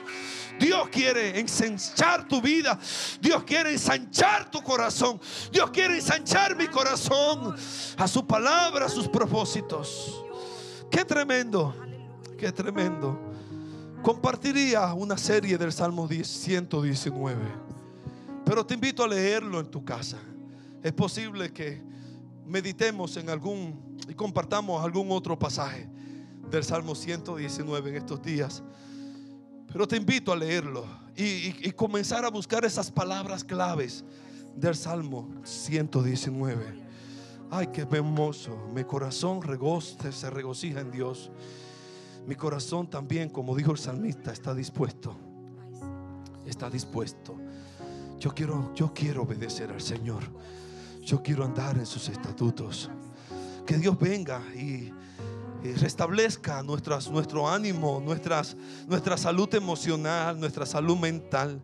Dios 0.59 0.87
quiere 0.89 1.39
ensanchar 1.39 2.27
tu 2.27 2.39
vida. 2.39 2.77
Dios 3.19 3.43
quiere 3.43 3.71
ensanchar 3.71 4.51
tu 4.51 4.61
corazón. 4.61 5.19
Dios 5.51 5.71
quiere 5.71 5.95
ensanchar 5.95 6.55
mi 6.55 6.67
corazón 6.67 7.55
a 7.97 8.07
su 8.07 8.27
palabra, 8.27 8.85
a 8.85 8.89
sus 8.89 9.07
propósitos. 9.07 10.23
Qué 10.91 11.03
tremendo, 11.03 11.73
qué 12.37 12.51
tremendo. 12.51 13.32
Compartiría 14.03 14.93
una 14.93 15.17
serie 15.17 15.57
del 15.57 15.71
Salmo 15.71 16.09
119, 16.09 17.39
pero 18.43 18.65
te 18.65 18.73
invito 18.73 19.01
a 19.01 19.07
leerlo 19.07 19.61
en 19.61 19.67
tu 19.67 19.85
casa. 19.85 20.17
Es 20.83 20.91
posible 20.91 21.53
que 21.53 21.81
meditemos 22.45 23.15
en 23.15 23.29
algún 23.29 23.97
y 24.09 24.13
compartamos 24.13 24.83
algún 24.83 25.09
otro 25.09 25.39
pasaje 25.39 25.87
del 26.51 26.65
Salmo 26.65 26.95
119 26.95 27.91
en 27.91 27.95
estos 27.95 28.21
días. 28.21 28.61
Pero 29.71 29.87
te 29.87 29.95
invito 29.95 30.33
a 30.33 30.35
leerlo 30.35 30.85
y, 31.15 31.71
comenzar 31.71 32.25
a 32.25 32.29
buscar 32.29 32.65
esas 32.65 32.91
palabras 32.91 33.41
claves 33.41 34.03
del 34.53 34.75
Salmo 34.75 35.29
119. 35.45 36.83
Ay, 37.49 37.67
qué 37.67 37.87
hermoso. 37.89 38.67
Mi 38.75 38.83
corazón 38.83 39.39
se 40.11 40.29
regocija 40.29 40.81
en 40.81 40.91
Dios. 40.91 41.31
Mi 42.25 42.35
corazón 42.35 42.89
también, 42.89 43.29
como 43.29 43.55
dijo 43.55 43.71
el 43.71 43.77
salmista, 43.77 44.31
está 44.31 44.53
dispuesto. 44.53 45.15
Está 46.45 46.69
dispuesto. 46.69 47.35
Yo 48.19 48.33
quiero, 48.33 48.73
yo 48.73 48.93
quiero 48.93 49.23
obedecer 49.23 49.71
al 49.71 49.81
Señor. 49.81 50.23
Yo 51.01 51.21
quiero 51.21 51.43
andar 51.43 51.77
en 51.77 51.85
sus 51.85 52.07
estatutos. 52.07 52.89
Que 53.65 53.77
Dios 53.77 53.97
venga 53.99 54.41
y 54.55 54.91
restablezca 55.71 56.61
nuestras, 56.63 57.09
nuestro 57.09 57.49
ánimo, 57.49 58.01
nuestras, 58.03 58.55
nuestra 58.87 59.17
salud 59.17 59.53
emocional, 59.55 60.39
nuestra 60.39 60.65
salud 60.65 60.97
mental. 60.97 61.61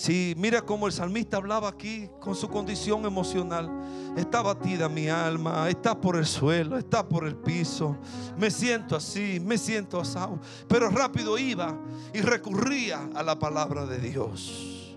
Si 0.00 0.32
mira 0.38 0.62
cómo 0.62 0.86
el 0.86 0.94
salmista 0.94 1.36
hablaba 1.36 1.68
aquí 1.68 2.08
con 2.20 2.34
su 2.34 2.48
condición 2.48 3.04
emocional. 3.04 3.70
Está 4.16 4.40
batida 4.40 4.88
mi 4.88 5.10
alma, 5.10 5.68
está 5.68 6.00
por 6.00 6.16
el 6.16 6.24
suelo, 6.24 6.78
está 6.78 7.06
por 7.06 7.26
el 7.26 7.36
piso. 7.36 7.98
Me 8.38 8.50
siento 8.50 8.96
así, 8.96 9.38
me 9.44 9.58
siento 9.58 10.00
asado. 10.00 10.40
Pero 10.68 10.88
rápido 10.88 11.36
iba 11.36 11.78
y 12.14 12.22
recurría 12.22 13.10
a 13.14 13.22
la 13.22 13.38
palabra 13.38 13.84
de 13.84 13.98
Dios. 13.98 14.96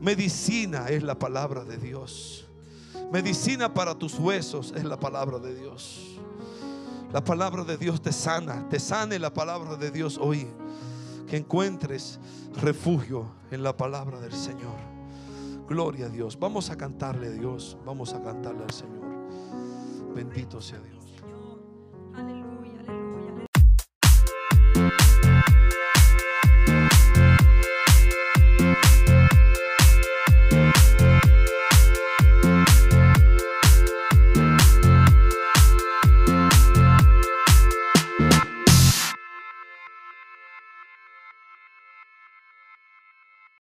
Medicina 0.00 0.86
es 0.88 1.02
la 1.02 1.18
palabra 1.18 1.62
de 1.64 1.76
Dios. 1.76 2.46
Medicina 3.12 3.74
para 3.74 3.94
tus 3.94 4.14
huesos 4.14 4.72
es 4.74 4.84
la 4.84 4.98
palabra 4.98 5.38
de 5.38 5.54
Dios. 5.54 6.16
La 7.12 7.22
palabra 7.22 7.64
de 7.64 7.76
Dios 7.76 8.00
te 8.00 8.12
sana, 8.12 8.66
te 8.70 8.80
sane 8.80 9.18
la 9.18 9.34
palabra 9.34 9.76
de 9.76 9.90
Dios 9.90 10.16
hoy. 10.18 10.46
Que 11.26 11.36
encuentres 11.36 12.20
refugio 12.60 13.26
en 13.50 13.62
la 13.62 13.76
palabra 13.76 14.20
del 14.20 14.32
Señor. 14.32 14.76
Gloria 15.68 16.06
a 16.06 16.08
Dios. 16.08 16.38
Vamos 16.38 16.70
a 16.70 16.76
cantarle 16.76 17.28
a 17.28 17.30
Dios. 17.30 17.76
Vamos 17.84 18.14
a 18.14 18.22
cantarle 18.22 18.62
al 18.62 18.70
Señor. 18.70 19.04
Bendito 20.14 20.60
sea 20.60 20.78
Dios. 20.78 20.95